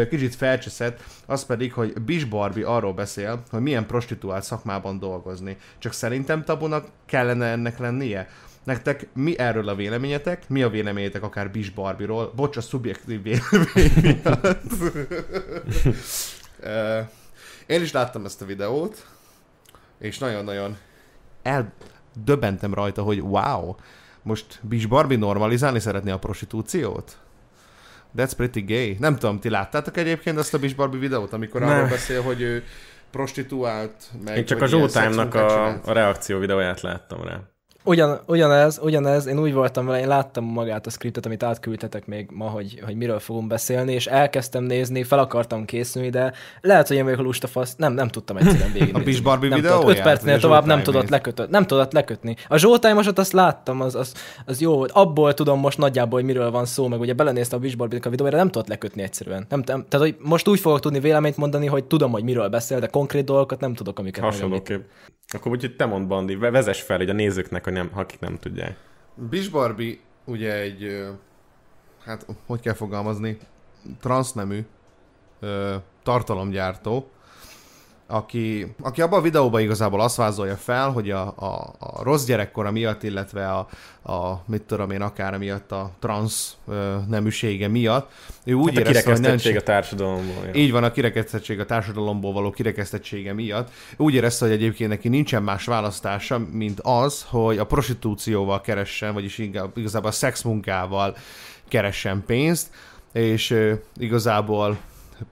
[0.09, 5.57] Kicsit felcseszett, az pedig, hogy Bish Barbie arról beszél, hogy milyen prostituált szakmában dolgozni.
[5.79, 8.29] Csak szerintem tabunak kellene ennek lennie.
[8.65, 10.49] Nektek mi erről a véleményetek?
[10.49, 12.33] Mi a véleményetek akár Bish Barbie-ról?
[12.37, 14.73] Bocs, a szubjektív vélemény miatt.
[17.67, 19.07] Én is láttam ezt a videót,
[20.01, 20.77] és nagyon-nagyon
[21.43, 23.75] eldöbentem rajta, hogy wow,
[24.23, 27.19] most Bish Barbie normalizálni szeretné a prostitúciót?
[28.17, 28.97] That's pretty gay.
[28.99, 32.65] Nem tudom, ti láttátok egyébként ezt a Bish Barbie videót, amikor arról beszél, hogy ő
[33.11, 34.37] prostituált, meg...
[34.37, 37.41] Én csak a Showtime-nak a, a reakció videóját láttam rá.
[37.85, 42.29] Ugyan, ugyanez, ugyanez, én úgy voltam vele, én láttam magát a scriptet, amit átküldtetek még
[42.33, 46.97] ma, hogy, hogy miről fogunk beszélni, és elkezdtem nézni, fel akartam készülni, de lehet, hogy
[46.97, 48.95] én vagyok a lustafasz, nem, nem tudtam egyszerűen végig.
[48.97, 49.89] a Bish Barbie nem videó?
[49.89, 52.37] 5 percnél tovább nem tudott, lekötött, nem tudott lekötni.
[52.49, 54.15] A Zsoltájmosat azt láttam, az, az,
[54.47, 54.91] az, jó volt.
[54.91, 58.09] Abból tudom most nagyjából, hogy miről van szó, meg ugye belenéztem a Bish Barbie a
[58.09, 59.47] videóra, nem tudott lekötni egyszerűen.
[59.49, 62.79] Nem, nem, tehát, hogy most úgy fogok tudni véleményt mondani, hogy tudom, hogy miről beszél,
[62.79, 64.83] de konkrét dolgokat nem tudok, amiket Hasonlóképp.
[65.33, 68.77] Akkor úgyhogy te mond, Bandi, vezess fel hogy a nézőknek, hogy nem, akik nem tudják.
[69.15, 71.09] Bish Barbie ugye egy,
[72.05, 73.39] hát hogy kell fogalmazni,
[74.01, 74.65] transznemű
[76.03, 77.11] tartalomgyártó,
[78.11, 82.71] aki, aki abban a videóban igazából azt vázolja fel, hogy a, a, a rossz gyerekkora
[82.71, 83.69] miatt, illetve a,
[84.13, 88.11] a mit tudom én, akár miatt a transz ö, neműsége miatt,
[88.45, 89.57] ő úgy hát érezte, hogy nem...
[89.57, 90.45] a társadalomból.
[90.47, 90.55] Ja.
[90.55, 93.71] Így van, a kirekesztettség a társadalomból való kirekesztettsége miatt.
[93.97, 99.39] Úgy érezte, hogy egyébként neki nincsen más választása, mint az, hogy a prostitúcióval keressen, vagyis
[99.75, 101.17] igazából a szexmunkával
[101.69, 102.71] keressen pénzt,
[103.13, 104.79] és ö, igazából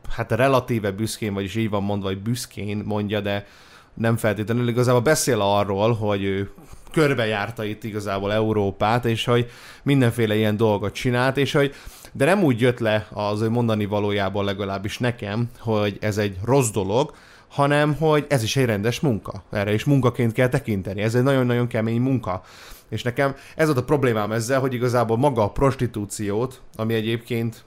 [0.09, 3.47] hát relatíve büszkén, vagyis így van mondva, hogy büszkén mondja, de
[3.95, 6.51] nem feltétlenül igazából beszél arról, hogy ő
[6.93, 9.51] körbejárta itt igazából Európát, és hogy
[9.83, 11.75] mindenféle ilyen dolgot csinált, és hogy
[12.13, 16.71] de nem úgy jött le az ő mondani valójában legalábbis nekem, hogy ez egy rossz
[16.71, 17.15] dolog,
[17.49, 19.43] hanem hogy ez is egy rendes munka.
[19.51, 21.03] Erre is munkaként kell tekinteni.
[21.03, 22.43] Ez egy nagyon-nagyon kemény munka.
[22.89, 27.65] És nekem ez volt a problémám ezzel, hogy igazából maga a prostitúciót, ami egyébként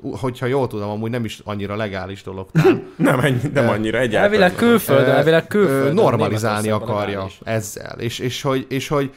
[0.00, 2.48] hogyha jól tudom, amúgy nem is annyira legális dolog.
[2.96, 4.24] nem, ennyi, nem annyira egyáltalán.
[4.24, 5.94] Elvileg külföldön, elvileg külföldön.
[5.94, 7.98] Normalizálni akarja ezzel.
[7.98, 9.12] És, és, hogy, és hogy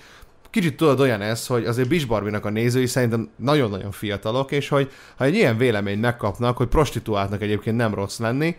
[0.49, 4.91] kicsit tudod olyan ez, hogy azért Bish Barbie-nak a nézői szerintem nagyon-nagyon fiatalok, és hogy
[5.18, 8.56] ha egy ilyen véleményt megkapnak, hogy prostituáltnak egyébként nem rossz lenni,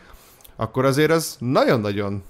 [0.56, 2.22] akkor azért az nagyon-nagyon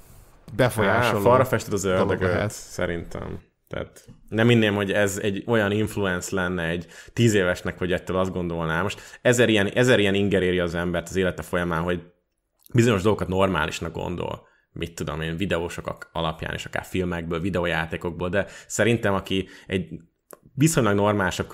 [0.56, 1.18] befolyásoló.
[1.18, 3.38] Há, falra fested az ördögöt, szerintem.
[3.68, 8.32] Tehát nem inném, hogy ez egy olyan influence lenne egy tíz évesnek, hogy ettől azt
[8.32, 8.82] gondolná.
[8.82, 12.02] Most ezer ilyen, ezer ilyen inger éri az embert az élete folyamán, hogy
[12.74, 14.46] bizonyos dolgokat normálisnak gondol
[14.76, 19.88] mit tudom én, videósok alapján, és akár filmekből, videójátékokból, de szerintem aki egy
[20.54, 21.48] viszonylag normálisabb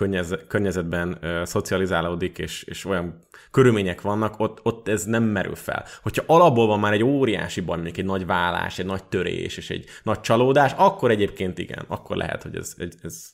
[0.48, 3.18] környezetben szocializálódik, és, és olyan
[3.52, 5.84] körülmények vannak, ott, ott ez nem merül fel.
[6.02, 9.70] Hogyha alapból van már egy óriási baj, mondjuk egy nagy vállás, egy nagy törés, és
[9.70, 13.24] egy nagy csalódás, akkor egyébként igen, akkor lehet, hogy ez, ez, ez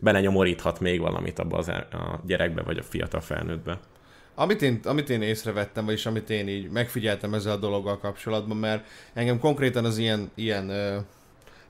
[0.00, 3.80] belenyomoríthat még valamit abba az, a gyerekbe, vagy a fiatal felnőttbe.
[4.34, 8.86] Amit én, amit én észrevettem, vagyis amit én így megfigyeltem ezzel a dologgal kapcsolatban, mert
[9.14, 10.96] engem konkrétan az ilyen, ilyen ö,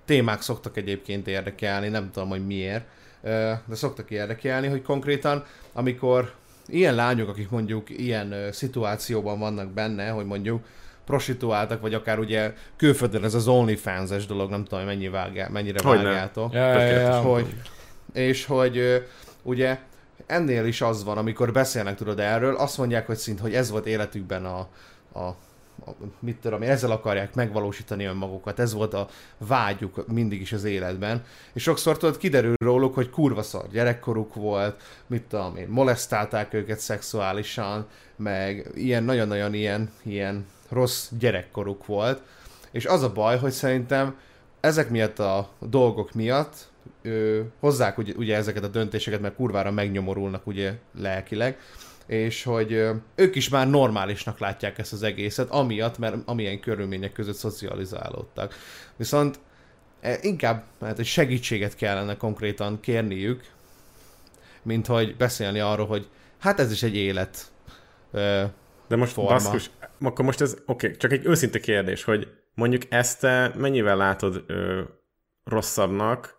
[0.05, 2.86] témák szoktak egyébként érdekelni, nem tudom, hogy miért,
[3.23, 6.32] ö, de szoktak érdekelni, hogy konkrétan, amikor
[6.68, 10.64] ilyen lányok, akik mondjuk ilyen ö, szituációban vannak benne, hogy mondjuk
[11.05, 16.02] prostituáltak, vagy akár ugye külföldön ez az OnlyFans-es dolog, nem tudom, mennyi vágá, mennyire hogy
[16.02, 16.52] vágjátok.
[16.52, 17.20] Ja, ja, ja, ja.
[17.20, 17.55] Hogy,
[18.12, 18.97] és hogy ö,
[19.43, 19.78] ugye
[20.26, 23.86] ennél is az van, amikor beszélnek tudod erről, azt mondják, hogy szint, hogy ez volt
[23.86, 24.59] életükben a,
[25.18, 25.36] a
[26.19, 29.09] mit tudom ezzel akarják megvalósítani önmagukat, ez volt a
[29.39, 34.83] vágyuk mindig is az életben, és sokszor tudod, kiderül róluk, hogy kurva szar gyerekkoruk volt,
[35.07, 37.87] mit tudom én, molesztálták őket szexuálisan,
[38.17, 42.23] meg ilyen nagyon-nagyon ilyen, ilyen rossz gyerekkoruk volt,
[42.71, 44.17] és az a baj, hogy szerintem
[44.61, 46.69] ezek miatt a dolgok miatt
[47.03, 51.59] ö, hozzák ugye, ugye ezeket a döntéseket, mert kurvára megnyomorulnak ugye lelkileg,
[52.07, 57.12] és hogy ö, ők is már normálisnak látják ezt az egészet, amiatt, mert amilyen körülmények
[57.12, 58.55] között szocializálódtak.
[58.97, 59.39] Viszont
[60.01, 63.45] e, inkább hát egy segítséget kellene konkrétan kérniük,
[64.62, 66.09] mint hogy beszélni arról, hogy
[66.39, 67.53] hát ez is egy élet
[68.12, 68.45] ö,
[68.89, 69.31] De most forma.
[69.31, 69.70] baszkus,
[70.01, 74.45] akkor most ez, oké, okay, csak egy őszinte kérdés, hogy mondjuk ezt te mennyivel látod
[74.47, 74.83] ö,
[75.45, 76.35] rosszabbnak,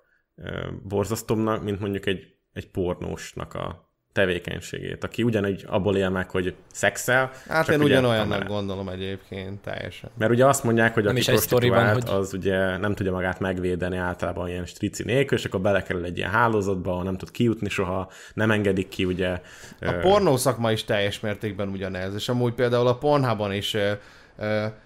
[0.83, 3.86] borzasztóbbnak, mint mondjuk egy, egy pornósnak a
[4.17, 7.31] tevékenységét, aki ugyanúgy abból él meg, hogy szexel.
[7.47, 10.09] Hát én ugyanolyannak gondolom egyébként, teljesen.
[10.17, 12.17] Mert ugye azt mondják, hogy aki prostituált, hogy...
[12.19, 16.29] az ugye nem tudja magát megvédeni általában ilyen strici nélkül, és akkor belekerül egy ilyen
[16.29, 19.41] hálózatba, ahol nem tud kijutni soha, nem engedik ki, ugye.
[19.81, 23.77] A pornó szakma is teljes mértékben ugyanez, és amúgy például a pornhában is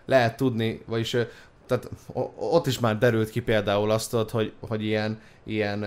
[0.05, 1.15] lehet tudni, vagyis
[1.67, 1.89] tehát
[2.35, 5.85] ott is már derült ki például azt, hogy, hogy ilyen, ilyen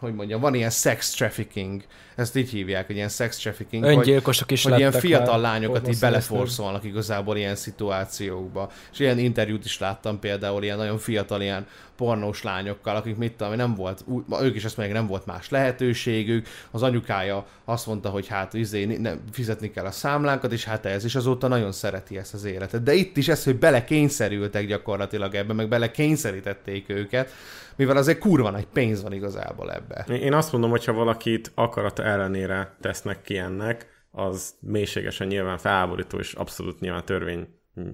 [0.00, 1.82] hogy mondjam, van ilyen sex trafficking,
[2.14, 5.98] ezt így hívják, hogy ilyen sex trafficking, Öngyilkosok hogy, is hogy ilyen fiatal lányokat így
[5.98, 8.70] beleforszolnak igazából ilyen szituációkba.
[8.92, 11.66] És ilyen interjút is láttam például ilyen nagyon fiatal ilyen
[11.96, 14.04] pornós lányokkal, akik mit tudom, nem volt,
[14.40, 18.84] ők is azt mondják, nem volt más lehetőségük, az anyukája azt mondta, hogy hát izé,
[18.84, 22.82] nem, fizetni kell a számlánkat, és hát ez, is azóta nagyon szereti ezt az életet.
[22.82, 27.32] De itt is ez, hogy belekényszerültek gyakorlatilag ebbe, meg belekényszerítették őket,
[27.80, 30.04] mivel azért kurva nagy pénz van igazából ebbe.
[30.14, 36.32] Én azt mondom, hogyha valakit akarata ellenére tesznek ki ennek, az mélységesen nyilván felháborító, és
[36.32, 37.48] abszolút nyilván törvény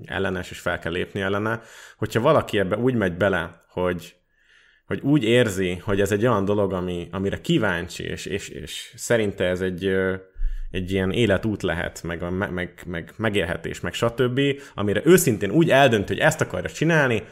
[0.05, 1.61] ellenes, és fel kell lépni ellene.
[1.97, 4.17] Hogyha valaki ebbe úgy megy bele, hogy,
[4.87, 9.45] hogy úgy érzi, hogy ez egy olyan dolog, ami, amire kíváncsi, és, és, és szerinte
[9.45, 9.91] ez egy,
[10.71, 14.41] egy ilyen életút lehet, meg, meg, meg, meg megélhetés, meg stb.,
[14.75, 17.23] amire őszintén úgy eldönt, hogy ezt akarja csinálni,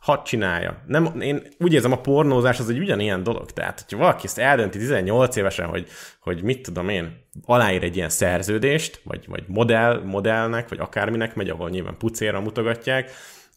[0.00, 0.82] hadd csinálja.
[0.86, 3.50] Nem, én úgy érzem, a pornózás az egy ugyanilyen dolog.
[3.50, 5.88] Tehát, hogyha valaki ezt eldönti 18 évesen, hogy,
[6.20, 11.48] hogy mit tudom én, aláír egy ilyen szerződést, vagy, vagy modell, modellnek, vagy akárminek megy,
[11.48, 13.10] ahol nyilván pucéra mutogatják,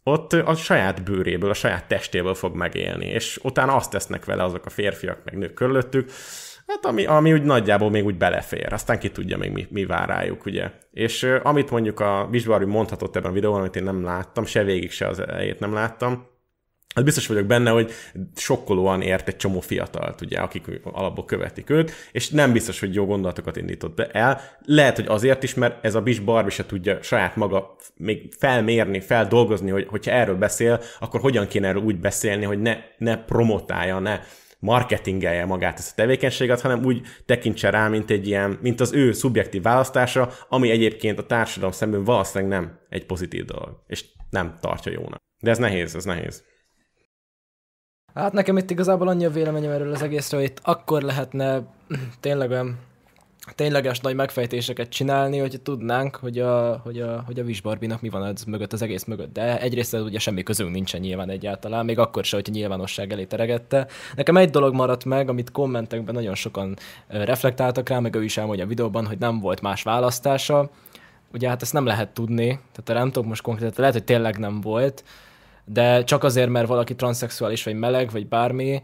[0.04, 4.66] ott a saját bőréből, a saját testéből fog megélni, és utána azt tesznek vele azok
[4.66, 6.12] a férfiak, meg nők körülöttük,
[6.68, 10.08] hát ami, ami úgy nagyjából még úgy belefér, aztán ki tudja még mi, mi vár
[10.08, 10.72] rájuk, ugye.
[10.92, 14.92] És amit mondjuk a Visbarbi mondhatott ebben a videóban, amit én nem láttam, se végig,
[14.92, 16.32] se az elejét nem láttam,
[16.94, 17.92] Hát biztos vagyok benne, hogy
[18.36, 23.06] sokkolóan ért egy csomó fiatalt, ugye, akik alapból követik őt, és nem biztos, hogy jó
[23.06, 24.42] gondolatokat indított be el.
[24.66, 29.00] Lehet, hogy azért is, mert ez a Bis Barbie se tudja saját maga még felmérni,
[29.00, 34.00] feldolgozni, hogy hogyha erről beszél, akkor hogyan kéne erről úgy beszélni, hogy ne, ne promotálja,
[34.00, 34.20] ne
[34.60, 39.12] marketingelje magát ezt a tevékenységet, hanem úgy tekintse rá, mint egy ilyen, mint az ő
[39.12, 44.92] szubjektív választása, ami egyébként a társadalom szemben valószínűleg nem egy pozitív dolog, és nem tartja
[44.92, 45.22] jónak.
[45.40, 46.44] De ez nehéz, ez nehéz.
[48.14, 51.62] Hát nekem itt igazából annyi a véleményem erről az egészről, hogy itt akkor lehetne
[52.20, 52.78] tényleg olyan
[53.56, 58.22] tényleges nagy megfejtéseket csinálni, hogy tudnánk, hogy a, hogy a, hogy a Visbarbinak mi van
[58.22, 59.34] az mögött, az egész mögött.
[59.34, 63.88] De egyrészt ugye semmi közünk nincsen nyilván egyáltalán, még akkor sem, hogyha nyilvánosság elé teregette.
[64.16, 66.76] Nekem egy dolog maradt meg, amit kommentekben nagyon sokan
[67.08, 70.70] reflektáltak rá, meg ő is elmondja a videóban, hogy nem volt más választása.
[71.34, 74.62] Ugye hát ezt nem lehet tudni, tehát nem tudok most konkrétan, lehet, hogy tényleg nem
[74.62, 75.04] volt,
[75.66, 78.82] de csak azért, mert valaki transzexuális, vagy meleg, vagy bármi,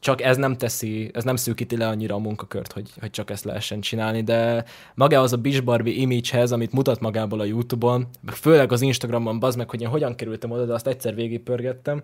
[0.00, 3.44] csak ez nem teszi, ez nem szűkíti le annyira a munkakört, hogy, hogy csak ezt
[3.44, 4.64] lehessen csinálni, de
[4.94, 9.70] magához a Bish Barbie image-hez, amit mutat magából a YouTube-on, főleg az Instagramon, bazd meg,
[9.70, 12.02] hogy én hogyan kerültem oda, de azt egyszer végigpörgettem,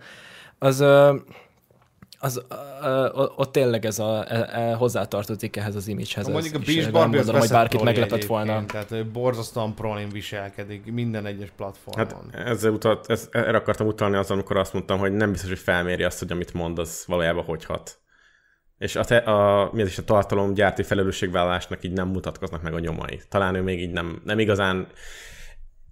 [0.58, 0.84] az
[2.24, 2.42] az,
[2.82, 6.28] ö, ott tényleg ez a, e, e, hozzátartozik ehhez az image-hez.
[6.28, 8.64] Mondjuk a Beach Barbie gondolom, hogy bárkit meglepett volna.
[8.66, 12.30] Tehát ő borzasztóan prolin viselkedik minden egyes platformon.
[12.32, 15.58] Hát ezzel utat, ez, erre akartam utalni az, amikor azt mondtam, hogy nem biztos, hogy
[15.58, 17.98] felméri azt, hogy amit mond, az valójában hogy hat.
[18.78, 22.78] És a, te, a, mi is a tartalom gyárti felelősségvállalásnak így nem mutatkoznak meg a
[22.78, 23.20] nyomai.
[23.28, 24.86] Talán ő még így nem, nem igazán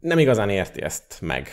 [0.01, 1.49] nem igazán érti ezt meg.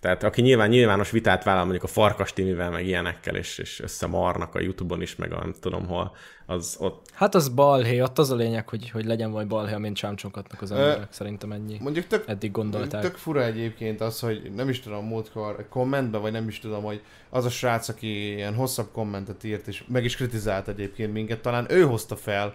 [0.00, 4.54] Tehát aki nyilván nyilvános vitát vállal mondjuk a Farkas Timivel, meg ilyenekkel, és, és összemarnak
[4.54, 6.16] a Youtube-on is, meg a nem tudom hol,
[6.46, 7.06] az ott...
[7.12, 10.70] Hát az balhé, ott az a lényeg, hogy, hogy legyen vagy balhé, amint csámcsongatnak az
[10.70, 11.78] emberek, Ö, szerintem ennyi.
[11.80, 13.02] Mondjuk tök, eddig gondolták.
[13.02, 17.02] Tök fura egyébként az, hogy nem is tudom múltkor kommentben, vagy nem is tudom, hogy
[17.30, 21.66] az a srác, aki ilyen hosszabb kommentet írt, és meg is kritizált egyébként minket, talán
[21.68, 22.54] ő hozta fel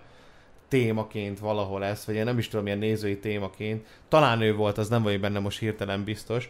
[0.67, 3.85] témaként valahol ezt, vagy én nem is tudom, milyen nézői témaként.
[4.07, 6.49] Talán ő volt, az nem vagy benne most hirtelen biztos,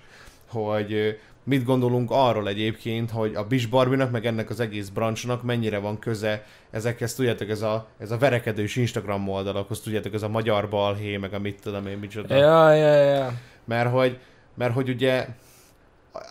[0.55, 5.77] hogy mit gondolunk arról egyébként, hogy a Bish Barbie-nak, meg ennek az egész branchnak mennyire
[5.77, 10.69] van köze ezekhez, tudjátok, ez a, ez a verekedős Instagram oldalakhoz, tudjátok, ez a magyar
[10.69, 12.35] balhé, meg a mit tudom én, micsoda.
[12.35, 13.33] Ja, ja, ja.
[13.65, 14.19] Mert hogy,
[14.53, 15.27] mert hogy ugye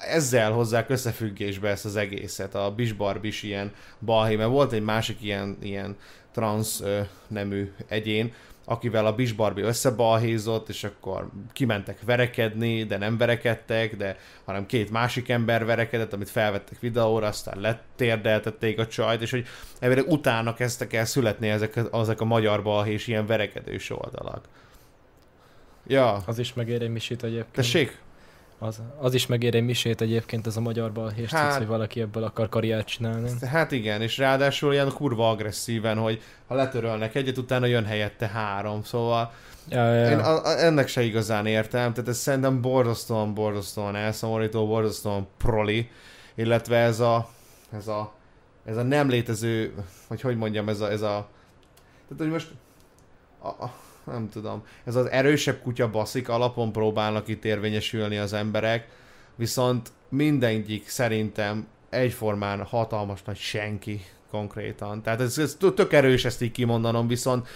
[0.09, 4.83] ezzel hozzák összefüggésbe ezt az egészet, a Bish Barbie is ilyen balhé, mert volt egy
[4.83, 5.97] másik ilyen, ilyen
[6.33, 6.81] trans
[7.29, 8.33] nemű egyén,
[8.65, 14.91] akivel a Bish Barbie összebalhézott, és akkor kimentek verekedni, de nem verekedtek, de hanem két
[14.91, 19.47] másik ember verekedett, amit felvettek videóra, aztán letérdeltették a csajt, és hogy
[19.79, 24.45] ebből utána kezdtek el születni ezek, ezek a magyar balhés ilyen verekedős oldalak.
[25.87, 26.23] Ja.
[26.27, 27.53] Az is megér egy misit egyébként.
[27.53, 27.99] Tessék?
[28.65, 32.01] Az, az is megér egy misét egyébként, ez a magyar balhés hát, Hát- hogy valaki
[32.01, 33.31] ebből akar karriert csinálni.
[33.47, 38.83] Hát igen, és ráadásul ilyen kurva agresszíven, hogy ha letörölnek egyet, utána jön helyette három,
[38.83, 39.33] szóval
[39.69, 44.67] Ja, ja, én a, a, ennek se igazán értem, tehát ez szerintem borzasztóan, borzasztóan elszomorító,
[44.67, 45.91] borzasztóan proli,
[46.35, 47.29] illetve ez a,
[47.73, 48.13] ez a,
[48.65, 49.75] ez a nem létező,
[50.09, 51.29] hogy hogy mondjam, ez a, ez a
[52.09, 52.51] tehát hogy most
[53.43, 53.75] a, a,
[54.07, 58.89] nem tudom, ez az erősebb kutya baszik alapon próbálnak itt érvényesülni az emberek,
[59.37, 65.03] viszont mindegyik szerintem egyformán hatalmas nagy senki konkrétan.
[65.03, 67.49] Tehát ez, ez tök erős ezt így kimondanom, viszont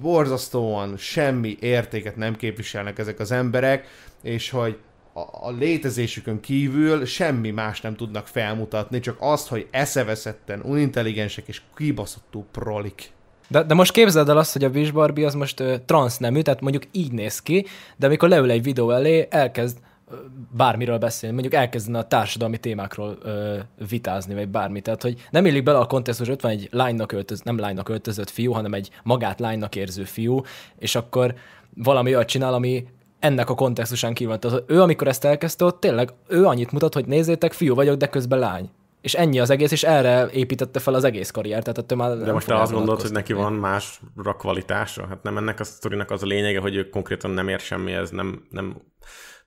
[0.00, 3.86] borzasztóan semmi értéket nem képviselnek ezek az emberek,
[4.22, 4.78] és hogy
[5.12, 11.62] a, a létezésükön kívül semmi más nem tudnak felmutatni, csak azt, hogy eszeveszetten, unintelligensek és
[11.76, 13.10] kibaszottul prolik.
[13.48, 16.60] De, de most képzeld el azt, hogy a Wish Barbie az most ö, transznemű, tehát
[16.60, 17.66] mondjuk így néz ki,
[17.96, 19.78] de amikor leül egy videó elé, elkezd
[20.10, 20.14] ö,
[20.56, 23.56] bármiről beszélni, mondjuk elkezdene a társadalmi témákról ö,
[23.88, 24.80] vitázni, vagy bármi.
[24.80, 28.30] Tehát, hogy nem illik bele a kontextus, ott van egy lánynak öltöz, nem lánynak öltözött
[28.30, 30.40] fiú, hanem egy magát lánynak érző fiú,
[30.78, 31.34] és akkor
[31.74, 32.86] valami olyat csinál, ami
[33.18, 34.38] ennek a kontextusán kívül.
[34.38, 38.08] Tehát ő, amikor ezt elkezdte, ott tényleg ő annyit mutat, hogy nézzétek, fiú vagyok, de
[38.08, 38.70] közben lány.
[39.00, 41.64] És ennyi az egész, és erre építette fel az egész karriert.
[41.64, 45.06] Tehát már De most te azt gondolod, hogy neki van másra kvalitása?
[45.06, 48.46] Hát nem ennek a sztorinak az a lényege, hogy ő konkrétan nem ér semmihez, nem,
[48.50, 48.82] nem,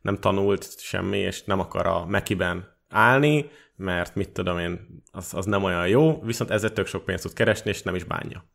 [0.02, 5.46] nem tanult semmi, és nem akar a Mekiben állni, mert mit tudom én, az, az
[5.46, 8.51] nem olyan jó, viszont ezzel tök sok pénzt tud keresni, és nem is bánja.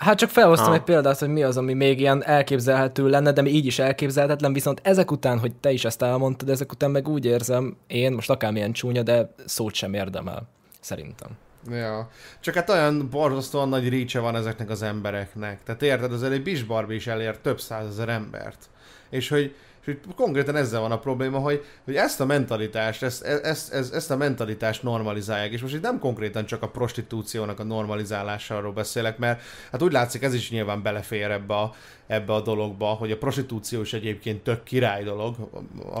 [0.00, 0.74] Hát csak felhoztam Ha.
[0.74, 4.52] egy példát, hogy mi az, ami még ilyen elképzelhető lenne, de mi így is elképzelhetetlen,
[4.52, 8.30] viszont ezek után, hogy te is ezt elmondtad, ezek után meg úgy érzem, én most
[8.30, 10.48] akármilyen csúnya, de szót sem érdemel.
[10.80, 11.28] Szerintem.
[11.70, 12.08] Ja.
[12.40, 15.62] Csak hát olyan borzasztóan nagy rícse van ezeknek az embereknek.
[15.62, 18.68] Tehát érted, azért egy Bish Barbie is elér több százezer embert.
[19.10, 19.54] És hogy,
[19.90, 24.10] hogy konkrétan ezzel van a probléma, hogy, hogy ezt a mentalitást, ezt, ezt, ezt, ezt
[24.10, 29.40] a mentalitást normalizálják, és most itt nem konkrétan csak a prostitúciónak a normalizálásáról beszélek, mert
[29.72, 31.74] hát úgy látszik, ez is nyilván belefér ebbe a,
[32.06, 35.34] ebbe a dologba, hogy a prostitúció is egyébként tök király dolog.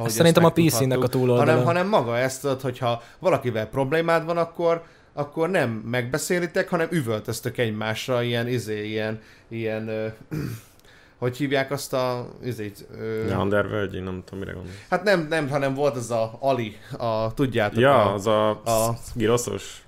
[0.04, 0.80] ezt szerintem a megtudhattuk.
[0.80, 1.50] PC-nek a túloldala.
[1.50, 8.22] Hanem, hanem maga ezt, hogyha valakivel problémád van, akkor akkor nem megbeszélitek, hanem üvöltöztök egymásra,
[8.22, 10.06] ilyen, izé, ilyen, ilyen, ö,
[11.20, 14.76] hogy hívják azt a, izét, ö, Ja, Underworld, nem tudom, mire gondolsz.
[14.90, 18.98] hát nem, nem, hanem volt ez a Ali, a, tudjátok, Ja, a, az a, a-
[19.14, 19.84] giroszos.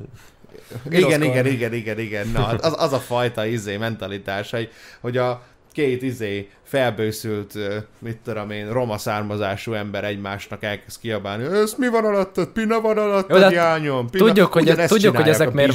[0.90, 5.16] igen, igen, igen, igen, igen, na, hát az, az a fajta izé mentalitás, hogy, hogy
[5.16, 5.42] a
[5.72, 7.54] két izé felbőszült,
[7.98, 12.98] mit tudom én, roma származású ember egymásnak elkezd kiabálni, ez mi van alattad, pina van
[12.98, 14.24] alattad, Jó, jányom, pina.
[14.24, 15.72] tudjuk, hogy- tudjuk, hogy ezek miért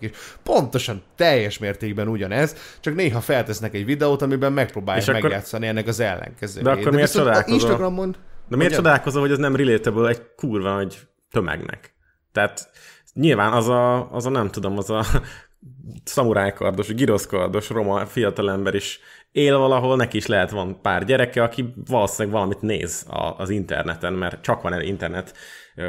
[0.00, 0.10] is.
[0.42, 6.00] Pontosan, teljes mértékben ugyanez, csak néha feltesznek egy videót, amiben megpróbálják akkor- megjátszani ennek az
[6.00, 6.64] ellenkezőjét.
[6.68, 7.54] De akkor miért csodálkozol?
[7.54, 8.10] Instagramon...
[8.48, 8.84] De miért Hogyan?
[8.84, 10.98] csodálkozol, hogy ez nem relatable egy kurva nagy
[11.30, 11.94] tömegnek?
[12.32, 12.70] Tehát
[13.14, 15.04] nyilván az a, az a nem tudom, az a
[16.04, 19.00] szamurájkardos, giroszkardos roma fiatalember is
[19.32, 24.12] él valahol, neki is lehet van pár gyereke, aki valószínűleg valamit néz a, az interneten,
[24.12, 25.34] mert csak van el internet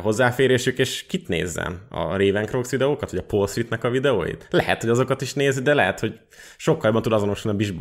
[0.01, 1.87] hozzáférésük, és kit nézzen?
[1.89, 4.47] A Ravencrox videókat, vagy a Paul Streetnek a videóit?
[4.49, 6.19] Lehet, hogy azokat is nézi, de lehet, hogy
[6.57, 7.73] sokkal jobban tud azonosulni a Bish.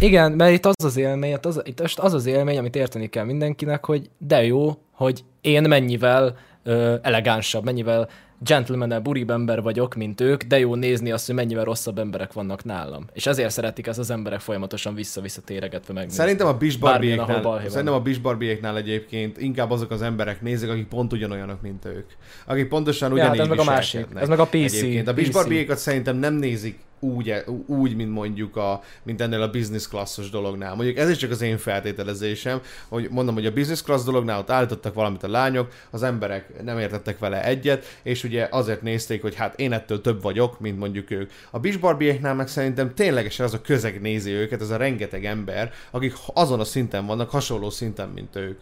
[0.00, 3.84] Igen, mert itt az az élmény, az, itt az az élmény, amit érteni kell mindenkinek,
[3.84, 8.08] hogy de jó, hogy én mennyivel ö, elegánsabb, mennyivel
[8.44, 12.64] gentlemanebb, uribb ember vagyok, mint ők, de jó nézni azt, hogy mennyivel rosszabb emberek vannak
[12.64, 13.06] nálam.
[13.12, 16.10] És ezért szeretik ezt az emberek folyamatosan vissza-vissza téregetve meg.
[16.10, 17.70] Szerintem a Bish Bármilyen, ahol Barbiéknál, balhé van.
[17.70, 22.06] szerintem a Bish Barbiéknál egyébként inkább azok az emberek nézik, akik pont ugyanolyanok, mint ők.
[22.46, 24.06] Akik pontosan Ja, hát ugyanígy ez meg a másik.
[24.14, 24.52] Ez meg a PC.
[24.52, 25.34] Egyébként a Bish PC.
[25.34, 27.34] Barbiékat szerintem nem nézik úgy,
[27.66, 30.74] úgy, mint mondjuk a, mint ennél a business classos dolognál.
[30.74, 34.50] Mondjuk ez is csak az én feltételezésem, hogy mondom, hogy a business class dolognál ott
[34.50, 39.34] állítottak valamit a lányok, az emberek nem értettek vele egyet, és ugye azért nézték, hogy
[39.34, 41.30] hát én ettől több vagyok, mint mondjuk ők.
[41.50, 45.72] A Bish Barbiéknál meg szerintem ténylegesen az a közeg nézi őket, ez a rengeteg ember,
[45.90, 48.60] akik azon a szinten vannak, hasonló szinten, mint ők.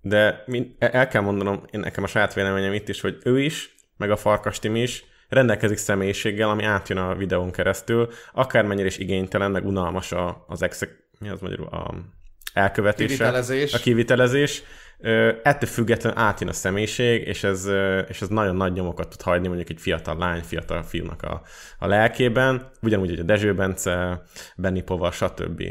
[0.00, 0.44] De
[0.78, 4.16] el kell mondanom, én nekem a saját véleményem itt is, hogy ő is, meg a
[4.16, 10.44] Farkas is rendelkezik személyiséggel, ami átjön a videón keresztül, akármennyire is igénytelen, meg unalmas a,
[10.48, 11.94] az exek, mi az magyarul, a
[12.52, 13.08] elkövetése.
[13.08, 13.74] Kivitelezés.
[13.74, 14.62] A kivitelezés.
[15.42, 17.68] Ettől függetlenül átjön a személyiség, és ez,
[18.08, 21.42] és ez nagyon nagy nyomokat tud hagyni mondjuk egy fiatal lány, fiatal fiúnak a,
[21.78, 24.22] a lelkében, ugyanúgy, hogy a Dezső Bence,
[24.56, 25.62] Benny Pova, stb.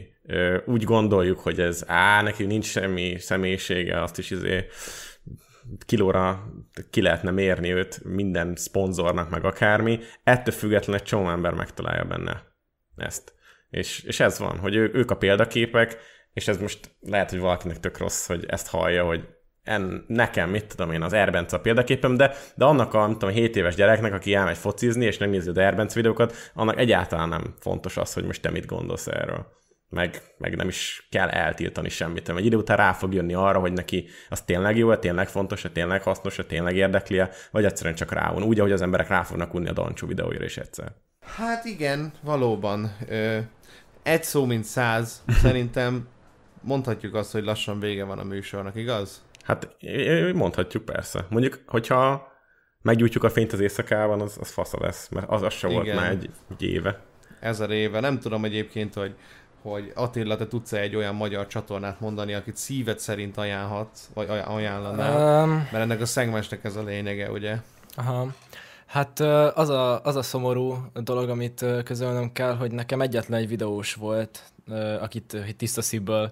[0.66, 4.66] Úgy gondoljuk, hogy ez, á, neki nincs semmi személyisége, azt is izé
[5.86, 6.52] kilóra
[6.90, 10.00] ki lehetne mérni őt minden szponzornak, meg akármi.
[10.24, 12.44] Ettől függetlenül egy csomó ember megtalálja benne
[12.96, 13.34] ezt.
[13.70, 15.98] És, és ez van, hogy ő, ők a példaképek,
[16.34, 19.28] és ez most lehet, hogy valakinek tök rossz, hogy ezt hallja, hogy
[19.64, 23.56] en, nekem, mit tudom én, az Erbence a példaképem, de, de annak a, tudom, 7
[23.56, 28.14] éves gyereknek, aki elmegy focizni, és megnézi az Erbence videókat, annak egyáltalán nem fontos az,
[28.14, 29.48] hogy most te mit gondolsz erről.
[29.90, 32.30] Meg, meg nem is kell eltiltani semmit.
[32.30, 36.04] Egy idő után rá fog jönni arra, hogy neki az tényleg jó, tényleg fontos, tényleg
[36.04, 37.22] hasznos, tényleg érdekli
[37.52, 38.44] vagy egyszerűen csak ráun.
[38.44, 40.92] Úgy, ahogy az emberek rá fognak unni a Dancsú videóira is egyszer.
[41.20, 42.96] Hát igen, valóban.
[43.08, 43.38] Ö,
[44.04, 45.24] egy szó, mint száz.
[45.44, 46.08] Szerintem
[46.62, 49.24] mondhatjuk azt, hogy lassan vége van a műsornak, igaz?
[49.44, 49.76] Hát
[50.34, 51.26] mondhatjuk persze.
[51.30, 52.34] Mondjuk, hogyha
[52.82, 56.10] meggyújtjuk a fényt az éjszakában, az, az fasza lesz, mert az, az se volt már
[56.10, 57.00] egy, egy éve.
[57.40, 58.00] Ezer éve.
[58.00, 59.16] Nem tudom egyébként, hogy
[59.72, 65.44] hogy Attila, te tudsz egy olyan magyar csatornát mondani, akit szíved szerint ajánlhat, vagy ajánlanál?
[65.44, 67.58] Um, mert ennek a szegmensnek ez a lényege, ugye?
[67.96, 68.28] Aha.
[68.86, 69.20] Hát
[69.54, 74.44] az a, az a szomorú dolog, amit közölnöm kell, hogy nekem egyetlen egy videós volt,
[75.00, 76.32] akit tiszta szívből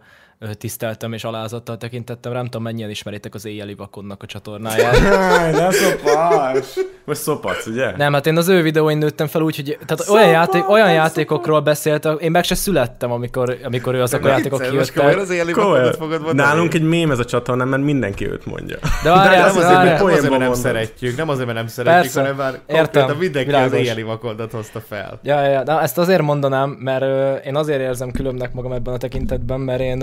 [0.57, 2.31] tiszteltem és alázattal tekintettem.
[2.31, 4.99] Nem tudom, mennyien ismeritek az éjjeli vakonnak a csatornáját.
[5.59, 6.79] ne szopas!
[7.05, 7.91] Most szopasz, ugye?
[7.97, 11.59] Nem, hát én az ő videóin nőttem fel úgy, hogy tehát olyan, játék, olyan játékokról
[11.59, 15.17] beszélt, én meg se születtem, amikor, amikor ő azok a játékok kijöttek.
[15.17, 16.49] az éjjeli vakonat fogod mondani?
[16.49, 18.77] Nálunk egy mém ez a csatorna, mert mindenki őt mondja.
[19.03, 22.19] De, várjál, nem azért, mert azért, mert nem szeretjük, nem azért, mert nem szeretjük, Persze,
[22.19, 23.71] hanem már értem, mindenki világos.
[23.71, 25.19] az éjjeli vakonat hozta fel.
[25.23, 28.97] Ja, ja, de ezt azért mondanám, mert uh, én azért érzem különbnek magam ebben a
[28.97, 30.01] tekintetben, mert én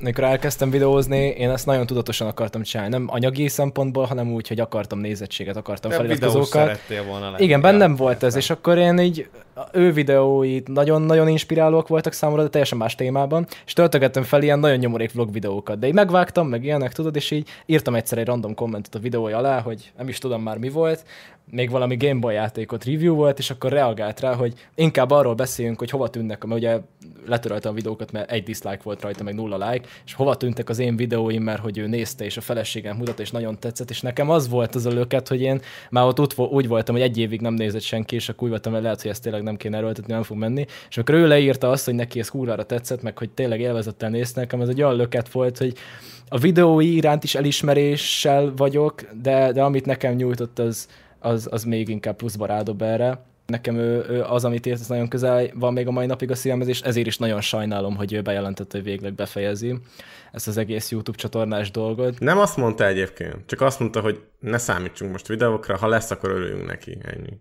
[0.00, 2.92] amikor elkezdtem videózni, én ezt nagyon tudatosan akartam csinálni.
[2.92, 6.78] Nem anyagi szempontból, hanem úgy, hogy akartam nézettséget, akartam feliratkozókat.
[7.36, 9.28] Igen, bennem volt ez, és akkor én így
[9.72, 14.78] ő videói nagyon-nagyon inspirálóak voltak számomra, de teljesen más témában, és töltögettem fel ilyen nagyon
[14.78, 18.54] nyomorék vlog videókat, de így megvágtam, meg ilyenek, tudod, és így írtam egyszer egy random
[18.54, 21.04] kommentet a videója alá, hogy nem is tudom már mi volt,
[21.50, 25.90] még valami Gameboy játékot review volt, és akkor reagált rá, hogy inkább arról beszéljünk, hogy
[25.90, 26.78] hova tűnnek, mert ugye
[27.26, 29.69] letörölte a videókat, mert egy dislike volt rajta, meg nulla like,
[30.06, 33.30] és hova tűntek az én videóim, mert hogy ő nézte, és a feleségem mutatta, és
[33.30, 35.60] nagyon tetszett, és nekem az volt az a löket, hogy én
[35.90, 38.82] már ott úgy voltam, hogy egy évig nem nézett senki, és akkor úgy voltam, hogy
[38.82, 40.66] lehet, hogy ezt tényleg nem kéne erőltetni, nem fog menni.
[40.88, 44.40] És amikor ő leírta azt, hogy neki ez kurvára tetszett, meg hogy tényleg élvezettel nézte
[44.40, 45.74] nekem, ez egy olyan löket volt, hogy
[46.28, 50.88] a videói iránt is elismeréssel vagyok, de, de amit nekem nyújtott, az,
[51.18, 53.29] az, az még inkább pluszba rádob erre.
[53.50, 56.34] Nekem ő, ő az, amit ért, az nagyon közel van még a mai napig a
[56.34, 59.78] szívemhez, és ezért is nagyon sajnálom, hogy ő bejelentette, hogy végleg befejezi
[60.32, 62.18] ezt az egész YouTube csatornás dolgot.
[62.18, 66.30] Nem azt mondta egyébként, csak azt mondta, hogy ne számítsunk most videókra, ha lesz, akkor
[66.30, 67.38] örüljünk neki, ennyi.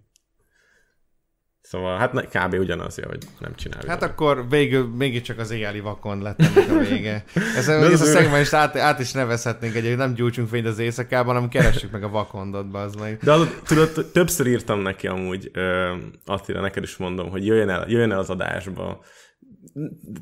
[1.70, 2.54] Szóval hát kb.
[2.54, 3.84] ugyanaz, hogy nem csinál.
[3.88, 7.24] Hát akkor végül mégiscsak az éjjeli vakon lett ennek a vége.
[7.56, 11.34] Ez, ez a szegmens át, át is nevezhetnénk egy, hogy nem gyújtsunk fényt az éjszakában,
[11.34, 13.18] hanem keressük meg a vakondot, az meg.
[13.24, 17.86] De az, tudod, többször írtam neki amúgy, uh, Attila, neked is mondom, hogy jöjjön el,
[17.90, 19.04] jöjjön el az adásba,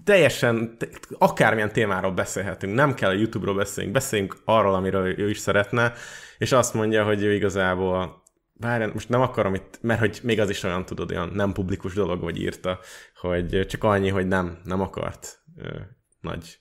[0.03, 0.77] teljesen,
[1.17, 5.93] akármilyen témáról beszélhetünk, nem kell a YouTube-ról beszéljünk, beszéljünk arról, amiről ő is szeretne,
[6.37, 8.25] és azt mondja, hogy ő igazából
[8.59, 11.93] bár most nem akarom itt, mert hogy még az is olyan, tudod, olyan nem publikus
[11.93, 12.79] dolog, vagy írta,
[13.15, 15.69] hogy csak annyi, hogy nem, nem akart ö,
[16.21, 16.59] nagy,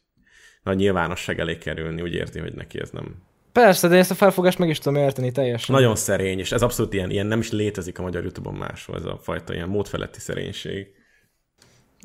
[0.62, 3.24] nagy nyilvánosság elé kerülni, úgy érti, hogy neki ez nem...
[3.52, 5.74] Persze, de ezt a felfogást meg is tudom érteni teljesen.
[5.74, 9.04] Nagyon szerény, és ez abszolút ilyen, ilyen nem is létezik a magyar YouTube-on máshol, ez
[9.04, 10.95] a fajta ilyen módfeletti szerénység.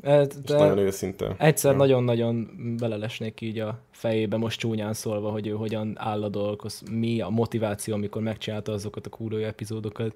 [0.03, 1.35] Hát, de nagyon őszinte.
[1.38, 2.49] Egyszer nagyon-nagyon
[2.80, 7.30] belelesnék így a fejébe, most csúnyán szólva, hogy ő hogyan áll a dolgokhoz, mi a
[7.30, 10.15] motiváció, amikor megcsinálta azokat a kúró epizódokat.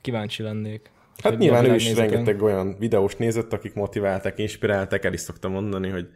[0.00, 0.90] Kíváncsi lennék.
[1.22, 5.88] Hát nyilván ő is rengeteg olyan videós nézett, akik motiváltak, inspiráltak, el is szoktam mondani,
[5.88, 6.06] hogy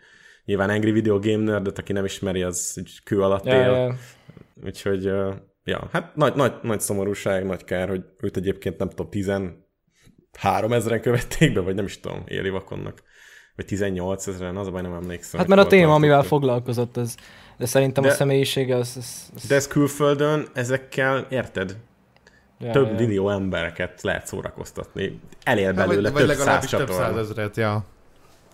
[0.44, 3.52] nyilván Angry Video Game Nerdet, aki nem ismeri, az kő alatt él.
[3.52, 3.94] Ja, ja.
[4.64, 5.04] Úgyhogy,
[5.64, 9.65] ja, hát nagy, nagy, nagy szomorúság, nagy kár, hogy őt egyébként nem tudom, tizen
[10.36, 13.02] három ezeren követték be, vagy nem is tudom, éli vakonnak,
[13.56, 15.40] vagy 18 ezeren, az a baj, nem emlékszem.
[15.40, 17.16] Hát mert a téma, amivel foglalkozott, az,
[17.56, 19.46] de szerintem de, a személyisége az, az, az...
[19.46, 21.76] De ez külföldön ezekkel, érted?
[22.58, 22.94] Ja, több ja.
[22.94, 25.20] millió embereket lehet szórakoztatni.
[25.42, 27.84] Elér belőle vagy, több vagy száz több százezret, ja.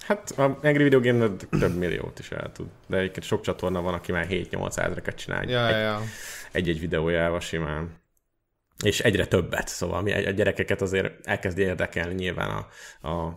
[0.06, 1.28] Hát a Angry Video Game
[1.58, 2.66] több milliót is el tud.
[2.86, 6.00] De egyébként sok csatorna van, aki már 7-8 ezreket csinál ja, egy, ja.
[6.52, 8.01] egy-egy videójával simán
[8.84, 12.66] és egyre többet, szóval mi a gyerekeket azért elkezd érdekelni nyilván a,
[13.08, 13.34] a,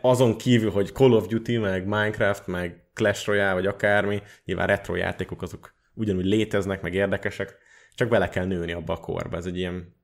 [0.00, 4.94] azon kívül, hogy Call of Duty, meg Minecraft, meg Clash Royale, vagy akármi, nyilván retro
[4.94, 7.56] játékok azok ugyanúgy léteznek, meg érdekesek,
[7.94, 9.36] csak bele kell nőni abba a korba.
[9.36, 9.94] Ez egy ilyen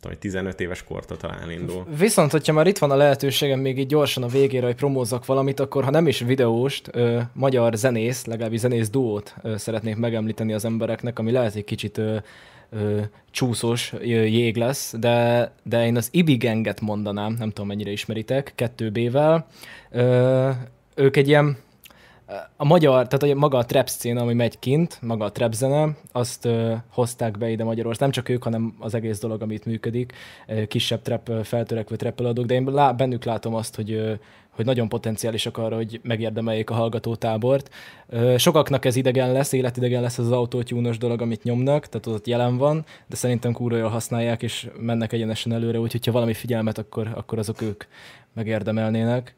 [0.00, 1.86] tudom, 15 éves korta talán indul.
[1.98, 5.60] Viszont, hogyha már itt van a lehetőségem még így gyorsan a végére, hogy promózzak valamit,
[5.60, 10.64] akkor ha nem is videóst, ö, magyar zenész, legalábbis zenész duót ö, szeretnék megemlíteni az
[10.64, 12.16] embereknek, ami lehet egy kicsit ö,
[12.70, 13.00] ö,
[13.30, 19.44] csúszós jég lesz, de, de én az Ibigenget mondanám, nem tudom mennyire ismeritek, 2B-vel.
[19.90, 20.50] Ö,
[20.94, 21.56] ők egy ilyen
[22.56, 25.96] a magyar, tehát a, maga a trap szcéna, ami megy kint, maga a trap zene,
[26.12, 28.00] azt ö, hozták be ide Magyarország.
[28.00, 30.12] Nem csak ők, hanem az egész dolog, amit működik.
[30.68, 34.12] Kisebb trap, feltörekvő trap eladók, de én lá, bennük látom azt, hogy ö,
[34.58, 37.74] hogy nagyon potenciálisak arra, hogy megérdemeljék a hallgatótábort.
[38.36, 42.84] Sokaknak ez idegen lesz, életidegen lesz az autótyúnos dolog, amit nyomnak, tehát ott jelen van,
[43.06, 47.38] de szerintem kúra jól használják, és mennek egyenesen előre, úgyhogy ha valami figyelmet, akkor, akkor
[47.38, 47.84] azok ők
[48.34, 49.34] megérdemelnének.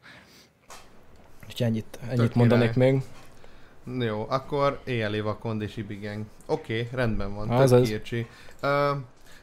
[1.51, 3.01] Úgyhogy ennyit, ennyit mondanék még.
[3.99, 6.25] Jó, akkor éjjeli vakond és ibigeng.
[6.45, 7.49] Oké, okay, rendben van.
[7.49, 7.93] Az az.
[8.61, 8.69] Uh,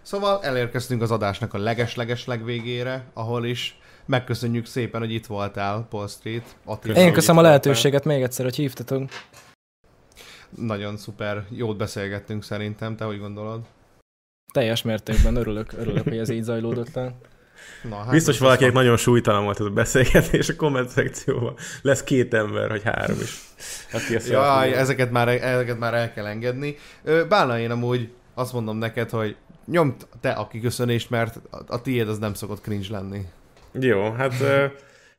[0.03, 6.09] szóval elérkeztünk az adásnak a leges-leges legvégére, ahol is megköszönjük szépen, hogy itt voltál, Paul
[6.09, 6.57] Street.
[6.65, 9.09] Attila, Én köszönöm a lehetőséget még egyszer, hogy hívtatok.
[10.57, 13.61] Nagyon szuper, jót beszélgettünk szerintem, te hogy gondolod?
[14.53, 17.15] Teljes mértékben örülök, örülök, hogy ez így zajlódott le.
[17.83, 21.55] Na, hát Biztos valakinek nagyon súlytalan volt ez a beszélgetés a komment szekcióban.
[21.83, 23.41] Lesz két ember, vagy három is.
[23.93, 26.77] Aki ezt ja, ezeket már, ezeket már el kell engedni.
[27.29, 29.37] Bálna, én amúgy azt mondom neked, hogy
[29.67, 33.21] nyomd te a kiköszönést, mert a tiéd az nem szokott cringe lenni.
[33.73, 34.33] Jó, hát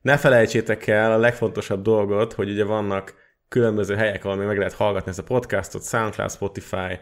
[0.02, 3.14] ne felejtsétek el a legfontosabb dolgot, hogy ugye vannak
[3.48, 7.00] különböző helyek, ahol még meg lehet hallgatni ezt a podcastot, SoundCloud, Spotify,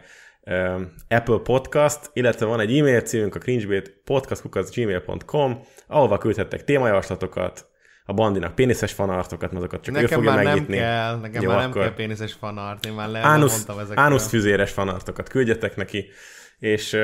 [1.08, 7.66] Apple Podcast, illetve van egy e-mail címünk, a cringebait podcast.gmail.com, ahova küldhettek témajavaslatokat,
[8.04, 10.76] a bandinak péniszes fanartokat, azokat csak nekem ő fogja már megnyitni.
[10.76, 14.04] nem kell, nekem Jó, már nem kell péniszes fanart, én már le Ánusz, ezekről.
[14.04, 16.06] Ánusz füzéres fanartokat küldjetek neki,
[16.58, 16.96] és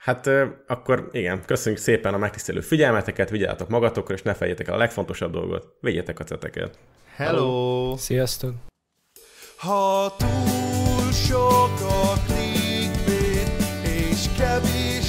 [0.00, 0.30] Hát
[0.66, 5.32] akkor igen, köszönjük szépen a megtisztelő figyelmeteket, vigyázzatok magatokra, és ne feljétek el a legfontosabb
[5.32, 6.78] dolgot, védjetek a ceteket.
[7.16, 7.96] Hello!
[7.96, 8.54] Sziasztok!
[9.56, 12.39] Ha túl sok a és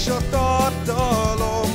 [0.05, 1.69] kevés a tartalom,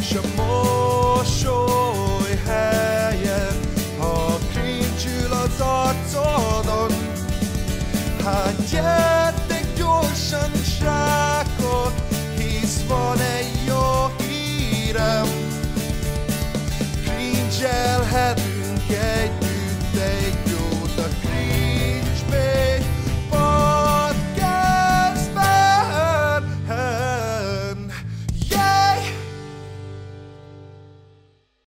[0.00, 3.56] s a mosoly helyen,
[3.98, 6.90] ha cringe az arcodon,
[8.24, 11.52] hát gyertek gyorsan, srác!
[12.88, 15.26] van egy jó hírem
[17.04, 18.41] Cringe-elhetünk